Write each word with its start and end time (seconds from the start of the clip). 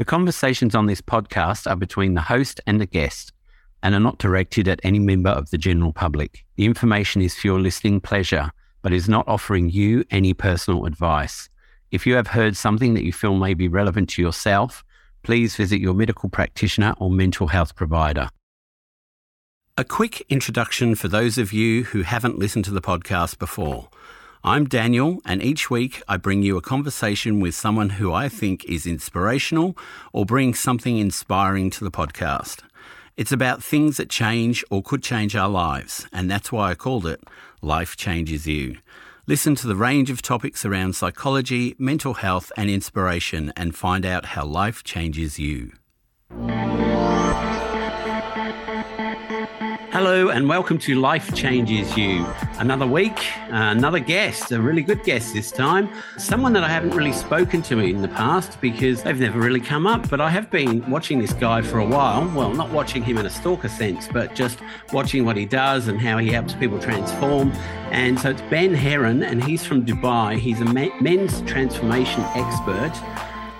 The 0.00 0.06
conversations 0.06 0.74
on 0.74 0.86
this 0.86 1.02
podcast 1.02 1.70
are 1.70 1.76
between 1.76 2.14
the 2.14 2.22
host 2.22 2.58
and 2.66 2.80
the 2.80 2.86
guest 2.86 3.34
and 3.82 3.94
are 3.94 4.00
not 4.00 4.16
directed 4.16 4.66
at 4.66 4.80
any 4.82 4.98
member 4.98 5.28
of 5.28 5.50
the 5.50 5.58
general 5.58 5.92
public. 5.92 6.46
The 6.56 6.64
information 6.64 7.20
is 7.20 7.34
for 7.34 7.48
your 7.48 7.60
listening 7.60 8.00
pleasure, 8.00 8.50
but 8.80 8.94
is 8.94 9.10
not 9.10 9.28
offering 9.28 9.68
you 9.68 10.06
any 10.10 10.32
personal 10.32 10.86
advice. 10.86 11.50
If 11.90 12.06
you 12.06 12.14
have 12.14 12.28
heard 12.28 12.56
something 12.56 12.94
that 12.94 13.04
you 13.04 13.12
feel 13.12 13.34
may 13.34 13.52
be 13.52 13.68
relevant 13.68 14.08
to 14.10 14.22
yourself, 14.22 14.82
please 15.22 15.54
visit 15.54 15.82
your 15.82 15.92
medical 15.92 16.30
practitioner 16.30 16.94
or 16.96 17.10
mental 17.10 17.48
health 17.48 17.76
provider. 17.76 18.30
A 19.76 19.84
quick 19.84 20.24
introduction 20.30 20.94
for 20.94 21.08
those 21.08 21.36
of 21.36 21.52
you 21.52 21.84
who 21.84 22.04
haven't 22.04 22.38
listened 22.38 22.64
to 22.64 22.70
the 22.70 22.80
podcast 22.80 23.38
before. 23.38 23.90
I'm 24.42 24.64
Daniel, 24.64 25.20
and 25.26 25.42
each 25.42 25.68
week 25.68 26.02
I 26.08 26.16
bring 26.16 26.42
you 26.42 26.56
a 26.56 26.62
conversation 26.62 27.40
with 27.40 27.54
someone 27.54 27.90
who 27.90 28.14
I 28.14 28.30
think 28.30 28.64
is 28.64 28.86
inspirational 28.86 29.76
or 30.14 30.24
brings 30.24 30.58
something 30.58 30.96
inspiring 30.96 31.68
to 31.68 31.84
the 31.84 31.90
podcast. 31.90 32.62
It's 33.18 33.32
about 33.32 33.62
things 33.62 33.98
that 33.98 34.08
change 34.08 34.64
or 34.70 34.82
could 34.82 35.02
change 35.02 35.36
our 35.36 35.50
lives, 35.50 36.06
and 36.10 36.30
that's 36.30 36.50
why 36.50 36.70
I 36.70 36.74
called 36.74 37.06
it 37.06 37.22
Life 37.60 37.98
Changes 37.98 38.46
You. 38.46 38.78
Listen 39.26 39.54
to 39.56 39.66
the 39.66 39.76
range 39.76 40.08
of 40.08 40.22
topics 40.22 40.64
around 40.64 40.96
psychology, 40.96 41.74
mental 41.78 42.14
health, 42.14 42.50
and 42.56 42.70
inspiration, 42.70 43.52
and 43.56 43.74
find 43.74 44.06
out 44.06 44.24
how 44.24 44.46
life 44.46 44.82
changes 44.82 45.38
you. 45.38 45.72
Hello, 50.02 50.30
and 50.30 50.48
welcome 50.48 50.78
to 50.78 50.94
Life 50.94 51.34
Changes 51.34 51.94
You. 51.94 52.26
Another 52.54 52.86
week, 52.86 53.22
another 53.50 53.98
guest, 53.98 54.50
a 54.50 54.58
really 54.58 54.80
good 54.80 55.04
guest 55.04 55.34
this 55.34 55.52
time. 55.52 55.90
Someone 56.16 56.54
that 56.54 56.64
I 56.64 56.68
haven't 56.68 56.92
really 56.92 57.12
spoken 57.12 57.60
to 57.64 57.78
in 57.80 58.00
the 58.00 58.08
past 58.08 58.58
because 58.62 59.02
they've 59.02 59.20
never 59.20 59.38
really 59.38 59.60
come 59.60 59.86
up, 59.86 60.08
but 60.08 60.18
I 60.18 60.30
have 60.30 60.50
been 60.50 60.88
watching 60.90 61.18
this 61.18 61.34
guy 61.34 61.60
for 61.60 61.80
a 61.80 61.86
while. 61.86 62.26
Well, 62.34 62.54
not 62.54 62.70
watching 62.70 63.02
him 63.02 63.18
in 63.18 63.26
a 63.26 63.30
stalker 63.30 63.68
sense, 63.68 64.08
but 64.08 64.34
just 64.34 64.60
watching 64.90 65.26
what 65.26 65.36
he 65.36 65.44
does 65.44 65.88
and 65.88 66.00
how 66.00 66.16
he 66.16 66.30
helps 66.30 66.54
people 66.54 66.78
transform. 66.78 67.52
And 67.90 68.18
so 68.18 68.30
it's 68.30 68.42
Ben 68.48 68.72
Heron, 68.72 69.22
and 69.22 69.44
he's 69.44 69.66
from 69.66 69.84
Dubai. 69.84 70.38
He's 70.38 70.62
a 70.62 70.64
men's 70.64 71.42
transformation 71.42 72.22
expert 72.34 72.94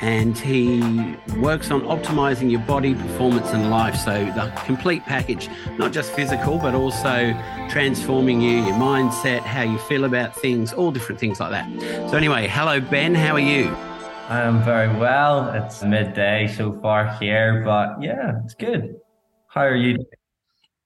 and 0.01 0.37
he 0.39 0.81
works 1.39 1.70
on 1.70 1.83
optimizing 1.83 2.51
your 2.51 2.61
body, 2.61 2.95
performance, 2.95 3.51
and 3.51 3.70
life. 3.70 3.97
So, 3.97 4.25
the 4.25 4.53
complete 4.65 5.05
package, 5.05 5.48
not 5.79 5.92
just 5.92 6.12
physical, 6.12 6.59
but 6.59 6.75
also 6.75 7.33
transforming 7.69 8.41
you, 8.41 8.65
your 8.65 8.75
mindset, 8.75 9.41
how 9.41 9.62
you 9.62 9.79
feel 9.79 10.05
about 10.05 10.34
things, 10.34 10.73
all 10.73 10.91
different 10.91 11.20
things 11.20 11.41
like 11.41 11.51
that. 11.51 12.11
So, 12.11 12.17
anyway, 12.17 12.48
hello, 12.48 12.81
Ben. 12.81 13.15
How 13.15 13.34
are 13.34 13.41
you? 13.41 13.67
I 14.29 14.42
am 14.42 14.62
very 14.62 14.89
well. 14.97 15.51
It's 15.51 15.83
midday 15.83 16.47
so 16.47 16.79
far 16.81 17.17
here, 17.19 17.62
but 17.64 18.01
yeah, 18.01 18.41
it's 18.45 18.55
good. 18.55 18.97
How 19.48 19.62
are 19.62 19.75
you? 19.75 19.97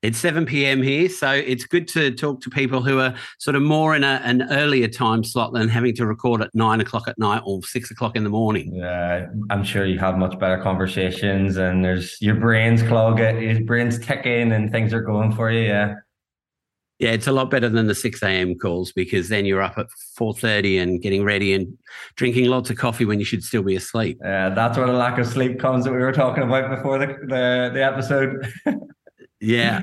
It's 0.05 0.19
7 0.19 0.45
p.m. 0.45 0.83
here, 0.83 1.09
so 1.09 1.31
it's 1.31 1.65
good 1.65 1.89
to 1.89 2.11
talk 2.11 2.43
to 2.43 2.51
people 2.51 2.83
who 2.83 3.01
are 3.01 3.15
sort 3.39 3.57
of 3.57 3.63
more 3.63 3.97
in 3.97 4.05
a, 4.05 4.21
an 4.23 4.43
earlier 4.51 4.87
time 4.87 5.25
slot 5.25 5.55
than 5.55 5.67
having 5.67 5.95
to 5.95 6.05
record 6.05 6.43
at 6.43 6.51
nine 6.55 6.83
o'clock 6.83 7.09
at 7.09 7.19
night 7.19 7.41
or 7.47 7.63
six 7.63 7.91
o'clock 7.91 8.15
in 8.15 8.23
the 8.23 8.29
morning. 8.29 8.75
Yeah, 8.75 9.29
I'm 9.49 9.65
sure 9.65 9.87
you 9.87 9.99
have 10.01 10.19
much 10.19 10.39
better 10.39 10.63
conversations, 10.63 11.57
and 11.57 11.83
there's 11.83 12.21
your 12.21 12.35
brains 12.35 12.83
clog 12.83 13.19
it, 13.19 13.43
your 13.43 13.65
brains 13.65 13.99
ticking, 13.99 14.53
and 14.53 14.71
things 14.71 14.93
are 14.93 15.01
going 15.01 15.33
for 15.33 15.51
you. 15.51 15.63
Yeah, 15.63 15.95
yeah, 16.99 17.13
it's 17.13 17.27
a 17.27 17.33
lot 17.33 17.51
better 17.51 17.71
than 17.71 17.87
the 17.87 17.95
6 17.95 18.23
a.m. 18.23 18.57
calls 18.57 18.93
because 18.93 19.31
then 19.31 19.47
you're 19.47 19.63
up 19.63 19.79
at 19.79 19.87
4.30 20.21 20.83
and 20.83 21.01
getting 21.01 21.25
ready 21.25 21.55
and 21.55 21.79
drinking 22.17 22.51
lots 22.51 22.69
of 22.69 22.77
coffee 22.77 23.07
when 23.07 23.19
you 23.19 23.25
should 23.25 23.43
still 23.43 23.63
be 23.63 23.75
asleep. 23.75 24.19
Yeah, 24.23 24.51
that's 24.51 24.77
where 24.77 24.87
the 24.87 24.93
lack 24.93 25.19
of 25.19 25.27
sleep 25.27 25.59
comes 25.59 25.87
that 25.87 25.93
we 25.93 25.99
were 25.99 26.13
talking 26.13 26.43
about 26.43 26.77
before 26.77 26.99
the, 26.99 27.07
the, 27.07 27.71
the 27.73 27.83
episode. 27.83 28.53
Yeah. 29.45 29.83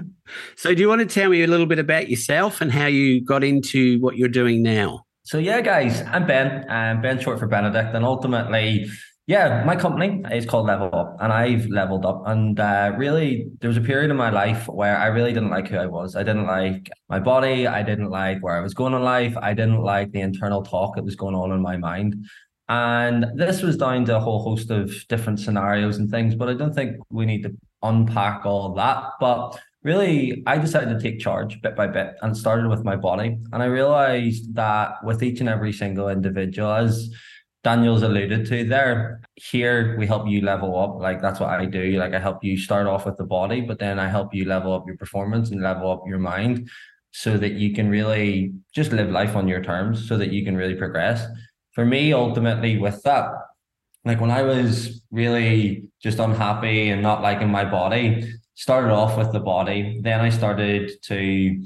So, 0.56 0.74
do 0.74 0.82
you 0.82 0.88
want 0.88 1.02
to 1.02 1.08
tell 1.08 1.30
me 1.30 1.44
a 1.44 1.48
little 1.48 1.66
bit 1.66 1.80
about 1.80 2.10
yourself 2.10 2.62
and 2.62 2.72
how 2.72 2.88
you 2.88 3.24
got 3.24 3.44
into 3.44 4.00
what 4.00 4.18
you're 4.18 4.30
doing 4.30 4.64
now? 4.64 5.06
So, 5.24 5.38
yeah, 5.38 5.62
guys, 5.62 6.02
I'm 6.04 6.26
Ben. 6.26 6.70
I'm 6.70 7.02
Ben, 7.02 7.20
short 7.20 7.40
for 7.40 7.48
Benedict, 7.48 7.94
and 7.94 8.04
ultimately, 8.06 8.88
yeah, 9.28 9.64
my 9.66 9.76
company 9.76 10.24
is 10.32 10.46
called 10.46 10.68
Level 10.68 10.90
Up, 10.94 11.18
and 11.20 11.32
I've 11.32 11.68
leveled 11.68 12.06
up. 12.06 12.24
And 12.26 12.60
uh, 12.60 12.94
really, 12.98 13.48
there 13.60 13.68
was 13.68 13.78
a 13.78 13.82
period 13.82 14.10
in 14.10 14.18
my 14.18 14.30
life 14.30 14.68
where 14.68 14.98
I 14.98 15.08
really 15.08 15.32
didn't 15.32 15.52
like 15.52 15.68
who 15.68 15.78
I 15.78 15.86
was. 15.86 16.16
I 16.16 16.24
didn't 16.24 16.48
like 16.48 16.90
my 17.08 17.20
body. 17.20 17.68
I 17.68 17.84
didn't 17.84 18.10
like 18.10 18.40
where 18.42 18.56
I 18.56 18.62
was 18.62 18.74
going 18.74 18.94
in 18.94 19.04
life. 19.04 19.36
I 19.38 19.54
didn't 19.54 19.82
like 19.82 20.12
the 20.12 20.22
internal 20.22 20.64
talk 20.64 20.96
that 20.96 21.06
was 21.06 21.16
going 21.16 21.36
on 21.36 21.52
in 21.52 21.62
my 21.62 21.78
mind. 21.78 22.26
And 22.68 23.26
this 23.36 23.62
was 23.62 23.78
down 23.78 24.06
to 24.06 24.18
a 24.18 24.20
whole 24.20 24.44
host 24.44 24.72
of 24.72 24.94
different 25.08 25.40
scenarios 25.40 25.98
and 25.98 26.10
things, 26.10 26.36
but 26.36 26.48
I 26.48 26.54
don't 26.54 26.74
think 26.74 26.98
we 27.10 27.26
need 27.26 27.44
to 27.44 27.54
unpack 27.84 28.46
all 28.46 28.74
that. 28.76 29.04
But 29.20 29.60
really, 29.84 30.44
I 30.46 30.58
decided 30.58 30.98
to 30.98 31.02
take 31.02 31.20
charge 31.20 31.62
bit 31.62 31.76
by 31.76 31.88
bit 31.88 32.16
and 32.22 32.36
started 32.36 32.70
with 32.70 32.84
my 32.84 32.96
body. 32.96 33.38
And 33.52 33.64
I 33.64 33.66
realized 33.66 34.56
that 34.56 35.04
with 35.04 35.24
each 35.24 35.40
and 35.40 35.50
every 35.50 35.74
single 35.74 36.10
individual, 36.10 36.72
as 36.72 37.10
Daniel's 37.64 38.02
alluded 38.02 38.46
to 38.48 38.64
there, 38.64 39.22
here 39.36 39.96
we 39.98 40.08
help 40.08 40.28
you 40.28 40.42
level 40.42 40.78
up. 40.80 41.00
Like 41.00 41.22
that's 41.22 41.40
what 41.40 41.50
I 41.50 41.66
do. 41.66 41.92
Like 41.92 42.14
I 42.14 42.20
help 42.20 42.44
you 42.44 42.58
start 42.58 42.88
off 42.88 43.06
with 43.06 43.18
the 43.18 43.24
body, 43.24 43.62
but 43.62 43.80
then 43.80 44.00
I 44.00 44.08
help 44.08 44.34
you 44.34 44.46
level 44.46 44.74
up 44.74 44.86
your 44.88 44.98
performance 44.98 45.52
and 45.52 45.62
level 45.62 45.92
up 45.92 46.04
your 46.08 46.20
mind 46.20 46.70
so 47.12 47.38
that 47.38 47.54
you 47.54 47.74
can 47.74 47.90
really 47.90 48.54
just 48.74 48.92
live 48.92 49.10
life 49.10 49.36
on 49.36 49.48
your 49.48 49.62
terms 49.62 50.08
so 50.08 50.18
that 50.18 50.32
you 50.32 50.44
can 50.44 50.56
really 50.56 50.76
progress. 50.76 51.26
For 51.74 51.86
me, 51.86 52.14
ultimately, 52.14 52.78
with 52.78 53.04
that, 53.04 53.32
like 54.06 54.20
when 54.20 54.32
I 54.32 54.42
was 54.42 55.04
really 55.12 55.91
just 56.02 56.20
unhappy 56.20 56.90
and 56.90 57.02
not 57.02 57.22
liking 57.22 57.50
my 57.50 57.66
body, 57.66 58.34
started 58.56 58.92
off 58.92 59.18
with 59.18 59.32
the 59.32 59.40
body. 59.40 60.00
Then 60.02 60.20
I 60.20 60.30
started 60.30 60.92
to 61.04 61.64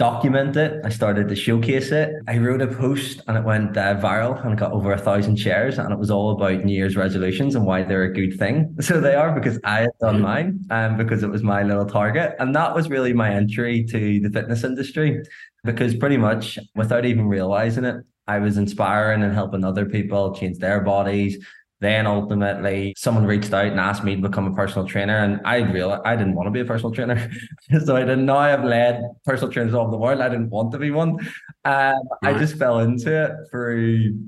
document 0.00 0.56
it. 0.56 0.80
I 0.82 0.88
started 0.88 1.28
to 1.28 1.36
showcase 1.36 1.92
it. 1.92 2.14
I 2.26 2.38
wrote 2.38 2.62
a 2.62 2.66
post 2.66 3.20
and 3.28 3.36
it 3.36 3.44
went 3.44 3.76
uh, 3.76 3.96
viral 3.96 4.42
and 4.46 4.56
got 4.56 4.72
over 4.72 4.92
a 4.92 4.98
thousand 4.98 5.36
shares. 5.36 5.78
And 5.78 5.92
it 5.92 5.98
was 5.98 6.10
all 6.10 6.30
about 6.30 6.64
New 6.64 6.72
Year's 6.72 6.96
resolutions 6.96 7.54
and 7.54 7.66
why 7.66 7.82
they're 7.82 8.04
a 8.04 8.12
good 8.12 8.38
thing. 8.38 8.74
So 8.80 8.98
they 8.98 9.14
are 9.14 9.30
because 9.38 9.60
I 9.62 9.82
had 9.82 9.90
done 10.00 10.14
mm-hmm. 10.16 10.24
mine 10.24 10.60
and 10.70 10.96
because 10.96 11.22
it 11.22 11.30
was 11.30 11.42
my 11.42 11.62
little 11.62 11.84
target. 11.84 12.34
And 12.38 12.56
that 12.56 12.74
was 12.74 12.88
really 12.88 13.12
my 13.12 13.30
entry 13.30 13.84
to 13.84 14.20
the 14.20 14.30
fitness 14.30 14.64
industry 14.64 15.22
because 15.64 15.94
pretty 15.94 16.16
much 16.16 16.58
without 16.74 17.04
even 17.04 17.28
realizing 17.28 17.84
it, 17.84 17.96
I 18.26 18.38
was 18.38 18.56
inspiring 18.56 19.22
and 19.22 19.34
helping 19.34 19.64
other 19.64 19.84
people 19.84 20.34
change 20.34 20.58
their 20.58 20.80
bodies, 20.80 21.44
then 21.80 22.06
ultimately 22.06 22.94
someone 22.96 23.26
reached 23.26 23.52
out 23.52 23.66
and 23.66 23.80
asked 23.80 24.04
me 24.04 24.16
to 24.16 24.22
become 24.22 24.46
a 24.46 24.54
personal 24.54 24.86
trainer 24.86 25.16
and 25.18 25.40
I 25.44 25.58
realized 25.58 26.02
I 26.04 26.14
didn't 26.14 26.34
want 26.34 26.46
to 26.46 26.50
be 26.50 26.60
a 26.60 26.64
personal 26.64 26.92
trainer. 26.92 27.30
so 27.84 27.96
I 27.96 28.00
didn't 28.00 28.26
know 28.26 28.36
I 28.36 28.50
have 28.50 28.64
led 28.64 29.02
personal 29.24 29.52
trainers 29.52 29.74
all 29.74 29.82
over 29.82 29.90
the 29.90 29.98
world. 29.98 30.20
I 30.20 30.28
didn't 30.28 30.50
want 30.50 30.72
to 30.72 30.78
be 30.78 30.90
one. 30.90 31.18
Um, 31.64 32.02
I 32.22 32.34
just 32.34 32.56
fell 32.56 32.80
into 32.80 33.24
it 33.24 33.32
through 33.50 34.18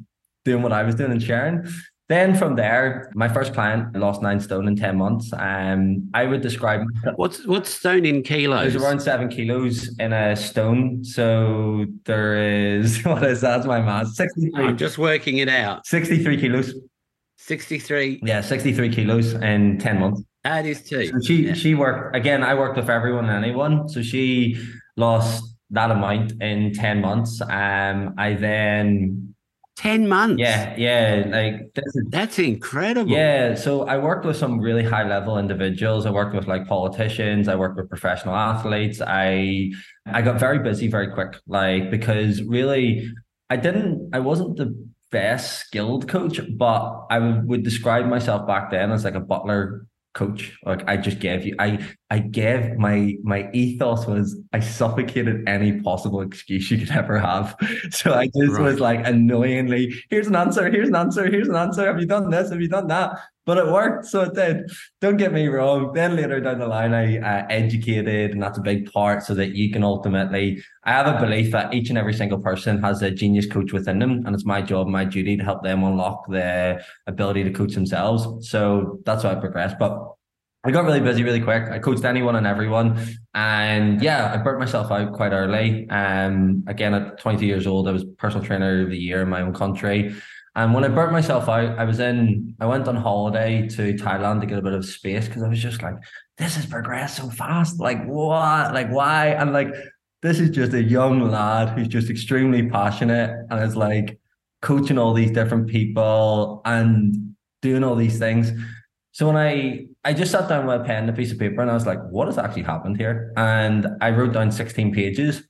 doing 0.45 0.63
what 0.63 0.73
I 0.73 0.83
was 0.83 0.95
doing 0.95 1.13
and 1.13 1.23
sharing. 1.23 1.67
Then 2.09 2.37
from 2.37 2.57
there, 2.57 3.11
my 3.15 3.29
first 3.29 3.55
client 3.55 3.97
lost 3.97 4.21
nine 4.21 4.39
stone 4.41 4.69
in 4.69 4.77
10 4.77 4.99
months. 4.99 5.33
Um, 5.33 6.11
I 6.13 6.27
would 6.27 6.43
describe 6.43 6.83
what's 7.17 7.47
what's 7.47 7.71
stone 7.71 8.05
in 8.05 8.23
kilos? 8.23 8.73
There's 8.73 8.83
around 8.83 9.01
seven 9.01 9.29
kilos 9.29 9.97
in 9.99 10.13
a 10.13 10.37
stone. 10.37 11.05
So 11.05 11.87
there 12.05 12.37
is 12.37 13.03
what 13.05 13.25
is 13.25 13.41
that? 13.41 13.57
that's 13.57 13.67
my 13.67 13.81
math? 13.81 14.09
63. 14.09 14.65
I'm 14.65 14.77
just 14.77 14.99
working 14.99 15.39
it 15.39 15.49
out. 15.49 15.87
63 15.87 16.39
kilos. 16.39 16.75
63. 17.47 18.21
Yeah, 18.23 18.41
63 18.41 18.89
kilos 18.91 19.33
in 19.35 19.79
10 19.79 20.01
months. 20.01 20.23
That 20.45 20.67
is 20.67 20.83
too. 20.83 21.07
So 21.07 21.21
she 21.25 21.47
yeah. 21.47 21.55
she 21.55 21.75
worked 21.75 22.17
again. 22.17 22.43
I 22.43 22.55
worked 22.55 22.77
with 22.77 22.91
everyone 22.91 23.27
and 23.29 23.45
anyone. 23.45 23.89
So 23.89 24.03
she 24.03 24.57
lost 24.97 25.45
that 25.71 25.91
amount 25.91 26.33
in 26.41 26.73
10 26.73 27.01
months. 27.01 27.41
Um, 27.41 28.15
I 28.19 28.35
then 28.35 29.35
10 29.77 30.09
months. 30.09 30.41
Yeah, 30.41 30.75
yeah. 30.77 31.25
Like 31.27 31.85
that's 32.11 32.39
incredible. 32.39 33.11
Yeah. 33.11 33.55
So 33.55 33.87
I 33.87 33.99
worked 33.99 34.25
with 34.25 34.37
some 34.37 34.59
really 34.59 34.85
high 34.85 35.09
level 35.09 35.39
individuals. 35.39 36.07
I 36.07 36.11
worked 36.11 36.35
with 36.35 36.47
like 36.47 36.67
politicians, 36.67 37.49
I 37.49 37.57
worked 37.57 37.77
with 37.77 37.89
professional 37.89 38.35
athletes. 38.35 39.01
I 39.01 39.71
I 40.07 40.23
got 40.23 40.39
very 40.39 40.59
busy 40.59 40.89
very 40.89 41.13
quick, 41.13 41.37
like 41.47 41.91
because 41.91 42.43
really 42.43 43.09
I 43.49 43.57
didn't 43.57 44.11
I 44.13 44.21
wasn't 44.21 44.57
the 44.57 44.92
best 45.13 45.61
skilled 45.61 46.09
coach, 46.09 46.41
but 46.57 47.07
I 47.11 47.19
would 47.19 47.63
describe 47.63 48.07
myself 48.07 48.47
back 48.47 48.71
then 48.71 48.91
as 48.91 49.05
like 49.05 49.15
a 49.15 49.21
butler 49.21 49.87
coach. 50.15 50.59
Like 50.65 50.89
I 50.89 50.97
just 50.97 51.21
gave 51.21 51.47
you, 51.47 51.55
I 51.59 51.87
I 52.13 52.19
gave 52.19 52.77
my 52.77 53.17
my 53.23 53.51
ethos 53.53 54.07
was 54.07 54.39
I 54.53 54.61
suffocated 54.61 55.49
any 55.49 55.81
possible 55.81 56.21
excuse 56.21 56.71
you 56.71 56.77
could 56.77 56.91
ever 56.91 57.19
have. 57.19 57.57
So 57.91 58.13
I 58.13 58.27
just 58.27 58.53
right. 58.53 58.63
was 58.63 58.81
like 58.81 59.07
annoyingly, 59.07 59.95
here's 60.11 60.27
an 60.27 60.37
answer, 60.37 60.71
here's 60.71 60.89
an 60.89 60.97
answer, 60.97 61.31
here's 61.31 61.49
an 61.49 61.57
answer. 61.57 61.87
Have 61.87 61.99
you 61.99 62.07
done 62.07 62.29
this? 62.29 62.51
Have 62.51 62.61
you 62.61 62.69
done 62.69 62.89
that? 62.89 63.19
but 63.45 63.59
it 63.59 63.67
worked. 63.67 64.07
So 64.07 64.21
it 64.23 64.35
did. 64.35 64.71
Don't 65.01 65.17
get 65.17 65.33
me 65.33 65.49
wrong. 65.49 65.93
Then 65.95 66.15
later 66.15 66.39
down 66.41 66.61
the 66.61 66.67
line, 66.67 66.95
I 66.95 67.19
uh, 67.19 67.47
educated, 67.51 68.31
and 68.31 68.43
that's 68.43 68.59
a 68.59 68.63
big 68.63 68.93
part 68.93 69.25
so 69.25 69.35
that 69.35 69.57
you 69.57 69.73
can 69.73 69.83
ultimately. 69.83 70.63
I 70.85 70.93
have 70.93 71.09
a 71.09 71.19
belief 71.19 71.51
that 71.53 71.75
each 71.75 71.89
and 71.89 71.99
every 71.99 72.15
single 72.15 72.39
person 72.39 72.81
has 72.83 73.03
a 73.03 73.11
genius 73.11 73.47
coach 73.47 73.73
within 73.73 73.99
them, 73.99 74.25
and 74.27 74.35
it's 74.35 74.45
my 74.45 74.63
job, 74.63 74.87
my 74.87 75.05
duty 75.05 75.37
to 75.37 75.43
help 75.43 75.65
them 75.65 75.83
unlock 75.83 76.29
the 76.29 76.85
ability 77.09 77.43
to 77.45 77.51
coach 77.51 77.75
themselves. 77.75 78.49
So 78.49 79.01
that's 79.05 79.25
why 79.25 79.33
I 79.33 79.35
progressed. 79.37 79.77
But 79.77 79.99
I 80.65 80.71
got 80.71 80.85
really 80.85 81.01
busy 81.01 81.25
really 81.25 81.41
quick. 81.41 81.65
I 81.71 81.81
coached 81.81 82.05
anyone 82.05 82.37
and 82.37 82.47
everyone. 82.47 83.05
And 83.35 84.01
yeah, 84.01 84.33
I 84.33 84.37
burnt 84.37 84.61
myself 84.61 84.93
out 84.93 85.13
quite 85.13 85.33
early. 85.33 85.89
Um, 85.91 86.63
again, 86.69 86.95
at 86.95 87.19
22 87.19 87.47
years 87.47 87.67
old, 87.67 87.89
I 87.89 87.93
was 87.93 88.05
personal 88.19 88.47
trainer 88.47 88.83
of 88.83 88.91
the 88.91 88.97
year 88.97 89.23
in 89.23 89.29
my 89.29 89.41
own 89.43 89.55
country. 89.55 90.15
And 90.55 90.73
when 90.73 90.85
I 90.85 90.89
burnt 90.89 91.13
myself 91.13 91.49
out, 91.49 91.79
I 91.79 91.85
was 91.85 91.99
in, 91.99 92.55
I 92.61 92.67
went 92.67 92.87
on 92.87 92.95
holiday 92.95 93.67
to 93.69 93.95
Thailand 93.95 94.41
to 94.43 94.47
get 94.47 94.59
a 94.59 94.63
bit 94.63 94.75
of 94.75 94.85
space 94.85 95.27
because 95.27 95.43
I 95.43 95.49
was 95.49 95.61
just 95.61 95.83
like, 95.83 95.95
this 96.39 96.55
has 96.57 96.67
progressed 96.67 97.17
so 97.17 97.29
fast. 97.31 97.81
Like, 97.81 98.05
what? 98.05 98.73
Like, 98.73 98.91
why? 98.91 99.29
And 99.29 99.53
like, 99.53 99.75
this 100.21 100.39
is 100.39 100.51
just 100.51 100.75
a 100.75 100.83
young 100.83 101.29
lad 101.29 101.71
who's 101.71 101.89
just 101.89 102.09
extremely 102.09 102.69
passionate 102.69 103.47
and 103.51 103.65
is 103.65 103.75
like 103.75 104.21
coaching 104.61 104.99
all 104.99 105.13
these 105.13 105.33
different 105.33 105.67
people 105.69 106.63
and 106.65 107.35
doing 107.63 107.83
all 107.83 107.97
these 107.97 108.19
things. 108.19 108.53
So 109.11 109.27
when 109.27 109.37
I 109.37 109.87
I 110.05 110.13
just 110.13 110.33
sat 110.33 110.49
down 110.49 110.67
with 110.67 110.81
a 110.81 110.85
pen 110.85 111.05
and 111.05 111.11
a 111.11 111.13
piece 111.13 111.31
of 111.31 111.39
paper 111.39 111.61
and 111.61 111.71
I 111.71 111.75
was 111.75 111.87
like, 111.87 112.01
what 112.11 112.27
has 112.27 112.39
actually 112.39 112.63
happened 112.63 112.97
here? 112.97 113.33
And 113.37 113.87
I 114.01 114.11
wrote 114.11 114.33
down 114.33 114.51
16 114.51 114.93
pages 114.93 115.45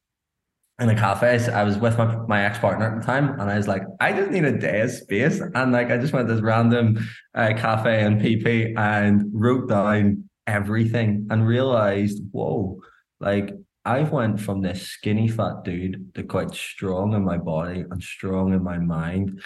in 0.78 0.90
a 0.90 0.94
cafe. 0.94 1.38
I 1.50 1.64
was 1.64 1.78
with 1.78 1.96
my, 1.96 2.16
my 2.26 2.44
ex-partner 2.44 2.92
at 2.94 3.00
the 3.00 3.06
time 3.06 3.40
and 3.40 3.50
I 3.50 3.56
was 3.56 3.66
like, 3.66 3.82
I 4.00 4.12
just 4.12 4.30
need 4.30 4.44
a 4.44 4.58
day 4.58 4.82
of 4.82 4.90
space. 4.90 5.40
And 5.54 5.72
like 5.72 5.90
I 5.90 5.96
just 5.96 6.12
went 6.12 6.28
to 6.28 6.34
this 6.34 6.42
random 6.42 7.08
uh, 7.34 7.54
cafe 7.56 8.04
and 8.04 8.20
PP 8.20 8.76
and 8.76 9.30
wrote 9.32 9.70
down 9.70 10.28
everything 10.46 11.28
and 11.30 11.46
realized, 11.46 12.22
whoa, 12.32 12.82
like 13.20 13.54
I've 13.86 14.12
went 14.12 14.38
from 14.38 14.60
this 14.60 14.86
skinny 14.86 15.28
fat 15.28 15.64
dude 15.64 16.14
to 16.14 16.24
quite 16.24 16.54
strong 16.54 17.14
in 17.14 17.24
my 17.24 17.38
body 17.38 17.84
and 17.90 18.02
strong 18.02 18.52
in 18.52 18.62
my 18.62 18.78
mind 18.78 19.40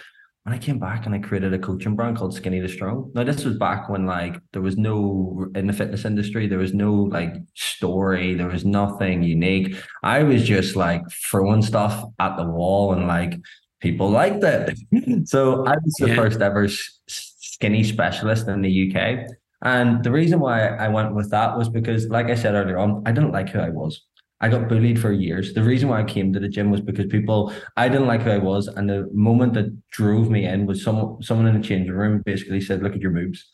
when 0.47 0.55
I 0.55 0.59
came 0.59 0.79
back 0.79 1.07
and 1.07 1.15
I 1.15 1.19
created 1.19 1.53
a 1.53 1.59
coaching 1.59 1.97
brand 1.97 2.17
called 2.17 2.33
Skinny 2.33 2.61
to 2.61 2.69
Strong. 2.69 3.11
Now 3.17 3.25
this 3.25 3.45
was 3.45 3.57
back 3.57 3.89
when 3.89 4.07
like 4.07 4.37
there 4.53 4.63
was 4.63 4.77
no 4.77 5.51
in 5.57 5.67
the 5.67 5.73
fitness 5.73 6.05
industry, 6.05 6.47
there 6.47 6.61
was 6.61 6.73
no 6.73 6.93
like 6.95 7.35
story, 7.55 8.35
there 8.35 8.47
was 8.47 8.65
nothing 8.65 9.25
unique. 9.25 9.75
I 10.05 10.23
was 10.23 10.45
just 10.45 10.77
like 10.77 11.03
throwing 11.29 11.63
stuff 11.63 12.05
at 12.21 12.37
the 12.37 12.45
wall 12.45 12.93
and 12.93 13.09
like 13.09 13.35
people 13.81 14.09
liked 14.09 14.45
it. 14.45 14.79
so 15.29 15.67
I 15.67 15.75
was 15.83 15.95
the 15.99 16.11
yeah. 16.11 16.15
first 16.15 16.41
ever 16.41 16.69
skinny 17.09 17.83
specialist 17.83 18.47
in 18.47 18.63
the 18.63 18.95
UK. 18.95 19.29
And 19.65 20.05
the 20.05 20.13
reason 20.13 20.39
why 20.39 20.69
I 20.69 20.87
went 20.87 21.13
with 21.13 21.29
that 21.33 21.59
was 21.59 21.69
because, 21.69 22.07
like 22.07 22.27
I 22.27 22.37
said 22.37 22.55
earlier 22.55 22.79
on, 22.79 23.03
I 23.05 23.11
didn't 23.11 23.33
like 23.33 23.49
who 23.49 23.59
I 23.59 23.71
was. 23.71 24.01
I 24.41 24.49
got 24.49 24.69
bullied 24.69 25.01
for 25.01 25.13
years. 25.13 25.55
The 25.55 25.63
reason 25.63 25.89
why 25.89 26.01
I 26.01 26.05
came 26.05 26.33
to 26.33 26.41
the 26.41 26.49
gym 26.49 26.71
was 26.71 26.83
because 26.83 27.07
people 27.07 27.53
I 27.77 27.89
didn't 27.89 28.07
like 28.07 28.23
who 28.23 28.31
I 28.31 28.39
was, 28.39 28.69
and 28.69 28.89
the 28.89 29.09
moment 29.13 29.55
that 29.55 29.75
drove 29.91 30.31
me 30.31 30.45
in 30.45 30.67
was 30.67 30.83
someone 30.83 31.23
someone 31.23 31.47
in 31.47 31.61
the 31.61 31.67
changing 31.67 31.93
room 31.93 32.23
basically 32.25 32.61
said, 32.61 32.83
"Look 32.83 32.95
at 32.95 33.01
your 33.01 33.13
moves," 33.13 33.49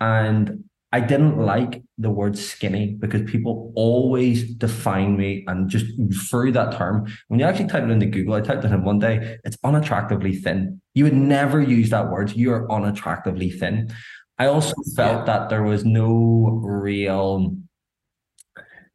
and 0.00 0.64
I 0.90 1.00
didn't 1.00 1.36
like 1.36 1.82
the 1.98 2.08
word 2.08 2.38
skinny 2.38 2.94
because 2.94 3.30
people 3.30 3.72
always 3.76 4.54
define 4.54 5.18
me 5.18 5.44
and 5.46 5.68
just 5.68 5.84
through 6.30 6.52
that 6.52 6.78
term. 6.78 7.06
When 7.26 7.38
you 7.38 7.44
actually 7.44 7.68
type 7.68 7.84
it 7.84 7.90
into 7.90 8.06
Google, 8.06 8.34
I 8.34 8.40
typed 8.40 8.64
it 8.64 8.72
in 8.72 8.84
one 8.84 8.98
day, 8.98 9.36
it's 9.44 9.58
unattractively 9.58 10.40
thin. 10.42 10.80
You 10.94 11.04
would 11.04 11.14
never 11.14 11.60
use 11.60 11.90
that 11.90 12.10
word. 12.10 12.34
You 12.34 12.52
are 12.52 12.66
unattractively 12.68 13.58
thin. 13.58 13.90
I 14.38 14.46
also 14.46 14.72
felt 14.96 15.26
yeah. 15.26 15.38
that 15.38 15.50
there 15.50 15.62
was 15.62 15.84
no 15.84 16.58
real 16.62 17.54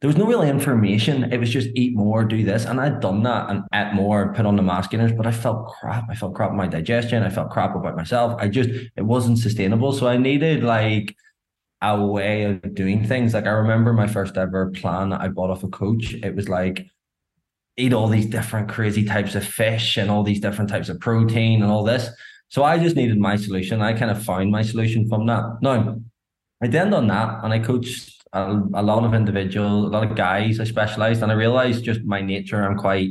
there 0.04 0.08
was 0.08 0.18
no 0.18 0.26
real 0.26 0.42
information. 0.42 1.32
It 1.32 1.38
was 1.38 1.48
just 1.48 1.70
eat 1.74 1.96
more, 1.96 2.26
do 2.26 2.44
this. 2.44 2.66
And 2.66 2.78
I'd 2.78 3.00
done 3.00 3.22
that 3.22 3.48
and 3.48 3.62
ate 3.72 3.94
more, 3.94 4.20
and 4.20 4.36
put 4.36 4.44
on 4.44 4.54
the 4.54 4.60
mass 4.60 4.86
gainers, 4.86 5.12
but 5.12 5.26
I 5.26 5.32
felt 5.32 5.66
crap. 5.68 6.04
I 6.10 6.14
felt 6.14 6.34
crap 6.34 6.50
with 6.50 6.58
my 6.58 6.66
digestion. 6.66 7.22
I 7.22 7.30
felt 7.30 7.50
crap 7.50 7.74
about 7.74 7.96
myself. 7.96 8.38
I 8.38 8.48
just, 8.48 8.68
it 8.68 9.02
wasn't 9.02 9.38
sustainable. 9.38 9.94
So 9.94 10.06
I 10.06 10.18
needed 10.18 10.62
like 10.62 11.16
a 11.80 12.04
way 12.04 12.44
of 12.44 12.74
doing 12.74 13.06
things. 13.06 13.32
Like 13.32 13.46
I 13.46 13.52
remember 13.52 13.94
my 13.94 14.06
first 14.06 14.36
ever 14.36 14.70
plan 14.72 15.08
that 15.08 15.22
I 15.22 15.28
bought 15.28 15.48
off 15.48 15.64
a 15.64 15.68
coach. 15.68 16.12
It 16.12 16.36
was 16.36 16.50
like, 16.50 16.84
eat 17.78 17.94
all 17.94 18.08
these 18.08 18.26
different 18.26 18.68
crazy 18.68 19.06
types 19.06 19.34
of 19.34 19.42
fish 19.46 19.96
and 19.96 20.10
all 20.10 20.22
these 20.22 20.40
different 20.40 20.68
types 20.68 20.90
of 20.90 21.00
protein 21.00 21.62
and 21.62 21.72
all 21.72 21.82
this. 21.82 22.10
So 22.48 22.62
I 22.62 22.76
just 22.76 22.94
needed 22.94 23.16
my 23.16 23.36
solution. 23.36 23.80
I 23.80 23.94
kind 23.94 24.10
of 24.10 24.22
found 24.22 24.50
my 24.50 24.60
solution 24.60 25.08
from 25.08 25.24
that. 25.28 25.62
Now, 25.62 25.96
I 26.62 26.66
then 26.66 26.90
done 26.90 27.06
that 27.06 27.42
and 27.42 27.54
I 27.54 27.58
coached 27.58 28.13
a, 28.34 28.82
lot 28.82 29.04
of 29.04 29.14
individuals, 29.14 29.86
a 29.86 29.88
lot 29.88 30.08
of 30.08 30.16
guys. 30.16 30.60
I 30.60 30.64
specialized, 30.64 31.22
and 31.22 31.30
I 31.30 31.34
realized 31.34 31.84
just 31.84 32.04
my 32.04 32.20
nature. 32.20 32.62
I'm 32.62 32.76
quite 32.76 33.10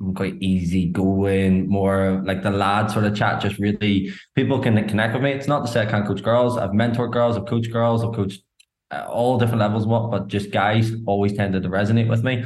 I'm 0.00 0.14
quite 0.14 0.36
easy 0.40 0.86
going, 0.86 1.68
more 1.68 2.22
like 2.24 2.42
the 2.42 2.50
lad 2.50 2.90
sort 2.90 3.04
of 3.04 3.16
chat. 3.16 3.40
Just 3.40 3.58
really, 3.58 4.12
people 4.34 4.60
can 4.60 4.74
connect 4.88 5.14
with 5.14 5.22
me. 5.22 5.32
It's 5.32 5.48
not 5.48 5.66
to 5.66 5.72
say 5.72 5.82
I 5.82 5.86
can't 5.86 6.06
coach 6.06 6.22
girls. 6.22 6.56
I've 6.56 6.70
mentored 6.70 7.12
girls. 7.12 7.36
I've 7.36 7.46
coached 7.46 7.72
girls. 7.72 8.04
I've 8.04 8.14
coached 8.14 8.42
uh, 8.90 9.06
all 9.08 9.38
different 9.38 9.60
levels. 9.60 9.86
What, 9.86 10.10
but 10.10 10.28
just 10.28 10.50
guys 10.50 10.92
always 11.06 11.32
tended 11.32 11.62
to 11.64 11.68
resonate 11.68 12.08
with 12.08 12.22
me. 12.22 12.44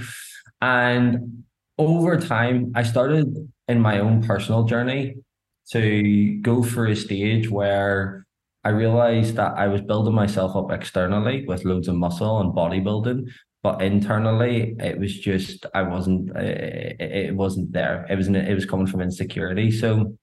And 0.61 1.45
over 1.79 2.19
time, 2.19 2.73
I 2.75 2.85
started 2.85 3.51
in 3.69 3.81
my 3.81 3.99
own 3.99 4.23
personal 4.23 4.65
journey 4.65 5.17
to 5.73 6.39
go 6.43 6.63
through 6.63 6.93
a 6.93 6.97
stage 6.97 7.51
where 7.51 8.27
I 8.65 8.71
realized 8.71 9.37
that 9.37 9.55
I 9.57 9.67
was 9.69 9.81
building 9.83 10.15
myself 10.15 10.55
up 10.57 10.71
externally 10.71 11.45
with 11.47 11.65
loads 11.65 11.89
of 11.89 11.97
muscle 11.97 12.41
and 12.41 12.53
bodybuilding, 12.53 13.29
but 13.63 13.83
internally 13.83 14.77
it 14.79 14.99
was 14.99 15.19
just 15.19 15.67
I 15.75 15.83
wasn't 15.83 16.37
it, 16.37 17.01
it 17.01 17.35
wasn't 17.35 17.73
there. 17.73 18.07
It 18.09 18.17
was 18.17 18.29
it 18.29 18.55
was 18.55 18.67
coming 18.67 18.87
from 18.87 19.01
insecurity. 19.01 19.71
So 19.71 20.17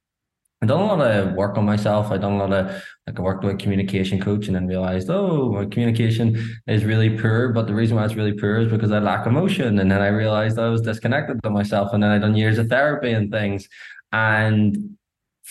I 0.61 0.65
done 0.65 0.81
a 0.81 0.85
lot 0.85 0.99
of 0.99 1.33
work 1.35 1.57
on 1.57 1.65
myself. 1.65 2.11
I 2.11 2.17
done 2.17 2.33
a 2.33 2.37
lot 2.37 2.51
of 2.51 2.83
like 3.07 3.17
I 3.17 3.21
worked 3.21 3.45
with 3.45 3.55
a 3.55 3.57
communication 3.57 4.19
coach 4.21 4.47
and 4.47 4.55
then 4.55 4.67
realized, 4.67 5.09
oh, 5.09 5.53
my 5.53 5.65
communication 5.65 6.59
is 6.67 6.83
really 6.83 7.17
poor. 7.17 7.49
But 7.53 7.67
the 7.67 7.73
reason 7.73 7.95
why 7.95 8.03
it's 8.03 8.15
really 8.15 8.33
poor 8.33 8.57
is 8.57 8.71
because 8.71 8.91
I 8.91 8.99
lack 8.99 9.25
emotion. 9.25 9.79
And 9.79 9.89
then 9.89 10.01
I 10.01 10.07
realized 10.07 10.59
I 10.59 10.67
was 10.67 10.81
disconnected 10.81 11.41
to 11.43 11.49
myself. 11.49 11.93
And 11.93 12.03
then 12.03 12.11
I 12.11 12.19
done 12.19 12.35
years 12.35 12.57
of 12.57 12.67
therapy 12.67 13.11
and 13.11 13.31
things. 13.31 13.69
And 14.11 14.97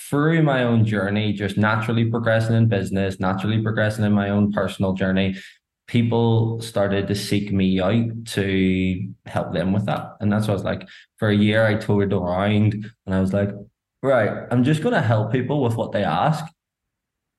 through 0.09 0.43
my 0.43 0.63
own 0.63 0.85
journey, 0.85 1.33
just 1.33 1.59
naturally 1.59 2.05
progressing 2.05 2.57
in 2.57 2.69
business, 2.69 3.21
naturally 3.21 3.63
progressing 3.63 4.05
in 4.05 4.13
my 4.13 4.31
own 4.31 4.53
personal 4.53 4.93
journey, 4.95 5.37
people 5.87 6.61
started 6.61 7.09
to 7.09 7.15
seek 7.15 7.53
me 7.53 7.81
out 7.81 8.27
to 8.27 9.09
help 9.27 9.53
them 9.53 9.73
with 9.73 9.87
that. 9.87 10.17
And 10.21 10.33
that's 10.33 10.47
what 10.47 10.53
I 10.53 10.55
was 10.55 10.65
like. 10.65 10.89
For 11.19 11.29
a 11.29 11.37
year, 11.37 11.67
I 11.67 11.75
toured 11.75 12.13
around 12.13 12.87
and 13.07 13.15
I 13.15 13.21
was 13.21 13.33
like, 13.33 13.51
right, 14.03 14.47
I'm 14.51 14.65
just 14.65 14.83
going 14.83 14.95
to 14.95 15.01
help 15.01 15.33
people 15.33 15.63
with 15.63 15.77
what 15.77 15.93
they 15.93 16.05
ask. 16.05 16.45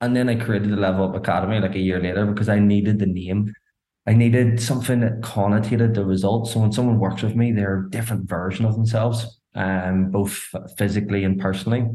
And 0.01 0.15
then 0.15 0.29
I 0.29 0.35
created 0.35 0.71
the 0.71 0.77
Level 0.77 1.05
Up 1.05 1.15
Academy 1.15 1.59
like 1.59 1.75
a 1.75 1.79
year 1.79 1.99
later 1.99 2.25
because 2.25 2.49
I 2.49 2.59
needed 2.59 2.99
the 2.99 3.05
name. 3.05 3.53
I 4.07 4.13
needed 4.13 4.59
something 4.59 5.01
that 5.01 5.21
connotated 5.21 5.93
the 5.93 6.05
results. 6.05 6.53
So 6.53 6.59
when 6.59 6.71
someone 6.71 6.99
works 6.99 7.21
with 7.21 7.35
me, 7.35 7.51
they're 7.51 7.85
a 7.85 7.89
different 7.89 8.27
version 8.27 8.65
of 8.65 8.75
themselves, 8.75 9.39
um, 9.55 10.09
both 10.09 10.47
physically 10.77 11.23
and 11.23 11.39
personally 11.39 11.87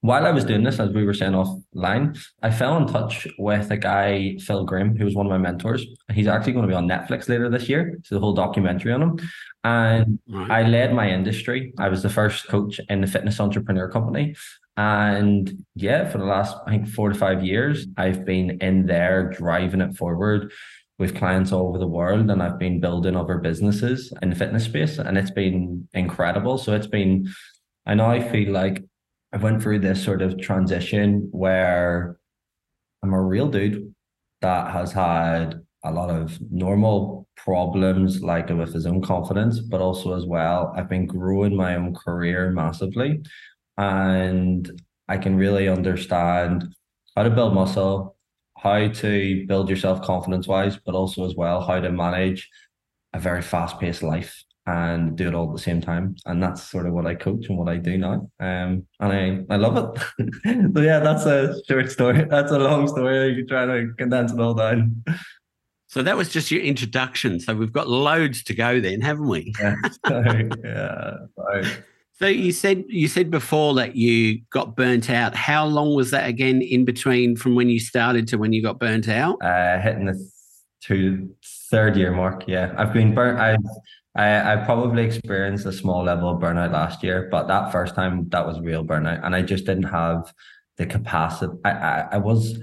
while 0.00 0.26
I 0.26 0.30
was 0.30 0.44
doing 0.44 0.62
this, 0.62 0.78
as 0.78 0.90
we 0.90 1.04
were 1.04 1.14
saying 1.14 1.32
offline, 1.32 2.16
I 2.40 2.50
fell 2.50 2.76
in 2.76 2.86
touch 2.86 3.26
with 3.36 3.70
a 3.72 3.76
guy, 3.76 4.36
Phil 4.38 4.64
Grimm, 4.64 4.96
who 4.96 5.04
was 5.04 5.16
one 5.16 5.26
of 5.26 5.30
my 5.30 5.38
mentors. 5.38 5.84
He's 6.12 6.28
actually 6.28 6.52
going 6.52 6.66
to 6.66 6.68
be 6.68 6.76
on 6.76 6.86
Netflix 6.86 7.28
later 7.28 7.48
this 7.50 7.68
year. 7.68 7.98
So 8.04 8.14
the 8.14 8.20
whole 8.20 8.32
documentary 8.32 8.92
on 8.92 9.02
him. 9.02 9.18
And 9.64 10.20
right. 10.28 10.50
I 10.50 10.62
led 10.62 10.94
my 10.94 11.10
industry. 11.10 11.72
I 11.78 11.88
was 11.88 12.02
the 12.04 12.10
first 12.10 12.46
coach 12.46 12.80
in 12.88 13.00
the 13.00 13.08
fitness 13.08 13.40
entrepreneur 13.40 13.90
company. 13.90 14.36
And 14.76 15.64
yeah, 15.74 16.08
for 16.08 16.18
the 16.18 16.24
last, 16.24 16.56
I 16.64 16.70
think, 16.70 16.88
four 16.88 17.08
to 17.08 17.14
five 17.16 17.42
years, 17.44 17.88
I've 17.96 18.24
been 18.24 18.58
in 18.60 18.86
there 18.86 19.30
driving 19.30 19.80
it 19.80 19.96
forward 19.96 20.52
with 21.00 21.16
clients 21.16 21.50
all 21.50 21.68
over 21.68 21.78
the 21.78 21.88
world. 21.88 22.30
And 22.30 22.40
I've 22.40 22.60
been 22.60 22.78
building 22.78 23.16
other 23.16 23.38
businesses 23.38 24.12
in 24.22 24.30
the 24.30 24.36
fitness 24.36 24.64
space. 24.64 24.98
And 24.98 25.18
it's 25.18 25.32
been 25.32 25.88
incredible. 25.92 26.56
So 26.56 26.72
it's 26.72 26.86
been, 26.86 27.28
I 27.84 27.94
now 27.94 28.10
I 28.12 28.20
feel 28.20 28.52
like 28.52 28.84
I 29.32 29.36
went 29.36 29.62
through 29.62 29.80
this 29.80 30.02
sort 30.02 30.22
of 30.22 30.40
transition 30.40 31.28
where 31.32 32.18
I'm 33.02 33.12
a 33.12 33.22
real 33.22 33.48
dude 33.48 33.94
that 34.40 34.72
has 34.72 34.92
had 34.92 35.60
a 35.84 35.92
lot 35.92 36.10
of 36.10 36.38
normal 36.50 37.28
problems, 37.36 38.22
like 38.22 38.48
with 38.48 38.72
his 38.72 38.86
own 38.86 39.02
confidence, 39.02 39.60
but 39.60 39.80
also 39.80 40.16
as 40.16 40.24
well, 40.24 40.72
I've 40.76 40.88
been 40.88 41.06
growing 41.06 41.54
my 41.54 41.76
own 41.76 41.94
career 41.94 42.50
massively. 42.50 43.20
And 43.76 44.70
I 45.08 45.18
can 45.18 45.36
really 45.36 45.68
understand 45.68 46.74
how 47.14 47.22
to 47.22 47.30
build 47.30 47.54
muscle, 47.54 48.16
how 48.56 48.88
to 48.88 49.46
build 49.46 49.70
yourself 49.70 50.02
confidence 50.02 50.48
wise, 50.48 50.78
but 50.84 50.94
also 50.94 51.26
as 51.26 51.34
well 51.36 51.60
how 51.60 51.80
to 51.80 51.92
manage 51.92 52.48
a 53.12 53.20
very 53.20 53.42
fast 53.42 53.78
paced 53.78 54.02
life 54.02 54.44
and 54.68 55.16
do 55.16 55.28
it 55.28 55.34
all 55.34 55.48
at 55.48 55.56
the 55.56 55.62
same 55.62 55.80
time. 55.80 56.14
And 56.26 56.42
that's 56.42 56.62
sort 56.62 56.86
of 56.86 56.92
what 56.92 57.06
I 57.06 57.14
coach 57.14 57.46
and 57.48 57.56
what 57.56 57.70
I 57.70 57.78
do 57.78 57.96
now. 57.96 58.30
Um, 58.38 58.86
and 59.00 59.46
I, 59.50 59.54
I 59.54 59.56
love 59.56 59.96
it. 60.18 60.74
so 60.74 60.82
yeah, 60.82 61.00
that's 61.00 61.24
a 61.24 61.58
short 61.66 61.90
story. 61.90 62.26
That's 62.28 62.52
a 62.52 62.58
long 62.58 62.86
story. 62.86 63.30
You 63.30 63.36
could 63.36 63.48
try 63.48 63.64
to 63.64 63.88
condense 63.96 64.30
it 64.30 64.38
all 64.38 64.52
down. 64.52 65.02
So 65.86 66.02
that 66.02 66.18
was 66.18 66.28
just 66.28 66.50
your 66.50 66.60
introduction. 66.60 67.40
So 67.40 67.56
we've 67.56 67.72
got 67.72 67.88
loads 67.88 68.42
to 68.44 68.54
go 68.54 68.78
then, 68.78 69.00
haven't 69.00 69.28
we? 69.28 69.54
Yeah. 69.58 69.74
Sorry. 70.06 70.50
yeah. 70.62 71.14
Sorry. 71.34 71.64
So 72.18 72.26
you 72.26 72.52
said 72.52 72.84
you 72.88 73.08
said 73.08 73.30
before 73.30 73.74
that 73.74 73.96
you 73.96 74.42
got 74.50 74.76
burnt 74.76 75.08
out. 75.08 75.34
How 75.34 75.64
long 75.64 75.94
was 75.94 76.10
that 76.10 76.28
again 76.28 76.60
in 76.60 76.84
between 76.84 77.36
from 77.36 77.54
when 77.54 77.70
you 77.70 77.80
started 77.80 78.28
to 78.28 78.36
when 78.36 78.52
you 78.52 78.62
got 78.62 78.78
burnt 78.78 79.08
out? 79.08 79.40
Uh, 79.40 79.80
hitting 79.80 80.06
the 80.06 80.30
two 80.82 81.30
third 81.70 81.96
year 81.96 82.10
mark. 82.10 82.44
Yeah, 82.46 82.74
I've 82.76 82.92
been 82.92 83.14
burnt. 83.14 83.38
I've 83.38 83.56
I, 84.18 84.54
I 84.54 84.56
probably 84.56 85.04
experienced 85.04 85.64
a 85.64 85.72
small 85.72 86.02
level 86.02 86.28
of 86.28 86.42
burnout 86.42 86.72
last 86.72 87.04
year, 87.04 87.28
but 87.30 87.46
that 87.46 87.70
first 87.70 87.94
time 87.94 88.28
that 88.30 88.44
was 88.44 88.58
real 88.58 88.84
burnout, 88.84 89.24
and 89.24 89.34
I 89.34 89.42
just 89.42 89.64
didn't 89.64 89.84
have 89.84 90.34
the 90.76 90.86
capacity. 90.86 91.52
I, 91.64 91.70
I, 91.70 92.08
I 92.12 92.18
was 92.18 92.58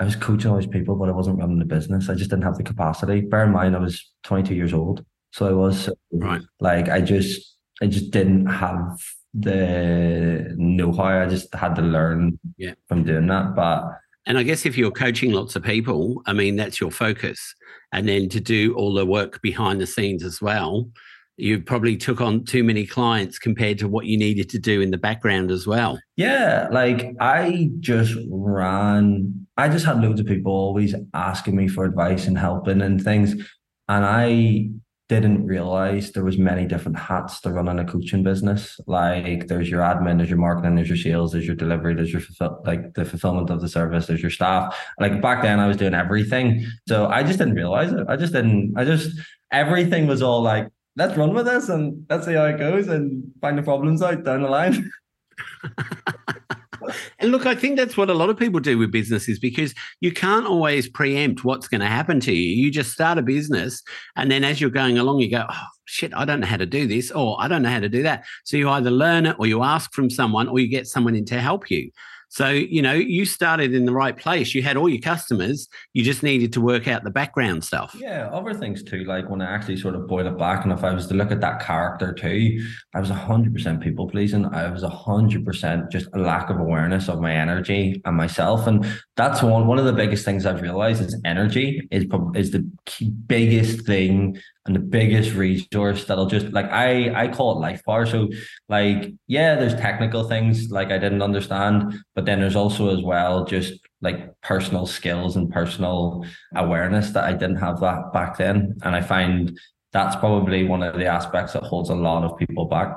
I 0.00 0.04
was 0.04 0.16
coaching 0.16 0.50
all 0.50 0.56
these 0.56 0.66
people, 0.66 0.96
but 0.96 1.10
I 1.10 1.12
wasn't 1.12 1.38
running 1.38 1.58
the 1.58 1.66
business. 1.66 2.08
I 2.08 2.14
just 2.14 2.30
didn't 2.30 2.44
have 2.44 2.56
the 2.56 2.62
capacity. 2.62 3.20
Bear 3.20 3.44
in 3.44 3.52
mind, 3.52 3.76
I 3.76 3.80
was 3.80 4.10
22 4.24 4.54
years 4.54 4.72
old, 4.72 5.04
so 5.32 5.46
I 5.46 5.52
was 5.52 5.90
right. 6.10 6.40
like 6.60 6.88
I 6.88 7.02
just 7.02 7.54
I 7.82 7.86
just 7.86 8.10
didn't 8.10 8.46
have 8.46 8.98
the 9.34 10.54
know-how. 10.56 11.04
I 11.04 11.26
just 11.26 11.54
had 11.54 11.74
to 11.74 11.82
learn 11.82 12.38
yeah. 12.56 12.74
from 12.88 13.04
doing 13.04 13.26
that, 13.26 13.54
but. 13.54 13.84
And 14.26 14.38
I 14.38 14.42
guess 14.42 14.64
if 14.64 14.78
you're 14.78 14.90
coaching 14.90 15.32
lots 15.32 15.54
of 15.54 15.62
people, 15.62 16.22
I 16.24 16.32
mean, 16.32 16.56
that's 16.56 16.80
your 16.80 16.90
focus. 16.90 17.54
And 17.92 18.08
then 18.08 18.28
to 18.30 18.40
do 18.40 18.74
all 18.74 18.94
the 18.94 19.06
work 19.06 19.40
behind 19.42 19.80
the 19.80 19.86
scenes 19.86 20.24
as 20.24 20.40
well, 20.40 20.88
you 21.36 21.60
probably 21.60 21.96
took 21.96 22.20
on 22.20 22.44
too 22.44 22.62
many 22.62 22.86
clients 22.86 23.38
compared 23.38 23.78
to 23.78 23.88
what 23.88 24.06
you 24.06 24.16
needed 24.16 24.48
to 24.50 24.58
do 24.58 24.80
in 24.80 24.90
the 24.90 24.98
background 24.98 25.50
as 25.50 25.66
well. 25.66 25.98
Yeah, 26.16 26.68
like 26.70 27.14
I 27.20 27.70
just 27.80 28.14
ran, 28.30 29.46
I 29.56 29.68
just 29.68 29.84
had 29.84 30.00
loads 30.00 30.20
of 30.20 30.26
people 30.26 30.52
always 30.52 30.94
asking 31.12 31.56
me 31.56 31.66
for 31.66 31.84
advice 31.84 32.26
and 32.26 32.38
helping 32.38 32.80
and 32.82 33.02
things. 33.02 33.34
And 33.88 34.04
I 34.04 34.70
didn't 35.08 35.46
realize 35.46 36.12
there 36.12 36.24
was 36.24 36.38
many 36.38 36.66
different 36.66 36.98
hats 36.98 37.40
to 37.42 37.50
running 37.50 37.78
a 37.78 37.84
coaching 37.84 38.22
business. 38.22 38.80
Like 38.86 39.48
there's 39.48 39.68
your 39.68 39.82
admin, 39.82 40.16
there's 40.16 40.30
your 40.30 40.38
marketing, 40.38 40.76
there's 40.76 40.88
your 40.88 40.96
sales, 40.96 41.32
there's 41.32 41.46
your 41.46 41.56
delivery, 41.56 41.94
there's 41.94 42.12
your 42.12 42.22
fulfill, 42.22 42.62
like 42.64 42.94
the 42.94 43.04
fulfillment 43.04 43.50
of 43.50 43.60
the 43.60 43.68
service, 43.68 44.06
there's 44.06 44.22
your 44.22 44.30
staff. 44.30 44.78
Like 44.98 45.20
back 45.20 45.42
then, 45.42 45.60
I 45.60 45.66
was 45.66 45.76
doing 45.76 45.94
everything, 45.94 46.66
so 46.88 47.06
I 47.06 47.22
just 47.22 47.38
didn't 47.38 47.54
realize 47.54 47.92
it. 47.92 48.06
I 48.08 48.16
just 48.16 48.32
didn't. 48.32 48.74
I 48.76 48.84
just 48.84 49.10
everything 49.52 50.06
was 50.06 50.22
all 50.22 50.40
like, 50.40 50.68
let's 50.96 51.16
run 51.16 51.34
with 51.34 51.46
this 51.46 51.68
and 51.68 52.06
let's 52.08 52.24
see 52.24 52.34
how 52.34 52.46
it 52.46 52.58
goes 52.58 52.88
and 52.88 53.24
find 53.40 53.58
the 53.58 53.62
problems 53.62 54.00
out 54.00 54.24
down 54.24 54.42
the 54.42 54.48
line. 54.48 54.90
And 57.18 57.30
look, 57.30 57.46
I 57.46 57.54
think 57.54 57.76
that's 57.76 57.96
what 57.96 58.10
a 58.10 58.14
lot 58.14 58.30
of 58.30 58.38
people 58.38 58.60
do 58.60 58.78
with 58.78 58.90
businesses 58.90 59.38
because 59.38 59.74
you 60.00 60.12
can't 60.12 60.46
always 60.46 60.88
preempt 60.88 61.44
what's 61.44 61.68
going 61.68 61.80
to 61.80 61.86
happen 61.86 62.20
to 62.20 62.32
you. 62.32 62.64
You 62.64 62.70
just 62.70 62.92
start 62.92 63.18
a 63.18 63.22
business, 63.22 63.82
and 64.16 64.30
then 64.30 64.44
as 64.44 64.60
you're 64.60 64.70
going 64.70 64.98
along, 64.98 65.20
you 65.20 65.30
go, 65.30 65.46
oh, 65.48 65.66
shit, 65.84 66.14
I 66.14 66.24
don't 66.24 66.40
know 66.40 66.46
how 66.46 66.56
to 66.56 66.66
do 66.66 66.86
this, 66.86 67.10
or 67.10 67.36
I 67.40 67.48
don't 67.48 67.62
know 67.62 67.70
how 67.70 67.80
to 67.80 67.88
do 67.88 68.02
that. 68.02 68.24
So 68.44 68.56
you 68.56 68.68
either 68.70 68.90
learn 68.90 69.26
it, 69.26 69.36
or 69.38 69.46
you 69.46 69.62
ask 69.62 69.92
from 69.92 70.10
someone, 70.10 70.48
or 70.48 70.58
you 70.58 70.68
get 70.68 70.86
someone 70.86 71.14
in 71.14 71.24
to 71.26 71.40
help 71.40 71.70
you. 71.70 71.90
So, 72.34 72.48
you 72.48 72.82
know, 72.82 72.94
you 72.94 73.26
started 73.26 73.74
in 73.74 73.86
the 73.86 73.92
right 73.92 74.16
place. 74.16 74.56
You 74.56 74.62
had 74.64 74.76
all 74.76 74.88
your 74.88 75.00
customers. 75.00 75.68
You 75.92 76.02
just 76.02 76.24
needed 76.24 76.52
to 76.54 76.60
work 76.60 76.88
out 76.88 77.04
the 77.04 77.10
background 77.12 77.62
stuff. 77.62 77.94
Yeah, 77.96 78.28
other 78.32 78.52
things 78.52 78.82
too. 78.82 79.04
Like 79.04 79.30
when 79.30 79.40
I 79.40 79.54
actually 79.54 79.76
sort 79.76 79.94
of 79.94 80.08
boil 80.08 80.26
it 80.26 80.36
back, 80.36 80.64
and 80.64 80.72
if 80.72 80.82
I 80.82 80.92
was 80.92 81.06
to 81.06 81.14
look 81.14 81.30
at 81.30 81.40
that 81.42 81.60
character 81.60 82.12
too, 82.12 82.60
I 82.92 82.98
was 82.98 83.08
100% 83.08 83.80
people 83.80 84.08
pleasing. 84.08 84.46
I 84.46 84.68
was 84.68 84.82
100% 84.82 85.92
just 85.92 86.08
a 86.12 86.18
lack 86.18 86.50
of 86.50 86.58
awareness 86.58 87.08
of 87.08 87.20
my 87.20 87.32
energy 87.32 88.02
and 88.04 88.16
myself. 88.16 88.66
And 88.66 88.84
that's 89.14 89.40
one, 89.40 89.68
one 89.68 89.78
of 89.78 89.84
the 89.84 89.92
biggest 89.92 90.24
things 90.24 90.44
I've 90.44 90.60
realized 90.60 91.02
is 91.02 91.16
energy 91.24 91.86
is, 91.92 92.04
is 92.34 92.50
the 92.50 92.68
biggest 93.28 93.86
thing 93.86 94.40
and 94.66 94.74
the 94.74 94.80
biggest 94.80 95.34
resource 95.34 96.06
that'll 96.06 96.26
just 96.26 96.46
like 96.52 96.70
I 96.70 97.24
I 97.24 97.28
call 97.28 97.52
it 97.52 97.60
life 97.60 97.82
bar. 97.84 98.06
So 98.06 98.30
like 98.68 99.12
yeah, 99.26 99.56
there's 99.56 99.74
technical 99.74 100.24
things 100.24 100.70
like 100.70 100.90
I 100.90 100.98
didn't 100.98 101.22
understand, 101.22 101.94
but 102.14 102.24
then 102.24 102.40
there's 102.40 102.56
also 102.56 102.96
as 102.96 103.02
well 103.02 103.44
just 103.44 103.74
like 104.00 104.40
personal 104.40 104.86
skills 104.86 105.36
and 105.36 105.50
personal 105.50 106.24
awareness 106.54 107.10
that 107.10 107.24
I 107.24 107.32
didn't 107.32 107.56
have 107.56 107.80
that 107.80 108.12
back 108.12 108.38
then. 108.38 108.76
And 108.82 108.94
I 108.94 109.02
find 109.02 109.58
that's 109.92 110.16
probably 110.16 110.64
one 110.64 110.82
of 110.82 110.98
the 110.98 111.06
aspects 111.06 111.52
that 111.52 111.62
holds 111.62 111.90
a 111.90 111.94
lot 111.94 112.24
of 112.24 112.38
people 112.38 112.64
back. 112.64 112.96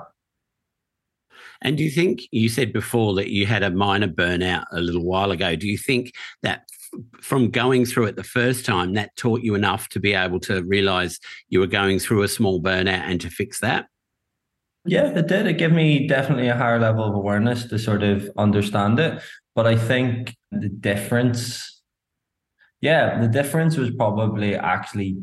And 1.62 1.78
do 1.78 1.84
you 1.84 1.92
think 1.92 2.22
you 2.32 2.50
said 2.50 2.72
before 2.72 3.14
that 3.16 3.30
you 3.30 3.46
had 3.46 3.64
a 3.64 3.72
minor 3.72 4.08
burnout 4.08 4.66
a 4.72 4.80
little 4.80 5.04
while 5.04 5.32
ago? 5.32 5.56
Do 5.56 5.68
you 5.68 5.78
think 5.78 6.14
that 6.44 6.68
from 7.22 7.50
going 7.50 7.86
through 7.86 8.06
it 8.06 8.16
the 8.16 8.24
first 8.24 8.66
time, 8.66 8.94
that 8.94 9.16
taught 9.16 9.42
you 9.42 9.56
enough 9.56 9.90
to 9.90 10.00
be 10.00 10.14
able 10.14 10.40
to 10.42 10.64
realize 10.64 11.20
you 11.50 11.60
were 11.60 11.68
going 11.68 12.00
through 12.00 12.24
a 12.24 12.28
small 12.28 12.62
burnout 12.62 13.02
and 13.02 13.22
to 13.22 13.30
fix 13.30 13.60
that? 13.60 13.88
Yeah, 14.86 15.08
it 15.08 15.28
did. 15.28 15.48
It 15.48 15.58
gave 15.58 15.74
me 15.74 16.08
definitely 16.08 16.48
a 16.48 16.56
higher 16.56 16.80
level 16.80 17.04
of 17.04 17.14
awareness 17.14 17.66
to 17.66 17.78
sort 17.78 18.04
of 18.04 18.30
understand 18.38 19.00
it. 19.00 19.22
But 19.54 19.68
I 19.68 19.76
think 19.76 20.36
the 20.52 20.70
difference, 20.70 21.82
yeah, 22.80 23.20
the 23.20 23.28
difference 23.28 23.76
was 23.76 23.92
probably 23.92 24.56
actually 24.56 25.18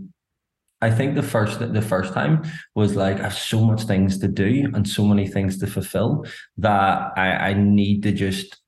I 0.84 0.90
think 0.90 1.14
the 1.14 1.22
first 1.22 1.60
the 1.60 1.80
first 1.80 2.12
time 2.12 2.42
was 2.74 2.94
like 2.94 3.18
I 3.18 3.22
have 3.24 3.38
so 3.38 3.64
much 3.64 3.84
things 3.84 4.18
to 4.18 4.28
do 4.28 4.70
and 4.74 4.86
so 4.86 5.02
many 5.06 5.26
things 5.26 5.56
to 5.60 5.66
fulfill 5.66 6.26
that 6.58 7.12
I, 7.16 7.50
I 7.50 7.54
need 7.54 8.02
to 8.02 8.12
just 8.12 8.60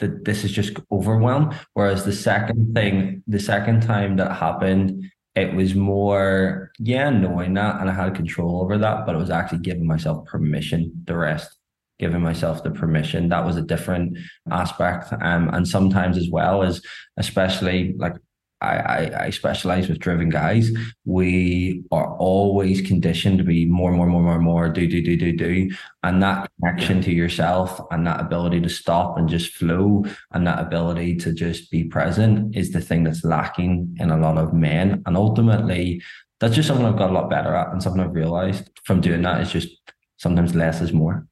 that 0.00 0.24
this 0.24 0.44
is 0.44 0.52
just 0.52 0.72
overwhelmed. 0.90 1.54
Whereas 1.74 2.04
the 2.04 2.12
second 2.12 2.74
thing, 2.74 3.22
the 3.26 3.38
second 3.38 3.82
time 3.82 4.16
that 4.16 4.36
happened, 4.36 5.04
it 5.34 5.54
was 5.54 5.74
more, 5.74 6.72
yeah, 6.78 7.10
knowing 7.10 7.54
that 7.54 7.80
and 7.80 7.88
I 7.88 7.94
had 7.94 8.14
control 8.14 8.62
over 8.62 8.76
that, 8.78 9.06
but 9.06 9.14
it 9.14 9.18
was 9.18 9.30
actually 9.30 9.60
giving 9.60 9.86
myself 9.86 10.26
permission 10.26 10.92
The 11.04 11.16
rest, 11.16 11.56
giving 11.98 12.20
myself 12.20 12.64
the 12.64 12.70
permission. 12.70 13.28
That 13.28 13.46
was 13.46 13.56
a 13.56 13.62
different 13.62 14.18
aspect. 14.50 15.12
Um, 15.12 15.48
and 15.52 15.66
sometimes 15.68 16.18
as 16.18 16.28
well 16.30 16.62
as 16.62 16.82
especially 17.16 17.94
like 17.96 18.16
I, 18.60 18.76
I, 18.76 19.24
I 19.26 19.30
specialize 19.30 19.88
with 19.88 19.98
driven 19.98 20.28
guys. 20.28 20.70
We 21.04 21.84
are 21.90 22.16
always 22.16 22.80
conditioned 22.80 23.38
to 23.38 23.44
be 23.44 23.64
more, 23.64 23.92
more, 23.92 24.06
more, 24.06 24.22
more, 24.22 24.38
more, 24.38 24.68
do, 24.68 24.86
do, 24.86 25.02
do, 25.02 25.16
do, 25.16 25.36
do. 25.36 25.70
And 26.02 26.22
that 26.22 26.50
connection 26.60 27.00
to 27.02 27.12
yourself 27.12 27.80
and 27.90 28.06
that 28.06 28.20
ability 28.20 28.60
to 28.62 28.68
stop 28.68 29.16
and 29.16 29.28
just 29.28 29.54
flow 29.54 30.04
and 30.32 30.46
that 30.46 30.60
ability 30.60 31.16
to 31.16 31.32
just 31.32 31.70
be 31.70 31.84
present 31.84 32.56
is 32.56 32.72
the 32.72 32.80
thing 32.80 33.04
that's 33.04 33.24
lacking 33.24 33.96
in 33.98 34.10
a 34.10 34.18
lot 34.18 34.38
of 34.38 34.52
men. 34.52 35.02
And 35.06 35.16
ultimately, 35.16 36.02
that's 36.38 36.54
just 36.54 36.68
something 36.68 36.86
I've 36.86 36.98
got 36.98 37.10
a 37.10 37.14
lot 37.14 37.30
better 37.30 37.54
at 37.54 37.72
and 37.72 37.82
something 37.82 38.02
I've 38.02 38.14
realized 38.14 38.70
from 38.84 39.00
doing 39.00 39.22
that 39.22 39.40
is 39.42 39.52
just 39.52 39.68
sometimes 40.16 40.54
less 40.54 40.80
is 40.80 40.92
more. 40.92 41.26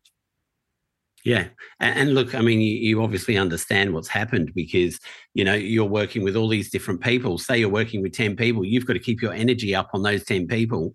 Yeah. 1.25 1.49
And, 1.81 2.15
look, 2.15 2.35
I 2.35 2.41
mean, 2.41 2.61
you, 2.61 2.75
you, 2.77 3.03
obviously 3.03 3.37
understand 3.37 3.93
what's 3.93 4.09
happened 4.09 4.53
because, 4.55 4.99
you 5.35 5.45
know, 5.45 5.55
you're 5.55 5.85
working 5.85 6.23
with 6.23 6.37
all 6.37 6.49
these 6.49 6.71
different 6.71 7.01
people. 7.01 7.39
Say 7.39 7.59
you're 7.59 7.69
working 7.69 8.03
with 8.03 8.13
10 8.13 8.37
people, 8.37 8.65
you've 8.65 8.87
got 8.87 8.95
to 8.95 8.99
keep 8.99 9.21
your 9.21 9.33
energy 9.33 9.75
up 9.75 9.91
on 9.93 10.03
those 10.03 10.25
10 10.25 10.47
people. 10.47 10.95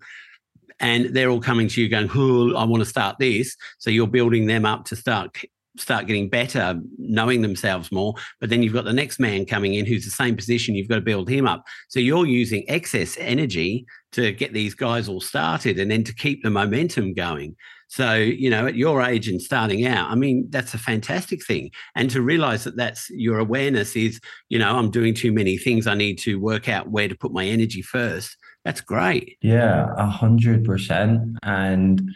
And 0.80 1.14
they're 1.14 1.30
all 1.30 1.40
coming 1.40 1.68
to 1.68 1.82
you 1.82 1.88
going, 1.88 2.10
oh, 2.14 2.54
I 2.56 2.64
want 2.64 2.82
to 2.82 2.88
start 2.88 3.16
this. 3.18 3.56
So 3.78 3.90
you're 3.90 4.06
building 4.06 4.46
them 4.46 4.64
up 4.64 4.86
to 4.86 4.96
start 4.96 5.36
start 5.76 6.06
getting 6.06 6.28
better, 6.28 6.80
knowing 6.98 7.42
themselves 7.42 7.90
more. 7.90 8.14
But 8.40 8.50
then 8.50 8.62
you've 8.62 8.72
got 8.72 8.84
the 8.84 8.92
next 8.92 9.18
man 9.18 9.44
coming 9.44 9.74
in 9.74 9.86
who's 9.86 10.04
the 10.04 10.10
same 10.10 10.36
position. 10.36 10.74
You've 10.74 10.88
got 10.88 10.96
to 10.96 11.00
build 11.00 11.28
him 11.28 11.46
up. 11.46 11.64
So 11.88 12.00
you're 12.00 12.26
using 12.26 12.64
excess 12.68 13.16
energy 13.18 13.86
to 14.12 14.32
get 14.32 14.52
these 14.52 14.74
guys 14.74 15.08
all 15.08 15.20
started 15.20 15.78
and 15.78 15.90
then 15.90 16.04
to 16.04 16.14
keep 16.14 16.42
the 16.42 16.50
momentum 16.50 17.12
going. 17.12 17.56
So, 17.94 18.14
you 18.16 18.50
know, 18.50 18.66
at 18.66 18.74
your 18.74 19.00
age 19.02 19.28
and 19.28 19.40
starting 19.40 19.86
out, 19.86 20.10
I 20.10 20.16
mean, 20.16 20.48
that's 20.50 20.74
a 20.74 20.78
fantastic 20.78 21.46
thing. 21.46 21.70
And 21.94 22.10
to 22.10 22.22
realize 22.22 22.64
that 22.64 22.76
that's 22.76 23.08
your 23.10 23.38
awareness 23.38 23.94
is, 23.94 24.20
you 24.48 24.58
know, 24.58 24.76
I'm 24.76 24.90
doing 24.90 25.14
too 25.14 25.30
many 25.30 25.56
things. 25.56 25.86
I 25.86 25.94
need 25.94 26.18
to 26.20 26.40
work 26.40 26.68
out 26.68 26.90
where 26.90 27.06
to 27.06 27.14
put 27.14 27.32
my 27.32 27.44
energy 27.46 27.82
first. 27.82 28.36
That's 28.64 28.80
great. 28.80 29.36
Yeah, 29.42 29.94
a 29.96 30.06
hundred 30.06 30.64
percent. 30.64 31.38
And 31.44 32.10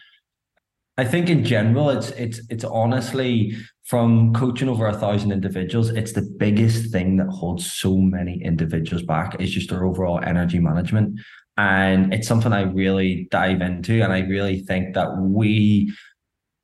I 0.97 1.05
think 1.05 1.31
in 1.31 1.45
general, 1.45 1.91
it's 1.91 2.11
it's 2.11 2.41
it's 2.51 2.65
honestly 2.65 3.57
from 3.85 4.35
coaching 4.35 4.69
over 4.69 4.89
a 4.89 4.99
thousand 4.99 5.31
individuals, 5.31 5.91
it's 5.91 6.13
the 6.13 6.29
biggest 6.39 6.91
thing 6.91 7.19
that 7.19 7.29
holds 7.29 7.71
so 7.73 7.99
many 7.99 8.43
individuals 8.43 9.05
back 9.05 9.41
is 9.41 9.53
just 9.53 9.71
their 9.71 9.85
overall 9.85 10.21
energy 10.25 10.59
management. 10.59 11.21
And 11.59 12.15
it's 12.15 12.29
something 12.29 12.53
I 12.53 12.63
really 12.63 13.29
dive 13.31 13.61
into. 13.61 14.01
And 14.03 14.13
I 14.13 14.21
really 14.21 14.61
think 14.61 14.95
that 14.95 15.19
we, 15.19 15.93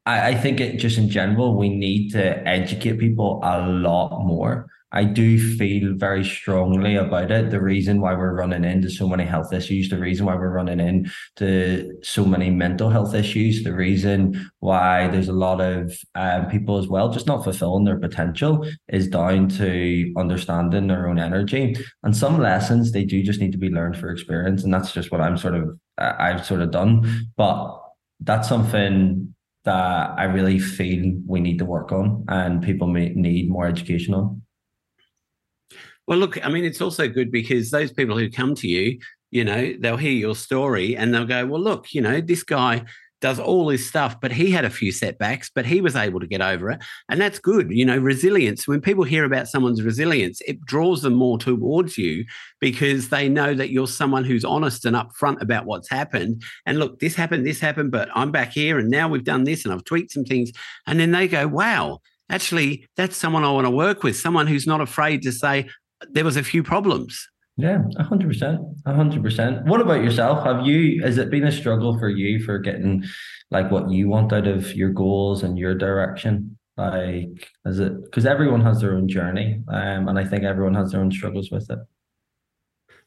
I, 0.07 0.29
I 0.29 0.35
think 0.37 0.61
it 0.61 0.79
just 0.79 0.97
in 0.97 1.11
general, 1.11 1.59
we 1.59 1.69
need 1.69 2.11
to 2.13 2.49
educate 2.49 2.99
people 2.99 3.41
a 3.43 3.69
lot 3.69 4.25
more 4.25 4.69
I 4.95 5.03
do 5.03 5.57
feel 5.57 5.95
very 5.97 6.25
strongly 6.25 6.95
about 6.95 7.33
it. 7.33 7.51
The 7.51 7.61
reason 7.61 8.01
why 8.01 8.15
we're 8.15 8.37
running 8.37 8.63
into 8.63 8.89
so 8.89 9.09
many 9.09 9.25
health 9.25 9.53
issues, 9.53 9.91
the 9.91 9.99
reason 9.99 10.25
why 10.25 10.37
we're 10.37 10.53
running 10.53 10.79
into 10.79 12.01
so 12.05 12.25
many 12.25 12.49
mental 12.51 12.91
health 12.91 13.13
issues, 13.13 13.65
the 13.65 13.75
reason 13.75 14.49
why 14.61 15.09
there's 15.09 15.27
a 15.27 15.33
lot 15.33 15.61
of 15.61 15.93
um, 16.15 16.47
people 16.47 16.79
as 16.79 16.87
well 16.87 17.09
just 17.13 17.27
not 17.27 17.43
fulfilling 17.43 17.83
their 17.83 17.99
potential 17.99 18.65
is 18.89 19.09
down 19.09 19.49
to 19.49 20.15
understanding 20.17 20.87
their 20.87 21.09
own 21.09 21.19
energy. 21.19 21.75
And 22.05 22.17
some 22.17 22.39
lessons 22.39 22.93
they 22.93 23.05
do 23.05 23.21
just 23.21 23.41
need 23.41 23.53
to 23.53 23.59
be 23.59 23.71
learned 23.71 23.97
for 23.97 24.11
experience, 24.11 24.63
and 24.63 24.73
that's 24.73 24.93
just 24.93 25.11
what 25.11 25.21
I'm 25.21 25.37
sort 25.37 25.57
of 25.57 25.77
I've 25.99 26.47
sort 26.47 26.63
of 26.63 26.71
done. 26.71 27.31
But 27.37 27.81
that's 28.21 28.49
something 28.49 29.35
that 29.65 30.15
I 30.17 30.25
really 30.25 30.61
feel 30.61 31.15
we 31.27 31.41
need 31.41 31.59
to 31.59 31.65
work 31.65 31.91
on, 31.91 32.25
and 32.29 32.63
people 32.63 32.87
may 32.87 33.09
need 33.09 33.51
more 33.51 33.67
education 33.67 34.15
on. 34.15 34.44
Well, 36.07 36.19
look, 36.19 36.45
I 36.45 36.51
mean, 36.51 36.65
it's 36.65 36.81
also 36.81 37.09
good 37.09 37.31
because 37.31 37.71
those 37.71 37.93
people 37.93 38.19
who 38.19 38.31
come 38.31 38.55
to 38.57 38.69
you, 38.69 38.99
you 39.31 39.45
know, 39.45 39.73
they'll 39.81 39.97
hear 39.97 40.13
your 40.13 40.35
story 40.35 40.97
and 40.97 41.13
they'll 41.13 41.25
go, 41.25 41.47
well, 41.47 41.61
look, 41.61 41.93
you 41.95 42.01
know, 42.01 42.21
this 42.21 42.43
guy 42.43 42.85
does 43.25 43.41
all 43.41 43.65
this 43.65 43.89
stuff, 43.89 44.21
but 44.21 44.31
he 44.31 44.51
had 44.51 44.67
a 44.67 44.71
few 44.71 44.93
setbacks, 44.93 45.51
but 45.55 45.65
he 45.65 45.81
was 45.81 45.97
able 45.97 46.21
to 46.21 46.27
get 46.27 46.43
over 46.43 46.71
it. 46.71 46.79
And 47.09 47.19
that's 47.19 47.39
good. 47.39 47.71
You 47.71 47.87
know, 47.87 47.97
resilience, 47.97 48.69
when 48.69 48.83
people 48.83 49.03
hear 49.03 49.25
about 49.25 49.49
someone's 49.49 49.83
resilience, 49.83 50.43
it 50.43 50.63
draws 50.67 51.01
them 51.01 51.15
more 51.15 51.39
towards 51.39 51.97
you 51.97 52.27
because 52.61 53.09
they 53.09 53.31
know 53.31 53.55
that 53.55 53.71
you're 53.71 53.87
someone 53.87 54.25
who's 54.25 54.45
honest 54.45 54.85
and 54.85 54.95
upfront 54.95 55.41
about 55.41 55.65
what's 55.65 55.89
happened. 55.89 56.43
And 56.67 56.79
look, 56.79 57.01
this 57.01 57.15
happened, 57.15 57.47
this 57.47 57.61
happened, 57.61 57.93
but 57.93 58.11
I'm 58.15 58.31
back 58.31 58.53
here 58.53 58.79
and 58.79 58.91
now 58.91 59.09
we've 59.09 59.25
done 59.25 59.45
this 59.45 59.65
and 59.65 59.73
I've 59.73 59.85
tweaked 59.85 60.13
some 60.13 60.25
things. 60.25 60.53
And 60.87 61.01
then 61.01 61.13
they 61.13 61.27
go, 61.27 61.49
wow, 61.49 62.01
actually, 62.29 62.87
that's 62.95 63.17
someone 63.17 63.43
I 63.43 63.53
want 63.53 63.67
to 63.67 63.71
work 63.71 64.03
with, 64.03 64.17
someone 64.19 64.47
who's 64.47 64.67
not 64.67 64.83
afraid 64.83 65.23
to 65.23 65.33
say, 65.33 65.71
there 66.13 66.25
was 66.25 66.37
a 66.37 66.43
few 66.43 66.63
problems. 66.63 67.29
Yeah, 67.57 67.85
hundred 68.01 68.29
percent, 68.29 68.61
hundred 68.85 69.23
percent. 69.23 69.65
What 69.67 69.81
about 69.81 70.03
yourself? 70.03 70.45
Have 70.45 70.67
you? 70.67 71.03
Has 71.03 71.19
it 71.19 71.31
been 71.31 71.45
a 71.45 71.53
struggle 71.53 71.97
for 71.99 72.09
you 72.09 72.43
for 72.43 72.59
getting 72.59 73.05
like 73.53 73.71
what 73.71 73.91
you 73.91 74.09
want 74.09 74.33
out 74.33 74.49
of 74.49 74.75
your 74.75 74.91
goals 74.91 75.45
and 75.45 75.57
your 75.57 75.75
direction? 75.77 76.59
Like, 76.77 77.49
is 77.65 77.79
it 77.79 78.03
because 78.05 78.27
everyone 78.27 78.61
has 78.63 78.81
their 78.81 78.97
own 78.97 79.07
journey, 79.07 79.63
um, 79.69 80.09
and 80.09 80.19
I 80.19 80.25
think 80.25 80.43
everyone 80.43 80.75
has 80.75 80.91
their 80.91 81.01
own 81.01 81.13
struggles 81.13 81.53
with 81.53 81.71
it. 81.71 81.79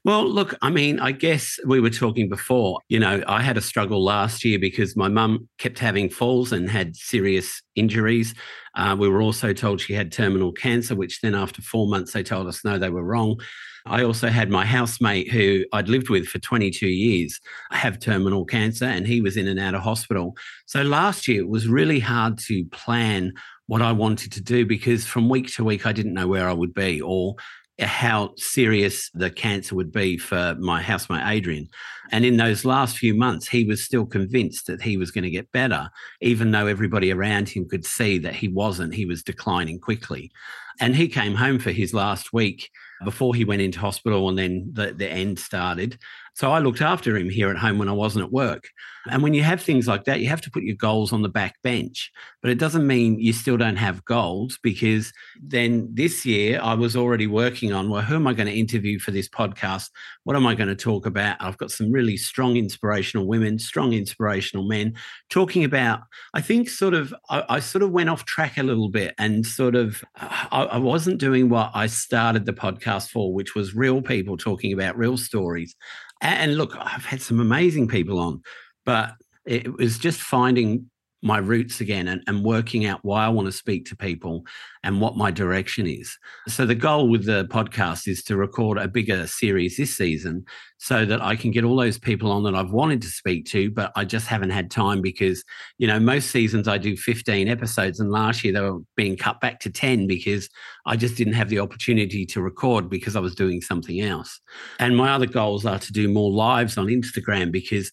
Well, 0.04 0.26
look, 0.26 0.56
I 0.62 0.70
mean, 0.70 1.00
I 1.02 1.12
guess 1.12 1.60
we 1.66 1.82
were 1.82 1.90
talking 1.90 2.30
before. 2.30 2.80
You 2.88 3.00
know, 3.00 3.22
I 3.28 3.42
had 3.42 3.58
a 3.58 3.62
struggle 3.62 4.02
last 4.02 4.46
year 4.46 4.58
because 4.58 4.96
my 4.96 5.10
mum 5.10 5.50
kept 5.58 5.80
having 5.80 6.10
falls 6.10 6.54
and 6.54 6.70
had 6.70 6.96
serious 6.96 7.62
injuries. 7.76 8.34
Uh, 8.76 8.96
we 8.98 9.10
were 9.10 9.22
also 9.22 9.52
told 9.52 9.82
she 9.82 9.94
had 9.94 10.12
terminal 10.12 10.54
cancer, 10.54 10.96
which 10.96 11.20
then 11.20 11.36
after 11.36 11.62
four 11.62 11.88
months, 11.88 12.14
they 12.14 12.24
told 12.24 12.48
us 12.48 12.64
no, 12.64 12.78
they 12.78 12.90
were 12.90 13.04
wrong. 13.04 13.38
I 13.86 14.04
also 14.04 14.28
had 14.28 14.50
my 14.50 14.66
housemate 14.66 15.32
who 15.32 15.66
I'd 15.74 15.90
lived 15.90 16.10
with 16.10 16.28
for 16.28 16.40
22 16.40 16.88
years 16.88 17.40
have 17.72 18.00
terminal 18.00 18.46
cancer, 18.46 18.86
and 18.86 19.06
he 19.08 19.20
was 19.20 19.36
in 19.36 19.48
and 19.48 19.60
out 19.60 19.76
of 19.76 19.82
hospital. 19.82 20.38
So 20.68 20.84
last 20.84 21.28
year, 21.28 21.42
it 21.42 21.50
was 21.50 21.68
really 21.68 22.00
hard 22.00 22.38
to 22.48 22.64
plan 22.66 23.34
what 23.66 23.82
I 23.82 23.92
wanted 23.92 24.32
to 24.34 24.42
do 24.42 24.66
because 24.66 25.06
from 25.06 25.28
week 25.28 25.54
to 25.56 25.64
week, 25.64 25.86
I 25.86 25.92
didn't 25.92 26.14
know 26.14 26.28
where 26.28 26.48
I 26.48 26.54
would 26.54 26.74
be 26.74 27.02
or 27.02 27.36
how 27.80 28.34
serious 28.38 29.10
the 29.14 29.30
cancer 29.30 29.76
would 29.76 29.92
be 29.92 30.18
for 30.18 30.56
my 30.60 30.82
housemate 30.82 31.28
Adrian. 31.28 31.68
And 32.12 32.26
in 32.26 32.38
those 32.38 32.66
last 32.66 32.98
few 32.98 33.14
months, 33.14 33.48
he 33.48 33.66
was 33.66 33.84
still 33.84 34.06
convinced 34.06 34.68
that 34.68 34.82
he 34.82 34.98
was 34.98 35.12
going 35.12 35.26
to 35.26 35.30
get 35.30 35.52
better, 35.52 35.90
even 36.22 36.52
though 36.52 36.68
everybody 36.68 37.12
around 37.12 37.50
him 37.50 37.68
could 37.68 37.86
see 37.86 38.18
that 38.20 38.36
he 38.36 38.48
wasn't. 38.48 38.96
He 38.96 39.06
was 39.06 39.24
declining 39.24 39.80
quickly. 39.80 40.32
And 40.80 40.96
he 40.96 41.08
came 41.08 41.36
home 41.36 41.60
for 41.60 41.72
his 41.72 41.94
last 41.94 42.34
week 42.34 42.70
before 43.04 43.36
he 43.36 43.46
went 43.46 43.62
into 43.62 43.80
hospital 43.80 44.30
and 44.30 44.38
then 44.38 44.70
the, 44.74 44.94
the 44.94 45.08
end 45.08 45.38
started. 45.38 46.00
So 46.38 46.52
I 46.52 46.60
looked 46.60 46.82
after 46.82 47.18
him 47.18 47.32
here 47.32 47.50
at 47.50 47.58
home 47.58 47.80
when 47.80 47.90
I 47.90 47.94
wasn't 47.94 48.26
at 48.26 48.32
work. 48.32 48.70
And 49.10 49.24
when 49.24 49.34
you 49.34 49.42
have 49.42 49.60
things 49.60 49.88
like 49.88 50.04
that, 50.04 50.20
you 50.20 50.28
have 50.28 50.42
to 50.42 50.52
put 50.52 50.62
your 50.62 50.76
goals 50.76 51.12
on 51.12 51.24
the 51.24 51.30
back 51.30 51.56
bench. 51.64 52.12
But 52.44 52.52
it 52.52 52.60
doesn't 52.60 52.86
mean 52.86 53.20
you 53.20 53.34
still 53.34 53.58
don't 53.58 53.78
have 53.78 54.06
goals 54.06 54.60
because 54.62 55.12
then 55.42 55.90
this 55.92 56.28
year 56.28 56.60
I 56.62 56.76
was 56.76 56.96
already 56.96 57.26
working 57.26 57.74
on 57.74 57.90
well, 57.90 58.04
who 58.04 58.16
am 58.16 58.28
I 58.28 58.34
going 58.34 58.48
to 58.48 58.54
interview 58.54 59.00
for 59.00 59.10
this 59.10 59.28
podcast? 59.28 59.90
What 60.26 60.36
am 60.36 60.46
I 60.46 60.54
going 60.54 60.68
to 60.68 60.76
talk 60.76 61.08
about? 61.08 61.38
I've 61.40 61.58
got 61.58 61.72
some 61.72 61.92
really 61.92 62.18
strong 62.18 62.56
inspirational 62.56 63.26
women, 63.26 63.58
strong 63.58 63.94
inspirational 63.94 64.68
men 64.68 64.94
talking 65.32 65.64
about, 65.64 66.02
I 66.36 66.42
think, 66.42 66.70
sort 66.70 66.94
of, 66.94 67.16
I, 67.32 67.46
I 67.50 67.60
sort 67.62 67.82
of 67.82 67.90
went 67.90 68.10
off 68.10 68.26
track 68.26 68.60
a 68.60 68.64
little 68.64 68.90
bit 68.90 69.16
and 69.18 69.44
sort 69.44 69.74
of, 69.74 70.04
I, 70.16 70.66
I 70.66 70.78
wasn't 70.78 71.20
doing 71.20 71.50
what 71.50 71.72
I 71.74 71.88
started 71.88 72.46
the 72.46 72.54
podcast 72.54 73.10
for, 73.10 73.34
which 73.34 73.56
was 73.56 73.76
real 73.76 74.04
people 74.04 74.38
talking 74.38 74.72
about 74.72 74.98
real 74.98 75.18
stories. 75.18 75.76
And 76.22 76.58
look, 76.58 76.76
I've 76.76 77.06
had 77.06 77.22
some 77.22 77.40
amazing 77.40 77.88
people 77.88 78.20
on, 78.20 78.42
but 78.86 79.16
it 79.46 79.74
was 79.78 79.98
just 79.98 80.20
finding 80.20 80.90
my 81.24 81.40
roots 81.40 81.82
again 81.82 82.08
and, 82.08 82.22
and 82.28 82.44
working 82.44 82.86
out 82.86 83.00
why 83.04 83.26
I 83.26 83.30
want 83.30 83.48
to 83.48 83.52
speak 83.52 83.86
to 83.86 83.96
people 83.96 84.44
and 84.84 85.02
what 85.02 85.18
my 85.18 85.32
direction 85.32 85.88
is. 85.88 86.16
So 86.48 86.66
the 86.66 86.76
goal 86.76 87.10
with 87.10 87.26
the 87.26 87.46
podcast 87.46 88.08
is 88.08 88.24
to 88.24 88.38
record 88.38 88.78
a 88.78 88.88
bigger 88.88 89.26
series 89.26 89.78
this 89.78 89.98
season 89.98 90.46
so 90.78 91.06
that 91.06 91.22
I 91.22 91.36
can 91.36 91.50
get 91.50 91.64
all 91.64 91.76
those 91.76 91.98
people 91.98 92.32
on 92.32 92.44
that 92.44 92.54
I've 92.54 92.72
wanted 92.72 93.02
to 93.02 93.08
speak 93.08 93.46
to, 93.48 93.72
but 93.72 93.92
I 93.96 94.06
just 94.06 94.28
haven't 94.28 94.52
had 94.52 94.70
time 94.70 95.02
because, 95.02 95.44
you 95.80 95.88
know, 95.88 96.00
most 96.00 96.30
seasons 96.30 96.68
I 96.68 96.78
do 96.78 96.96
15 96.96 97.48
episodes 97.48 98.00
and 98.00 98.12
last 98.12 98.44
year 98.44 98.54
they 98.54 98.62
were 98.62 98.80
being 98.96 99.18
cut 99.18 99.42
back 99.42 99.60
to 99.62 99.72
10 99.72 100.06
because 100.06 100.48
I 100.86 100.96
just 100.96 101.18
didn't 101.18 101.34
have 101.34 101.50
the 101.50 101.60
opportunity 101.60 102.26
to 102.28 102.42
record 102.42 102.90
because 102.90 103.16
I 103.16 103.20
was 103.20 103.34
doing 103.34 103.60
something 103.62 104.00
else. 104.02 104.40
And 104.80 104.96
my 104.96 105.12
other 105.12 105.26
goals 105.26 105.66
are 105.66 105.80
to 105.80 105.92
do 105.92 106.08
more 106.08 106.32
lives 106.32 106.78
on 106.78 106.88
Instagram 106.88 107.52
because 107.52 107.92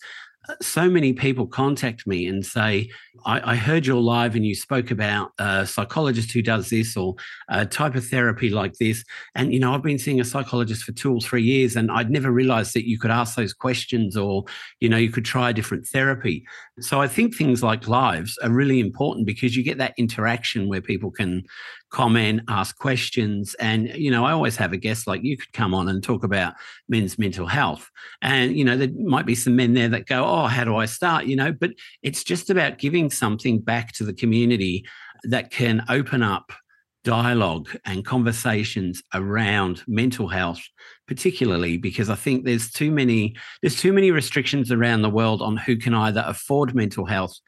so 0.61 0.89
many 0.89 1.13
people 1.13 1.47
contact 1.47 2.07
me 2.07 2.27
and 2.27 2.45
say, 2.45 2.91
I, 3.25 3.53
I, 3.53 3.57
heard 3.57 3.87
your 3.87 4.01
live 4.01 4.35
and 4.35 4.45
you 4.45 4.55
spoke 4.55 4.91
about 4.91 5.33
a 5.39 5.67
psychologist 5.67 6.33
who 6.33 6.43
does 6.43 6.69
this 6.69 6.97
or 6.97 7.15
a 7.49 7.65
type 7.65 7.95
of 7.95 8.07
therapy 8.07 8.51
like 8.51 8.75
this. 8.75 9.05
And, 9.35 9.55
you 9.55 9.61
know, 9.61 9.75
I've 9.75 9.83
been 9.83 9.99
seeing 9.99 10.21
a 10.21 10.25
psychologist 10.25 10.85
for 10.85 10.93
two 10.93 11.15
or 11.15 11.21
three 11.21 11.43
years 11.43 11.77
and 11.77 11.91
I'd 11.91 12.11
never 12.11 12.31
realized 12.31 12.75
that 12.75 12.89
you 12.89 12.99
could 12.99 13.11
ask 13.11 13.37
those 13.37 13.55
questions 13.55 14.17
or, 14.17 14.45
you 14.81 14.89
know, 14.89 14.99
you 14.99 15.11
could 15.11 15.25
try 15.25 15.51
a 15.51 15.55
different 15.55 15.87
therapy. 15.87 16.45
So 16.81 17.01
I 17.01 17.09
think 17.09 17.35
things 17.35 17.63
like 17.63 17.89
lives 17.89 18.37
are 18.39 18.51
really 18.51 18.81
important 18.81 19.27
because 19.27 19.57
you 19.57 19.63
get 19.63 19.79
that 19.79 19.95
interaction 19.97 20.69
where 20.69 20.83
people 20.83 21.11
can 21.11 21.45
comment, 21.95 22.41
ask 22.49 22.77
questions. 22.77 23.55
And, 23.61 23.89
you 23.95 24.11
know, 24.11 24.27
I 24.27 24.33
always 24.33 24.57
have 24.57 24.73
a 24.73 24.77
guest 24.77 25.07
like 25.07 25.23
you 25.23 25.37
could 25.37 25.53
come 25.53 25.73
on 25.73 25.89
and 25.89 26.03
talk 26.03 26.25
about 26.25 26.55
men's 26.89 27.21
mental 27.21 27.47
health. 27.47 27.89
And, 28.21 28.57
you 28.59 28.65
know, 28.65 28.77
there 28.77 28.91
might 28.99 29.27
be 29.27 29.37
some 29.37 29.55
men 29.55 29.75
there 29.75 29.89
that 29.91 30.07
go, 30.07 30.25
oh, 30.25 30.47
how 30.47 30.65
do 30.65 30.75
I 30.75 30.87
start? 30.87 31.27
You 31.27 31.37
know, 31.37 31.53
but 31.53 31.71
it's 32.03 32.25
just 32.25 32.51
about 32.51 32.79
giving 32.79 33.11
something 33.11 33.61
back 33.61 33.93
to 33.93 34.05
the 34.05 34.13
community 34.13 34.85
that 35.23 35.53
can 35.53 35.85
open 35.89 36.21
up 36.25 36.53
dialogue 37.05 37.69
and 37.85 38.05
conversations 38.05 39.03
around 39.13 39.83
mental 39.87 40.27
health 40.27 40.63
particularly 41.07 41.77
because 41.77 42.09
i 42.09 42.15
think 42.15 42.47
there's 42.47 42.71
too 42.71 42.91
many 42.91 43.37
there's 43.61 43.79
too 43.79 43.93
many 43.93 44.11
restrictions 44.11 44.73
around 44.73 45.03
the 45.03 45.11
world 45.11 45.43
on 45.43 45.55
who 45.55 45.77
can 45.77 45.93
either 45.93 46.25
afford 46.27 46.75
mental 46.75 47.05
health 47.05 47.39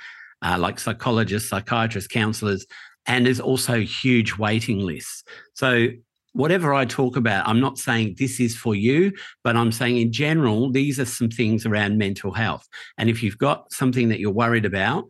uh, 0.43 0.59
like 0.59 0.79
psychologists 0.79 1.49
psychiatrists 1.49 2.07
counselors 2.07 2.67
and 3.07 3.27
there's 3.27 3.41
also 3.41 3.81
huge 3.81 4.37
waiting 4.37 4.81
lists. 4.81 5.25
So 5.55 5.89
whatever 6.33 6.75
I 6.75 6.85
talk 6.85 7.17
about, 7.17 7.49
I'm 7.49 7.61
not 7.61 7.79
saying 7.79 8.17
this 8.19 8.41
is 8.41 8.57
for 8.57 8.75
you, 8.75 9.13
but 9.43 9.57
I'm 9.57 9.73
saying 9.73 9.97
in 9.97 10.13
general, 10.13 10.71
these 10.71 11.01
are 11.01 11.07
some 11.07 11.31
things 11.31 11.65
around 11.65 11.97
mental 11.97 12.33
health. 12.33 12.67
And 12.99 13.09
if 13.09 13.23
you've 13.23 13.39
got 13.39 13.73
something 13.73 14.11
that 14.11 14.21
you're 14.21 14.31
worried 14.31 14.67
about, 14.67 15.05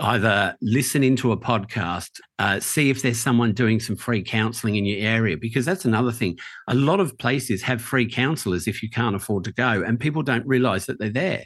either 0.00 0.54
listen 0.62 1.02
into 1.02 1.32
a 1.32 1.36
podcast, 1.36 2.20
uh, 2.38 2.60
see 2.60 2.90
if 2.90 3.02
there's 3.02 3.18
someone 3.18 3.52
doing 3.52 3.80
some 3.80 3.96
free 3.96 4.22
counseling 4.22 4.76
in 4.76 4.84
your 4.84 5.04
area, 5.04 5.36
because 5.36 5.64
that's 5.64 5.84
another 5.84 6.12
thing. 6.12 6.38
A 6.68 6.74
lot 6.74 7.00
of 7.00 7.18
places 7.18 7.62
have 7.62 7.82
free 7.82 8.08
counselors 8.08 8.68
if 8.68 8.82
you 8.82 8.90
can't 8.90 9.16
afford 9.16 9.42
to 9.44 9.52
go, 9.52 9.82
and 9.82 9.98
people 9.98 10.22
don't 10.22 10.46
realize 10.46 10.86
that 10.86 11.00
they're 11.00 11.10
there. 11.10 11.44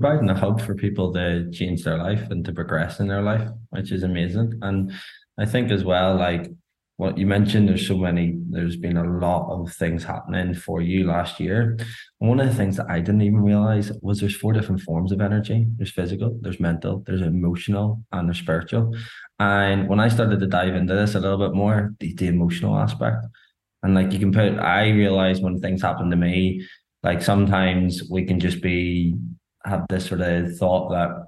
Providing 0.00 0.30
a 0.30 0.34
hub 0.34 0.60
for 0.60 0.74
people 0.74 1.12
to 1.14 1.50
change 1.50 1.84
their 1.84 1.98
life 1.98 2.30
and 2.30 2.44
to 2.44 2.52
progress 2.52 3.00
in 3.00 3.08
their 3.08 3.22
life, 3.22 3.48
which 3.70 3.92
is 3.92 4.02
amazing. 4.02 4.58
And 4.62 4.92
I 5.38 5.46
think 5.46 5.70
as 5.70 5.84
well, 5.84 6.16
like 6.16 6.50
what 6.96 7.18
you 7.18 7.26
mentioned, 7.26 7.68
there's 7.68 7.86
so 7.86 7.98
many, 7.98 8.38
there's 8.48 8.76
been 8.76 8.96
a 8.96 9.18
lot 9.18 9.50
of 9.50 9.72
things 9.74 10.02
happening 10.02 10.54
for 10.54 10.80
you 10.80 11.06
last 11.06 11.38
year. 11.38 11.76
And 12.20 12.30
one 12.30 12.40
of 12.40 12.48
the 12.48 12.54
things 12.54 12.76
that 12.78 12.88
I 12.88 13.00
didn't 13.00 13.20
even 13.20 13.42
realize 13.42 13.92
was 14.00 14.20
there's 14.20 14.36
four 14.36 14.54
different 14.54 14.80
forms 14.80 15.12
of 15.12 15.20
energy. 15.20 15.66
There's 15.76 15.92
physical, 15.92 16.38
there's 16.40 16.58
mental, 16.58 17.02
there's 17.06 17.20
emotional, 17.20 18.02
and 18.12 18.28
there's 18.28 18.38
spiritual. 18.38 18.96
And 19.38 19.88
when 19.88 20.00
I 20.00 20.08
started 20.08 20.40
to 20.40 20.46
dive 20.46 20.74
into 20.74 20.94
this 20.94 21.14
a 21.14 21.20
little 21.20 21.38
bit 21.38 21.54
more, 21.54 21.94
the, 22.00 22.14
the 22.14 22.28
emotional 22.28 22.78
aspect. 22.78 23.26
And 23.82 23.94
like 23.94 24.12
you 24.12 24.18
can 24.18 24.32
put, 24.32 24.58
I 24.58 24.88
realized 24.88 25.42
when 25.42 25.60
things 25.60 25.82
happen 25.82 26.10
to 26.10 26.16
me, 26.16 26.66
like 27.02 27.22
sometimes 27.22 28.02
we 28.10 28.24
can 28.24 28.40
just 28.40 28.62
be 28.62 29.14
have 29.66 29.86
this 29.88 30.06
sort 30.06 30.20
of 30.20 30.56
thought 30.56 30.90
that 30.90 31.26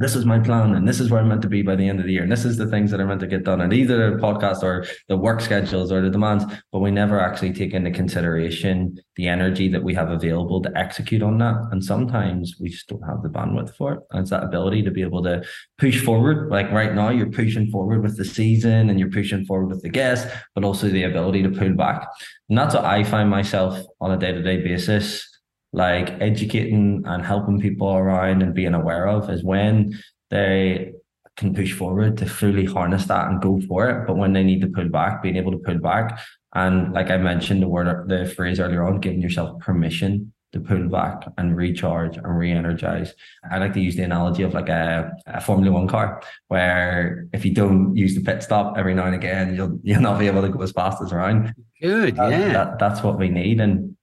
this 0.00 0.16
is 0.16 0.24
my 0.24 0.38
plan 0.38 0.74
and 0.74 0.88
this 0.88 0.98
is 0.98 1.10
where 1.10 1.20
I'm 1.20 1.28
meant 1.28 1.42
to 1.42 1.48
be 1.48 1.60
by 1.60 1.76
the 1.76 1.86
end 1.86 2.00
of 2.00 2.06
the 2.06 2.12
year. 2.12 2.22
And 2.22 2.32
this 2.32 2.46
is 2.46 2.56
the 2.56 2.66
things 2.66 2.90
that 2.90 3.00
are 3.00 3.06
meant 3.06 3.20
to 3.20 3.26
get 3.26 3.44
done. 3.44 3.60
And 3.60 3.70
either 3.70 4.10
the 4.10 4.16
podcast 4.16 4.62
or 4.62 4.86
the 5.08 5.16
work 5.16 5.42
schedules 5.42 5.92
or 5.92 6.00
the 6.00 6.08
demands, 6.08 6.46
but 6.72 6.78
we 6.78 6.90
never 6.90 7.20
actually 7.20 7.52
take 7.52 7.74
into 7.74 7.90
consideration 7.90 8.98
the 9.16 9.28
energy 9.28 9.68
that 9.68 9.82
we 9.82 9.92
have 9.92 10.10
available 10.10 10.62
to 10.62 10.72
execute 10.74 11.22
on 11.22 11.36
that. 11.38 11.68
And 11.70 11.84
sometimes 11.84 12.54
we 12.58 12.70
just 12.70 12.88
don't 12.88 13.02
have 13.02 13.22
the 13.22 13.28
bandwidth 13.28 13.76
for 13.76 13.92
it. 13.92 14.00
And 14.10 14.22
it's 14.22 14.30
that 14.30 14.42
ability 14.42 14.82
to 14.84 14.90
be 14.90 15.02
able 15.02 15.22
to 15.24 15.44
push 15.76 16.02
forward. 16.02 16.48
Like 16.48 16.70
right 16.70 16.94
now, 16.94 17.10
you're 17.10 17.30
pushing 17.30 17.70
forward 17.70 18.02
with 18.02 18.16
the 18.16 18.24
season 18.24 18.88
and 18.88 18.98
you're 18.98 19.10
pushing 19.10 19.44
forward 19.44 19.66
with 19.66 19.82
the 19.82 19.90
guests, 19.90 20.32
but 20.54 20.64
also 20.64 20.88
the 20.88 21.02
ability 21.02 21.42
to 21.42 21.50
pull 21.50 21.74
back. 21.74 22.08
And 22.48 22.56
that's 22.56 22.74
what 22.74 22.86
I 22.86 23.04
find 23.04 23.28
myself 23.28 23.78
on 24.00 24.12
a 24.12 24.16
day 24.16 24.32
to 24.32 24.42
day 24.42 24.62
basis 24.62 25.29
like 25.72 26.10
educating 26.20 27.02
and 27.06 27.24
helping 27.24 27.60
people 27.60 27.88
around 27.92 28.42
and 28.42 28.54
being 28.54 28.74
aware 28.74 29.06
of 29.06 29.30
is 29.30 29.44
when 29.44 29.98
they 30.30 30.92
can 31.36 31.54
push 31.54 31.72
forward 31.72 32.16
to 32.18 32.26
fully 32.26 32.66
harness 32.66 33.06
that 33.06 33.28
and 33.28 33.40
go 33.40 33.60
for 33.66 33.88
it. 33.88 34.06
But 34.06 34.16
when 34.16 34.32
they 34.32 34.42
need 34.42 34.60
to 34.62 34.68
pull 34.68 34.88
back, 34.88 35.22
being 35.22 35.36
able 35.36 35.52
to 35.52 35.58
pull 35.58 35.78
back. 35.78 36.20
And 36.54 36.92
like 36.92 37.10
I 37.10 37.16
mentioned, 37.16 37.62
the 37.62 37.68
word, 37.68 38.08
the 38.08 38.26
phrase 38.26 38.58
earlier 38.60 38.84
on, 38.84 39.00
giving 39.00 39.22
yourself 39.22 39.58
permission 39.60 40.32
to 40.52 40.60
pull 40.60 40.88
back 40.88 41.22
and 41.38 41.56
recharge 41.56 42.16
and 42.16 42.38
re-energize. 42.38 43.14
I 43.48 43.58
like 43.58 43.72
to 43.74 43.80
use 43.80 43.94
the 43.94 44.02
analogy 44.02 44.42
of 44.42 44.52
like 44.52 44.68
a, 44.68 45.12
a, 45.26 45.40
Formula 45.40 45.72
One 45.72 45.86
car, 45.86 46.20
where 46.48 47.28
if 47.32 47.44
you 47.44 47.54
don't 47.54 47.94
use 47.96 48.16
the 48.16 48.20
pit 48.20 48.42
stop 48.42 48.76
every 48.76 48.94
now 48.94 49.06
and 49.06 49.14
again, 49.14 49.54
you'll 49.54 49.78
you'll 49.84 50.00
not 50.00 50.18
be 50.18 50.26
able 50.26 50.42
to 50.42 50.48
go 50.48 50.60
as 50.62 50.72
fast 50.72 51.00
as 51.02 51.12
around. 51.12 51.54
Good, 51.80 52.16
yeah. 52.16 52.52
That, 52.52 52.78
that's 52.80 53.02
what 53.02 53.18
we 53.18 53.28
need. 53.28 53.60
And 53.60 53.96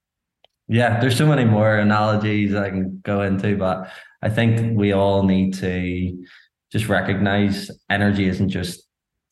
yeah, 0.68 1.00
there's 1.00 1.16
so 1.16 1.26
many 1.26 1.44
more 1.44 1.76
analogies 1.76 2.54
I 2.54 2.70
can 2.70 3.00
go 3.02 3.22
into, 3.22 3.56
but 3.56 3.90
I 4.22 4.28
think 4.28 4.78
we 4.78 4.92
all 4.92 5.22
need 5.22 5.54
to 5.54 6.24
just 6.70 6.88
recognize 6.88 7.70
energy 7.88 8.28
isn't 8.28 8.50
just 8.50 8.84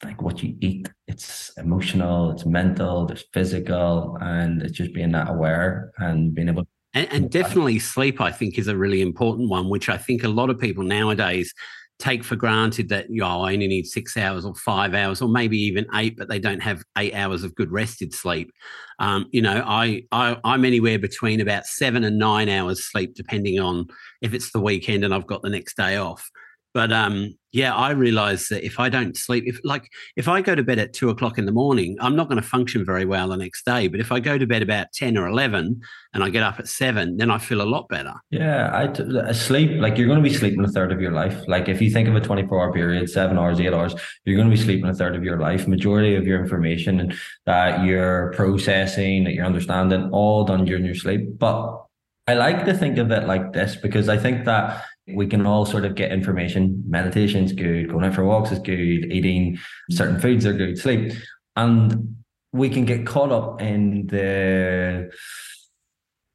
like 0.03 0.23
what 0.23 0.43
you 0.43 0.57
eat. 0.61 0.89
It's 1.07 1.53
emotional, 1.59 2.31
it's 2.31 2.47
mental, 2.47 3.07
there's 3.07 3.25
physical, 3.33 4.17
and 4.21 4.63
it's 4.63 4.73
just 4.73 4.95
being 4.95 5.13
that 5.13 5.29
aware 5.29 5.93
and 5.99 6.35
being 6.35 6.49
able 6.49 6.67
and, 6.95 7.13
and 7.13 7.31
definitely 7.31 7.79
sleep, 7.79 8.23
I 8.23 8.33
think, 8.33 8.57
is 8.57 8.69
a 8.69 8.77
really 8.77 9.03
important 9.03 9.51
one, 9.51 9.69
which 9.69 9.91
I 9.91 9.99
think 9.99 10.25
a 10.25 10.29
lot 10.29 10.49
of 10.49 10.59
people 10.59 10.83
nowadays 10.83 11.53
take 11.99 12.23
for 12.23 12.37
granted 12.37 12.89
that 12.91 13.09
you 13.09 13.21
know, 13.21 13.43
I 13.43 13.55
only 13.55 13.69
need 13.69 13.87
six 13.87 14.17
hours 14.17 14.45
or 14.45 14.55
five 14.55 14.95
hours 14.95 15.23
or 15.23 15.29
maybe 15.29 15.59
even 15.59 15.87
eight, 15.95 16.17
but 16.17 16.29
they 16.29 16.39
don't 16.39 16.61
have 16.61 16.83
eight 16.99 17.15
hours 17.15 17.43
of 17.43 17.55
good 17.55 17.73
rested 17.73 18.13
sleep. 18.13 18.53
Um, 18.99 19.27
you 19.31 19.41
know, 19.41 19.63
I, 19.67 20.03
I 20.13 20.39
I'm 20.45 20.65
anywhere 20.65 20.99
between 20.99 21.41
about 21.41 21.67
seven 21.67 22.05
and 22.05 22.19
nine 22.19 22.49
hours 22.49 22.85
sleep, 22.91 23.15
depending 23.15 23.59
on 23.59 23.87
if 24.21 24.35
it's 24.35 24.53
the 24.53 24.61
weekend 24.61 25.05
and 25.05 25.15
I've 25.15 25.27
got 25.27 25.43
the 25.43 25.51
next 25.51 25.77
day 25.77 25.97
off. 25.97 26.29
But 26.77 26.93
um, 26.93 27.35
yeah, 27.53 27.75
I 27.75 27.93
realize 27.93 28.49
that 28.49 28.63
if 28.63 28.79
I 28.79 28.91
don't 28.91 29.17
sleep, 29.17 29.45
if 29.47 29.59
like 29.65 29.89
if 30.15 30.29
I 30.29 30.43
go 30.43 30.55
to 30.55 30.63
bed 30.63 30.79
at 30.79 30.93
two 30.93 31.09
o'clock 31.09 31.39
in 31.39 31.47
the 31.47 31.53
morning, 31.53 31.97
I'm 32.03 32.15
not 32.15 32.29
going 32.29 32.37
to 32.37 32.47
function 32.47 32.85
very 32.85 33.07
well 33.07 33.29
the 33.29 33.37
next 33.39 33.65
day. 33.65 33.89
But 33.89 33.99
if 33.99 34.13
I 34.13 34.21
go 34.21 34.37
to 34.37 34.47
bed 34.47 34.61
about 34.61 34.93
ten 34.93 35.17
or 35.17 35.27
eleven 35.27 35.81
and 36.13 36.23
I 36.23 36.29
get 36.29 36.43
up 36.43 36.59
at 36.59 36.69
seven, 36.69 37.17
then 37.17 37.31
I 37.31 37.39
feel 37.39 37.63
a 37.63 37.65
lot 37.65 37.89
better. 37.89 38.13
Yeah, 38.31 38.71
I 38.75 38.89
t- 38.89 39.33
sleep 39.33 39.81
like 39.81 39.97
you're 39.97 40.07
going 40.07 40.23
to 40.23 40.29
be 40.29 40.35
sleeping 40.35 40.63
a 40.63 40.69
third 40.69 40.93
of 40.93 41.01
your 41.01 41.13
life. 41.13 41.49
Like 41.49 41.71
if 41.71 41.81
you 41.81 41.91
think 41.91 42.09
of 42.09 42.15
a 42.15 42.21
24 42.21 42.61
hour 42.61 42.73
period, 42.75 43.09
seven 43.09 43.39
hours, 43.39 43.59
eight 43.59 43.73
hours, 43.73 43.95
you're 44.27 44.37
going 44.37 44.51
to 44.51 44.55
be 44.55 44.63
sleeping 44.63 44.91
a 44.91 44.95
third 44.95 45.17
of 45.17 45.25
your 45.25 45.39
life. 45.39 45.67
Majority 45.67 46.15
of 46.15 46.27
your 46.27 46.39
information 46.43 47.01
and 47.01 47.15
that 47.47 47.87
you're 47.87 48.35
processing, 48.37 49.25
that 49.25 49.33
you're 49.33 49.47
understanding, 49.47 50.11
all 50.13 50.45
done 50.45 50.67
during 50.67 50.85
your 50.85 50.95
sleep. 50.95 51.39
But 51.39 51.87
I 52.27 52.35
like 52.35 52.67
to 52.67 52.75
think 52.75 52.99
of 52.99 53.11
it 53.13 53.27
like 53.27 53.55
this 53.55 53.77
because 53.77 54.11
I 54.11 54.19
think 54.19 54.45
that 54.45 54.85
we 55.09 55.27
can 55.27 55.47
all 55.47 55.65
sort 55.65 55.85
of 55.85 55.95
get 55.95 56.13
information. 56.13 56.83
Meditation's 56.87 57.53
good, 57.53 57.89
going 57.89 58.05
out 58.05 58.15
for 58.15 58.25
walks 58.25 58.51
is 58.51 58.59
good, 58.59 59.13
eating 59.13 59.59
certain 59.91 60.19
foods 60.21 60.45
are 60.47 60.53
good, 60.53 60.79
sleep. 60.79 61.13
And 61.55 62.17
we 62.53 62.69
can 62.69 62.85
get 62.85 63.07
caught 63.07 63.33
up 63.33 63.61
in 63.61 64.07
the 64.09 65.11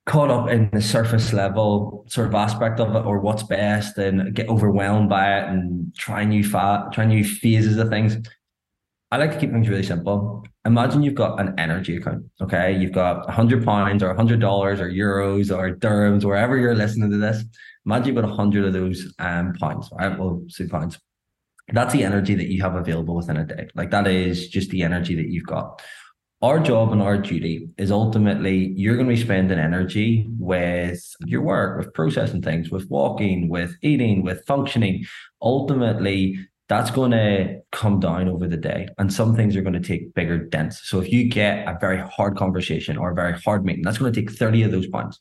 caught 0.07 0.31
up 0.31 0.49
in 0.49 0.69
the 0.73 0.81
surface 0.81 1.31
level 1.31 2.05
sort 2.10 2.27
of 2.27 2.34
aspect 2.34 2.79
of 2.79 2.95
it 2.95 3.05
or 3.05 3.19
what's 3.19 3.43
best 3.43 3.97
and 3.97 4.34
get 4.34 4.49
overwhelmed 4.49 5.10
by 5.10 5.38
it 5.38 5.47
and 5.47 5.93
try 5.95 6.23
new 6.23 6.43
fat, 6.43 6.91
try 6.91 7.05
new 7.05 7.23
phases 7.23 7.77
of 7.77 7.89
things. 7.89 8.17
I 9.12 9.17
like 9.17 9.31
to 9.34 9.38
keep 9.38 9.51
things 9.51 9.69
really 9.69 9.84
simple. 9.84 10.45
Imagine 10.65 11.03
you've 11.03 11.15
got 11.15 11.39
an 11.39 11.53
energy 11.60 11.97
account. 11.97 12.25
Okay. 12.41 12.75
You've 12.77 12.93
got 12.93 13.27
a 13.27 13.31
hundred 13.31 13.63
pounds 13.65 14.01
or 14.01 14.12
a 14.12 14.15
hundred 14.15 14.39
dollars 14.39 14.79
or 14.79 14.89
euros 14.89 15.55
or 15.55 15.75
dirhams, 15.75 16.23
wherever 16.23 16.57
you're 16.57 16.75
listening 16.75 17.12
to 17.12 17.17
this 17.17 17.43
Imagine 17.86 18.08
you've 18.08 18.24
got 18.24 18.32
a 18.32 18.34
hundred 18.34 18.65
of 18.65 18.74
those 18.74 19.13
um, 19.20 19.54
points, 19.60 19.89
right? 19.94 20.17
Well, 20.17 20.44
say 20.48 20.67
points. 20.67 21.00
That's 21.74 21.94
the 21.94 22.04
energy 22.04 22.36
that 22.36 22.48
you 22.48 22.62
have 22.62 22.76
available 22.76 23.15
within 23.15 23.38
a 23.38 23.46
day. 23.46 23.70
Like 23.76 23.91
that 23.91 24.08
is 24.08 24.50
just 24.50 24.70
the 24.70 24.84
energy 24.84 25.15
that 25.15 25.30
you've 25.30 25.46
got. 25.46 25.82
Our 26.41 26.60
job 26.60 26.91
and 26.91 27.02
our 27.02 27.17
duty 27.17 27.70
is 27.78 27.91
ultimately 27.91 28.74
you're 28.76 28.96
going 28.96 29.08
to 29.08 29.15
be 29.15 29.22
spending 29.22 29.60
energy 29.60 30.28
with 30.39 31.00
your 31.26 31.41
work, 31.41 31.78
with 31.78 31.94
processing 31.94 32.41
things, 32.41 32.72
with 32.72 32.89
walking, 32.89 33.48
with 33.48 33.76
eating, 33.84 34.24
with 34.24 34.44
functioning. 34.46 35.06
Ultimately, 35.41 36.39
that's 36.72 36.89
going 36.89 37.12
to 37.12 37.60
come 37.74 38.00
down 38.00 38.30
over 38.30 38.48
the 38.48 38.56
day 38.56 38.88
and 38.98 39.12
some 39.12 39.36
things 39.36 39.58
are 39.58 39.62
going 39.62 39.74
to 39.74 39.82
take 39.82 40.13
bigger 40.13 40.38
dents 40.38 40.80
so 40.88 41.02
if 41.02 41.12
you 41.12 41.28
get 41.28 41.67
a 41.67 41.78
very 41.82 41.98
hard 41.98 42.38
conversation 42.38 42.96
or 42.96 43.12
a 43.12 43.13
very 43.13 43.38
hard 43.41 43.65
meeting 43.65 43.84
that's 43.84 43.98
going 43.98 44.12
to 44.12 44.22
take 44.22 44.32
30 44.32 44.63
of 44.63 44.72
those 44.72 44.88
points 44.88 45.20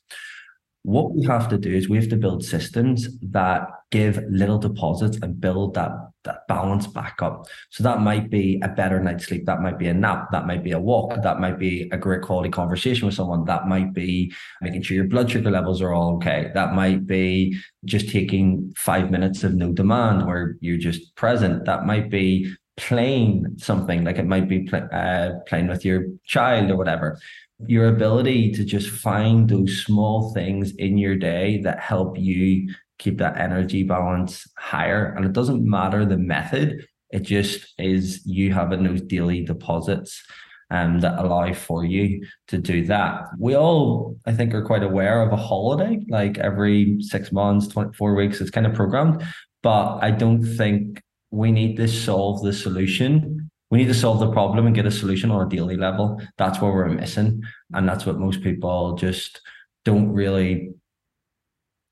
what 0.83 1.13
we 1.13 1.23
have 1.25 1.47
to 1.49 1.57
do 1.57 1.71
is 1.71 1.89
we 1.89 1.97
have 1.97 2.09
to 2.09 2.15
build 2.15 2.43
systems 2.43 3.07
that 3.21 3.67
give 3.91 4.23
little 4.29 4.57
deposits 4.57 5.17
and 5.21 5.39
build 5.39 5.75
that 5.75 5.91
that 6.23 6.47
balance 6.47 6.85
back 6.85 7.17
up. 7.21 7.47
So 7.71 7.83
that 7.83 8.01
might 8.01 8.29
be 8.29 8.59
a 8.63 8.67
better 8.67 8.99
night's 8.99 9.25
sleep, 9.25 9.45
that 9.47 9.61
might 9.61 9.79
be 9.79 9.87
a 9.87 9.93
nap, 9.93 10.27
that 10.31 10.45
might 10.45 10.63
be 10.63 10.71
a 10.71 10.79
walk, 10.79 11.21
that 11.23 11.39
might 11.39 11.57
be 11.57 11.89
a 11.91 11.97
great 11.97 12.21
quality 12.21 12.49
conversation 12.49 13.07
with 13.07 13.15
someone, 13.15 13.43
that 13.45 13.67
might 13.67 13.93
be 13.93 14.31
making 14.61 14.83
sure 14.83 14.95
your 14.95 15.07
blood 15.07 15.31
sugar 15.31 15.49
levels 15.49 15.81
are 15.81 15.93
all 15.93 16.15
okay. 16.17 16.51
That 16.53 16.73
might 16.73 17.07
be 17.07 17.57
just 17.85 18.09
taking 18.09 18.71
five 18.77 19.09
minutes 19.09 19.43
of 19.43 19.55
no 19.55 19.71
demand 19.71 20.27
where 20.27 20.57
you're 20.61 20.77
just 20.77 21.15
present. 21.15 21.65
That 21.65 21.87
might 21.87 22.11
be 22.11 22.53
playing 22.77 23.45
something 23.57 24.03
like 24.03 24.17
it 24.17 24.25
might 24.25 24.47
be 24.47 24.63
play, 24.63 24.81
uh, 24.93 25.31
playing 25.47 25.67
with 25.67 25.83
your 25.83 26.05
child 26.25 26.69
or 26.71 26.77
whatever 26.77 27.19
your 27.67 27.87
ability 27.87 28.51
to 28.53 28.63
just 28.63 28.89
find 28.89 29.49
those 29.49 29.83
small 29.83 30.33
things 30.33 30.71
in 30.75 30.97
your 30.97 31.15
day 31.15 31.61
that 31.61 31.79
help 31.79 32.17
you 32.17 32.73
keep 32.99 33.17
that 33.17 33.37
energy 33.37 33.83
balance 33.83 34.47
higher. 34.57 35.13
And 35.15 35.25
it 35.25 35.33
doesn't 35.33 35.67
matter 35.67 36.05
the 36.05 36.17
method, 36.17 36.85
it 37.09 37.23
just 37.23 37.73
is 37.77 38.25
you 38.25 38.53
having 38.53 38.83
those 38.83 39.01
daily 39.01 39.43
deposits 39.43 40.23
um, 40.69 41.01
that 41.01 41.19
allow 41.19 41.53
for 41.53 41.83
you 41.83 42.25
to 42.47 42.57
do 42.57 42.85
that. 42.85 43.25
We 43.37 43.55
all, 43.55 44.17
I 44.25 44.31
think, 44.31 44.53
are 44.53 44.63
quite 44.63 44.83
aware 44.83 45.21
of 45.21 45.33
a 45.33 45.35
holiday, 45.35 45.99
like 46.07 46.37
every 46.37 47.01
six 47.01 47.31
months, 47.31 47.67
24 47.67 48.15
weeks, 48.15 48.39
it's 48.39 48.51
kind 48.51 48.65
of 48.65 48.73
programmed. 48.73 49.23
But 49.61 49.99
I 50.01 50.11
don't 50.11 50.43
think 50.43 51.01
we 51.29 51.51
need 51.51 51.75
to 51.77 51.87
solve 51.87 52.43
the 52.43 52.53
solution 52.53 53.40
we 53.71 53.77
need 53.77 53.87
to 53.87 53.93
solve 53.93 54.19
the 54.19 54.31
problem 54.31 54.67
and 54.67 54.75
get 54.75 54.85
a 54.85 54.91
solution 54.91 55.31
on 55.31 55.47
a 55.47 55.49
daily 55.49 55.77
level. 55.77 56.21
That's 56.37 56.61
where 56.61 56.71
we're 56.71 56.89
missing. 56.89 57.41
And 57.73 57.87
that's 57.87 58.05
what 58.05 58.19
most 58.19 58.43
people 58.43 58.95
just 58.95 59.41
don't 59.85 60.11
really 60.11 60.73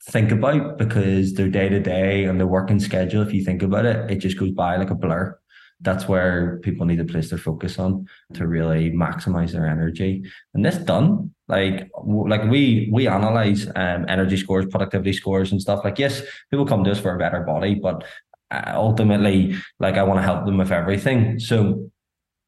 think 0.03 0.31
about 0.31 0.77
because 0.77 1.33
their 1.33 1.49
day 1.49 1.69
to 1.69 1.79
day 1.79 2.25
and 2.25 2.39
their 2.39 2.47
working 2.47 2.79
schedule, 2.79 3.21
if 3.21 3.33
you 3.33 3.43
think 3.43 3.63
about 3.63 3.85
it, 3.85 4.11
it 4.11 4.17
just 4.17 4.37
goes 4.37 4.51
by 4.51 4.75
like 4.75 4.89
a 4.89 4.95
blur. 4.95 5.39
That's 5.81 6.09
where 6.09 6.59
people 6.59 6.85
need 6.85 6.97
to 6.97 7.05
place 7.05 7.29
their 7.29 7.39
focus 7.39 7.79
on 7.79 8.05
to 8.33 8.45
really 8.45 8.91
maximize 8.91 9.53
their 9.53 9.65
energy. 9.65 10.23
And 10.53 10.65
this 10.65 10.75
done, 10.75 11.33
like 11.47 11.89
like 12.03 12.43
we 12.43 12.89
we 12.91 13.07
analyze 13.07 13.65
um, 13.77 14.05
energy 14.09 14.35
scores, 14.35 14.65
productivity 14.65 15.13
scores, 15.13 15.53
and 15.53 15.61
stuff. 15.61 15.85
Like 15.85 15.97
yes, 15.97 16.21
people 16.51 16.65
come 16.65 16.83
to 16.83 16.91
us 16.91 16.99
for 16.99 17.15
a 17.15 17.17
better 17.17 17.41
body, 17.41 17.75
but 17.75 18.03
Uh, 18.51 18.71
ultimately, 18.73 19.55
like 19.79 19.95
I 19.95 20.03
want 20.03 20.17
to 20.19 20.23
help 20.23 20.45
them 20.45 20.57
with 20.57 20.71
everything. 20.71 21.39
So 21.39 21.91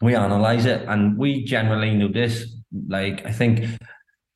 we 0.02 0.16
analyze 0.16 0.66
it 0.66 0.88
and 0.88 1.18
we 1.18 1.44
generally 1.44 1.94
notice, 1.94 2.46
like, 2.88 3.26
I 3.26 3.32
think 3.32 3.66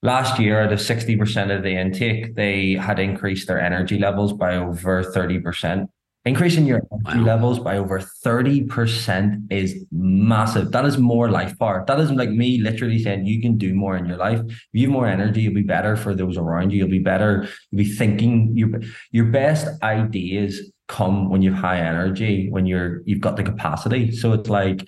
last 0.03 0.39
year 0.39 0.61
out 0.61 0.71
of 0.71 0.79
60% 0.79 1.55
of 1.55 1.63
the 1.63 1.75
intake, 1.75 2.35
they 2.35 2.73
had 2.73 2.99
increased 2.99 3.47
their 3.47 3.59
energy 3.59 3.97
levels 3.97 4.31
by 4.33 4.55
over 4.57 5.03
30%. 5.03 5.87
Increasing 6.25 6.65
your 6.65 6.81
energy 6.91 7.19
wow. 7.19 7.35
levels 7.35 7.59
by 7.59 7.77
over 7.77 7.99
30% 7.99 9.51
is 9.51 9.85
massive. 9.91 10.71
That 10.71 10.85
is 10.85 10.97
more 10.97 11.29
life 11.29 11.57
power. 11.59 11.83
That 11.87 11.99
isn't 11.99 12.17
like 12.17 12.31
me 12.31 12.59
literally 12.59 12.97
saying 12.97 13.27
you 13.27 13.39
can 13.41 13.57
do 13.57 13.75
more 13.75 13.95
in 13.95 14.07
your 14.07 14.17
life. 14.17 14.39
If 14.39 14.57
you 14.73 14.87
have 14.87 14.91
more 14.91 15.07
energy, 15.07 15.43
you'll 15.43 15.53
be 15.53 15.61
better 15.61 15.95
for 15.95 16.15
those 16.15 16.35
around 16.35 16.71
you. 16.71 16.79
You'll 16.79 16.89
be 16.89 16.97
better. 16.99 17.47
You'll 17.69 17.83
be 17.83 17.91
thinking 17.93 18.57
your 18.57 18.81
your 19.11 19.25
best 19.25 19.67
ideas 19.83 20.71
come 20.87 21.29
when 21.29 21.41
you 21.41 21.51
have 21.51 21.61
high 21.61 21.79
energy, 21.79 22.49
when 22.49 22.65
you're 22.65 23.01
you've 23.05 23.21
got 23.21 23.37
the 23.37 23.43
capacity. 23.43 24.11
So 24.11 24.33
it's 24.33 24.49
like 24.49 24.87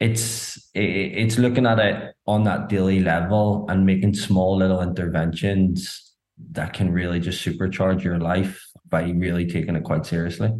it's 0.00 0.70
it's 0.74 1.38
looking 1.38 1.66
at 1.66 1.78
it 1.78 2.14
on 2.26 2.44
that 2.44 2.68
daily 2.68 3.00
level 3.00 3.66
and 3.68 3.86
making 3.86 4.14
small 4.14 4.56
little 4.56 4.82
interventions 4.82 6.14
that 6.50 6.72
can 6.72 6.90
really 6.90 7.20
just 7.20 7.44
supercharge 7.44 8.02
your 8.02 8.18
life 8.18 8.60
by 8.88 9.02
really 9.10 9.46
taking 9.46 9.76
it 9.76 9.84
quite 9.84 10.04
seriously. 10.04 10.52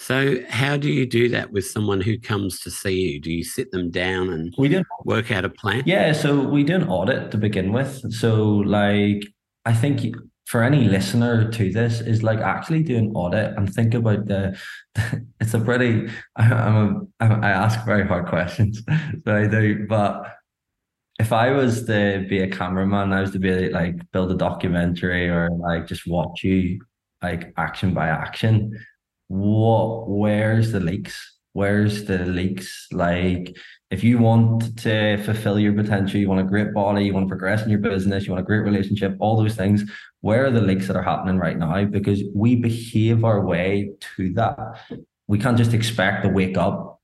So, 0.00 0.36
how 0.48 0.76
do 0.76 0.88
you 0.88 1.06
do 1.06 1.28
that 1.30 1.50
with 1.50 1.66
someone 1.66 2.00
who 2.00 2.20
comes 2.20 2.60
to 2.60 2.70
see 2.70 3.00
you? 3.00 3.20
Do 3.20 3.32
you 3.32 3.42
sit 3.42 3.72
them 3.72 3.90
down 3.90 4.28
and 4.28 4.54
we 4.56 4.68
do 4.68 4.84
work 5.04 5.32
out 5.32 5.44
a 5.44 5.48
plan? 5.48 5.82
Yeah, 5.86 6.12
so 6.12 6.40
we 6.40 6.62
do 6.62 6.76
an 6.76 6.88
audit 6.88 7.32
to 7.32 7.36
begin 7.36 7.72
with. 7.72 8.12
So, 8.12 8.44
like, 8.58 9.24
I 9.64 9.74
think 9.74 10.06
for 10.48 10.62
any 10.62 10.88
listener 10.88 11.50
to 11.50 11.70
this 11.70 12.00
is 12.00 12.22
like 12.22 12.38
actually 12.38 12.82
do 12.82 12.96
an 12.96 13.12
audit 13.14 13.54
and 13.56 13.72
think 13.72 13.94
about 13.94 14.26
the. 14.26 14.58
It's 15.40 15.54
a 15.54 15.60
pretty. 15.60 16.08
I'm 16.36 17.08
a, 17.20 17.24
I 17.24 17.50
ask 17.50 17.84
very 17.84 18.06
hard 18.06 18.26
questions, 18.26 18.82
so 19.24 19.36
I 19.36 19.46
do. 19.46 19.86
But 19.88 20.34
if 21.20 21.32
I 21.32 21.50
was 21.50 21.84
to 21.84 22.26
be 22.28 22.40
a 22.40 22.50
cameraman, 22.50 23.12
I 23.12 23.20
was 23.20 23.30
to 23.32 23.38
be 23.38 23.68
like 23.68 23.96
build 24.10 24.32
a 24.32 24.36
documentary 24.36 25.28
or 25.28 25.50
like 25.50 25.86
just 25.86 26.06
watch 26.06 26.42
you 26.42 26.80
like 27.22 27.52
action 27.56 27.92
by 27.92 28.08
action 28.08 28.72
what 29.28 30.08
where's 30.08 30.72
the 30.72 30.80
leaks 30.80 31.37
where's 31.58 32.04
the 32.04 32.18
leaks? 32.38 32.86
Like 32.92 33.44
if 33.90 34.00
you 34.04 34.18
want 34.18 34.78
to 34.84 35.22
fulfill 35.26 35.58
your 35.58 35.74
potential 35.82 36.20
you 36.20 36.28
want 36.28 36.40
a 36.46 36.50
great 36.54 36.70
body 36.74 37.04
you 37.06 37.14
want 37.14 37.24
to 37.26 37.34
progress 37.34 37.62
in 37.64 37.70
your 37.74 37.84
business 37.90 38.24
you 38.24 38.30
want 38.32 38.44
a 38.46 38.50
great 38.50 38.64
relationship 38.70 39.16
all 39.18 39.34
those 39.42 39.56
things 39.62 39.78
where 40.20 40.46
are 40.46 40.50
the 40.50 40.60
leaks 40.60 40.86
that 40.88 40.96
are 40.96 41.02
happening 41.02 41.38
right 41.38 41.56
now? 41.56 41.84
Because 41.84 42.22
we 42.34 42.56
behave 42.56 43.24
our 43.24 43.44
way 43.44 43.92
to 44.16 44.32
that. 44.34 44.58
We 45.26 45.38
can't 45.38 45.56
just 45.56 45.74
expect 45.74 46.24
to 46.24 46.28
wake 46.28 46.56
up 46.56 47.00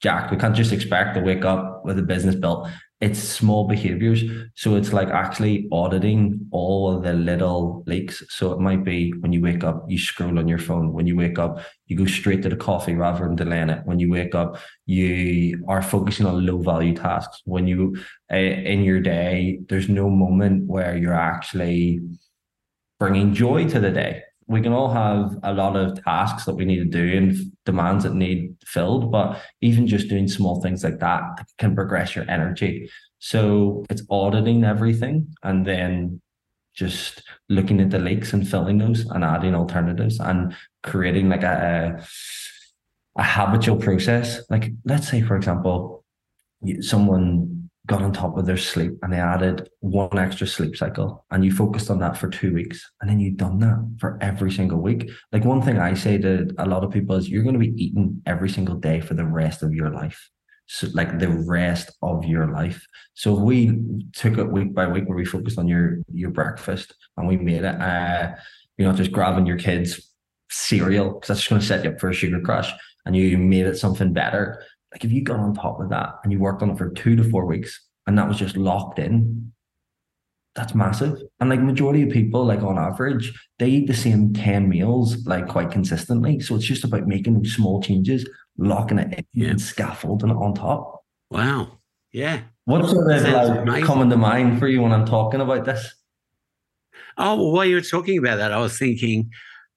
jack. 0.00 0.30
We 0.30 0.36
can't 0.36 0.54
just 0.54 0.72
expect 0.72 1.14
to 1.16 1.20
wake 1.20 1.44
up 1.44 1.84
with 1.84 1.98
a 1.98 2.02
business 2.02 2.34
built 2.34 2.68
it's 3.00 3.18
small 3.18 3.66
behaviors. 3.66 4.22
So 4.54 4.76
it's 4.76 4.92
like 4.92 5.08
actually 5.08 5.68
auditing 5.72 6.46
all 6.52 6.94
of 6.94 7.02
the 7.02 7.12
little 7.12 7.82
leaks. 7.86 8.22
So 8.30 8.52
it 8.52 8.60
might 8.60 8.84
be 8.84 9.12
when 9.20 9.32
you 9.32 9.42
wake 9.42 9.64
up, 9.64 9.84
you 9.88 9.98
scroll 9.98 10.38
on 10.38 10.48
your 10.48 10.58
phone. 10.58 10.92
When 10.92 11.06
you 11.06 11.16
wake 11.16 11.38
up, 11.38 11.60
you 11.86 11.96
go 11.96 12.06
straight 12.06 12.42
to 12.42 12.48
the 12.48 12.56
coffee 12.56 12.94
rather 12.94 13.24
than 13.24 13.36
delaying 13.36 13.70
it. 13.70 13.84
When 13.84 13.98
you 13.98 14.10
wake 14.10 14.34
up, 14.34 14.58
you 14.86 15.64
are 15.68 15.82
focusing 15.82 16.24
on 16.24 16.46
low 16.46 16.58
value 16.58 16.94
tasks. 16.94 17.42
When 17.44 17.66
you 17.66 17.96
uh, 18.32 18.36
in 18.36 18.84
your 18.84 19.00
day, 19.00 19.60
there's 19.68 19.88
no 19.88 20.08
moment 20.08 20.66
where 20.66 20.96
you're 20.96 21.12
actually 21.12 22.00
bringing 22.98 23.34
joy 23.34 23.68
to 23.68 23.80
the 23.80 23.90
day 23.90 24.22
we 24.46 24.60
can 24.60 24.72
all 24.72 24.90
have 24.90 25.38
a 25.42 25.52
lot 25.52 25.76
of 25.76 26.02
tasks 26.04 26.44
that 26.44 26.54
we 26.54 26.64
need 26.64 26.78
to 26.78 26.84
do 26.84 27.16
and 27.16 27.53
demands 27.64 28.04
that 28.04 28.14
need 28.14 28.56
filled, 28.64 29.10
but 29.10 29.40
even 29.60 29.86
just 29.86 30.08
doing 30.08 30.28
small 30.28 30.60
things 30.60 30.84
like 30.84 30.98
that 31.00 31.22
can 31.58 31.74
progress 31.74 32.14
your 32.14 32.28
energy. 32.30 32.90
So 33.18 33.84
it's 33.88 34.02
auditing 34.10 34.64
everything 34.64 35.34
and 35.42 35.66
then 35.66 36.20
just 36.74 37.22
looking 37.48 37.80
at 37.80 37.90
the 37.90 37.98
leaks 37.98 38.32
and 38.32 38.46
filling 38.46 38.78
those 38.78 39.06
and 39.06 39.24
adding 39.24 39.54
alternatives 39.54 40.18
and 40.20 40.54
creating 40.82 41.28
like 41.28 41.42
a, 41.42 42.02
a, 43.16 43.20
a 43.20 43.24
habitual 43.24 43.76
process. 43.76 44.42
Like 44.50 44.72
let's 44.84 45.08
say, 45.08 45.22
for 45.22 45.36
example, 45.36 46.04
someone 46.80 47.63
got 47.86 48.02
on 48.02 48.12
top 48.12 48.38
of 48.38 48.46
their 48.46 48.56
sleep 48.56 48.92
and 49.02 49.12
they 49.12 49.18
added 49.18 49.68
one 49.80 50.18
extra 50.18 50.46
sleep 50.46 50.74
cycle 50.74 51.24
and 51.30 51.44
you 51.44 51.52
focused 51.52 51.90
on 51.90 51.98
that 51.98 52.16
for 52.16 52.30
two 52.30 52.54
weeks 52.54 52.90
and 53.00 53.10
then 53.10 53.20
you've 53.20 53.36
done 53.36 53.58
that 53.58 53.96
for 54.00 54.18
every 54.22 54.50
single 54.50 54.80
week. 54.80 55.10
Like 55.32 55.44
one 55.44 55.60
thing 55.60 55.78
I 55.78 55.92
say 55.92 56.16
to 56.18 56.48
a 56.58 56.66
lot 56.66 56.82
of 56.82 56.92
people 56.92 57.14
is 57.16 57.28
you're 57.28 57.42
going 57.42 57.54
to 57.54 57.58
be 57.58 57.74
eating 57.76 58.22
every 58.24 58.48
single 58.48 58.76
day 58.76 59.00
for 59.00 59.12
the 59.14 59.26
rest 59.26 59.62
of 59.62 59.74
your 59.74 59.90
life. 59.90 60.30
So 60.66 60.88
like 60.94 61.18
the 61.18 61.28
rest 61.28 61.90
of 62.00 62.24
your 62.24 62.50
life. 62.50 62.86
So 63.12 63.34
we 63.34 63.78
took 64.14 64.38
it 64.38 64.50
week 64.50 64.72
by 64.72 64.86
week 64.86 65.06
where 65.06 65.18
we 65.18 65.26
focused 65.26 65.58
on 65.58 65.68
your 65.68 65.98
your 66.10 66.30
breakfast 66.30 66.94
and 67.18 67.28
we 67.28 67.36
made 67.36 67.64
it 67.64 67.80
uh 67.80 68.34
you 68.78 68.86
know 68.86 68.94
just 68.94 69.12
grabbing 69.12 69.44
your 69.44 69.58
kids 69.58 70.10
cereal 70.50 71.12
because 71.12 71.28
that's 71.28 71.40
just 71.40 71.50
going 71.50 71.60
to 71.60 71.66
set 71.66 71.84
you 71.84 71.90
up 71.90 72.00
for 72.00 72.08
a 72.08 72.14
sugar 72.14 72.40
crash 72.40 72.72
and 73.04 73.14
you 73.14 73.36
made 73.36 73.66
it 73.66 73.76
something 73.76 74.12
better 74.12 74.64
like 74.94 75.04
if 75.04 75.12
you 75.12 75.22
got 75.22 75.40
on 75.40 75.54
top 75.54 75.80
of 75.80 75.90
that 75.90 76.14
and 76.22 76.32
you 76.32 76.38
worked 76.38 76.62
on 76.62 76.70
it 76.70 76.78
for 76.78 76.88
two 76.90 77.16
to 77.16 77.24
four 77.24 77.44
weeks 77.46 77.84
and 78.06 78.16
that 78.16 78.28
was 78.28 78.38
just 78.38 78.56
locked 78.56 79.00
in, 79.00 79.52
that's 80.54 80.72
massive. 80.72 81.20
And 81.40 81.50
like 81.50 81.60
majority 81.60 82.04
of 82.04 82.10
people, 82.10 82.44
like 82.46 82.62
on 82.62 82.78
average, 82.78 83.32
they 83.58 83.68
eat 83.68 83.88
the 83.88 83.94
same 83.94 84.32
10 84.32 84.68
meals 84.68 85.26
like 85.26 85.48
quite 85.48 85.72
consistently. 85.72 86.38
So 86.38 86.54
it's 86.54 86.64
just 86.64 86.84
about 86.84 87.08
making 87.08 87.44
small 87.44 87.82
changes, 87.82 88.28
locking 88.56 89.00
it 89.00 89.12
in 89.18 89.24
yeah. 89.32 89.48
and 89.48 89.60
scaffolding 89.60 90.30
it 90.30 90.36
on 90.36 90.54
top. 90.54 91.02
Wow. 91.28 91.78
Yeah. 92.12 92.42
What 92.66 92.88
sort 92.88 93.10
of 93.10 93.66
like 93.66 93.84
coming 93.84 94.10
to 94.10 94.16
mind 94.16 94.60
for 94.60 94.68
you 94.68 94.80
when 94.80 94.92
I'm 94.92 95.06
talking 95.06 95.40
about 95.40 95.64
this? 95.64 95.92
Oh, 97.18 97.34
well, 97.34 97.52
while 97.52 97.64
you 97.64 97.74
were 97.74 97.80
talking 97.80 98.18
about 98.18 98.36
that, 98.36 98.52
I 98.52 98.58
was 98.58 98.78
thinking 98.78 99.30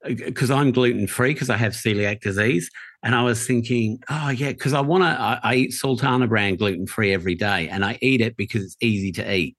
Uh, 0.06 0.10
because 0.10 0.52
I'm 0.52 0.72
gluten 0.72 1.08
free 1.08 1.34
because 1.34 1.50
I 1.50 1.58
have 1.58 1.74
celiac 1.74 2.22
disease. 2.22 2.70
And 3.04 3.16
I 3.16 3.24
was 3.24 3.46
thinking, 3.46 4.00
oh, 4.10 4.30
yeah, 4.30 4.52
because 4.52 4.74
I 4.74 4.82
want 4.82 5.04
to, 5.04 5.08
I, 5.08 5.40
I, 5.44 5.56
eat 5.56 5.74
Sultana 5.74 6.28
Bran 6.28 6.56
gluten 6.56 6.88
free 6.88 7.14
every 7.14 7.36
day 7.36 7.70
and 7.70 7.86
I 7.86 7.98
eat 8.02 8.22
it 8.22 8.36
because 8.36 8.64
it's 8.64 8.78
easy 8.82 9.12
to 9.14 9.34
eat. 9.34 9.56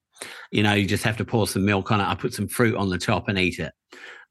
You 0.50 0.62
know, 0.64 0.74
you 0.74 0.86
just 0.86 1.04
have 1.04 1.16
to 1.18 1.24
pour 1.24 1.46
some 1.46 1.64
milk 1.64 1.92
on 1.92 2.00
it. 2.00 2.04
I 2.04 2.14
put 2.14 2.34
some 2.34 2.48
fruit 2.48 2.76
on 2.76 2.88
the 2.90 2.98
top 2.98 3.28
and 3.28 3.38
eat 3.38 3.58
it. 3.58 3.72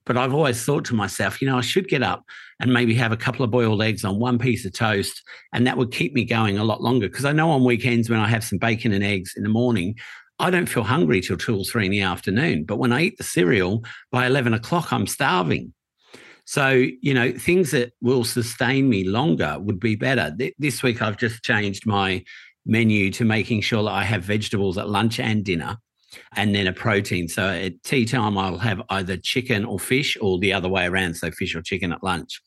But 0.06 0.17
I've 0.17 0.34
always 0.34 0.63
thought 0.63 0.86
to 0.86 0.96
myself, 0.96 1.41
you 1.41 1.48
know, 1.48 1.58
I 1.58 1.62
should 1.62 1.88
get 1.88 2.04
up 2.04 2.24
and 2.62 2.74
maybe 2.74 2.93
have 2.96 3.12
a 3.12 3.17
couple 3.17 3.43
of 3.43 3.52
boiled 3.52 3.82
eggs 3.82 4.06
on 4.06 4.20
one 4.20 4.39
piece 4.39 4.65
of 4.65 4.74
toast. 4.74 5.22
And 5.54 5.67
that 5.67 5.78
would 5.78 5.91
keep 5.91 6.13
me 6.13 6.24
going 6.24 6.58
a 6.58 6.63
lot 6.63 6.82
longer. 6.82 7.10
Because 7.10 7.26
I 7.26 7.34
know 7.34 7.50
on 7.50 7.63
weekends 7.63 8.10
when 8.10 8.20
I 8.20 8.28
have 8.28 8.43
some 8.43 8.58
bacon 8.58 8.93
and 8.93 9.04
eggs 9.04 9.34
in 9.36 9.43
the 9.43 9.50
morning, 9.50 9.96
I 10.39 10.50
don't 10.50 10.67
feel 10.67 10.84
hungry 10.84 11.20
till 11.22 11.38
two 11.38 11.58
or 11.58 11.63
three 11.63 11.86
in 11.86 11.91
the 11.91 12.02
afternoon. 12.02 12.63
But 12.63 12.78
when 12.78 12.93
I 12.93 13.02
eat 13.02 13.17
the 13.17 13.24
cereal 13.24 13.84
by 14.12 14.28
11 14.28 14.54
o'clock, 14.54 14.93
I'm 14.93 15.08
starving. 15.08 15.74
So, 16.48 16.70
you 17.02 17.14
know, 17.14 17.34
things 17.34 17.72
that 17.72 17.92
will 18.02 18.24
sustain 18.24 18.88
me 18.88 19.04
longer 19.04 19.58
would 19.60 19.82
be 19.82 19.98
better. 19.98 20.34
This 20.58 20.82
week, 20.82 21.02
I've 21.02 21.18
just 21.18 21.44
changed 21.44 21.86
my 21.86 22.24
menu 22.66 23.12
to 23.12 23.26
making 23.26 23.62
sure 23.62 23.84
that 23.84 23.92
I 23.92 24.06
have 24.06 24.24
vegetables 24.24 24.78
at 24.78 24.88
lunch 24.88 25.20
and 25.20 25.44
dinner 25.44 25.76
and 26.38 26.56
then 26.56 26.66
a 26.66 26.72
protein. 26.72 27.28
So 27.28 27.50
at 27.50 27.84
tea 27.84 28.06
time, 28.06 28.38
I'll 28.38 28.60
have 28.60 28.82
either 28.90 29.18
chicken 29.18 29.66
or 29.66 29.78
fish 29.78 30.18
or 30.22 30.40
the 30.40 30.54
other 30.54 30.70
way 30.70 30.86
around. 30.86 31.16
So 31.16 31.32
fish 31.32 31.54
or 31.54 31.62
chicken 31.62 31.92
at 31.92 32.02
lunch. 32.02 32.42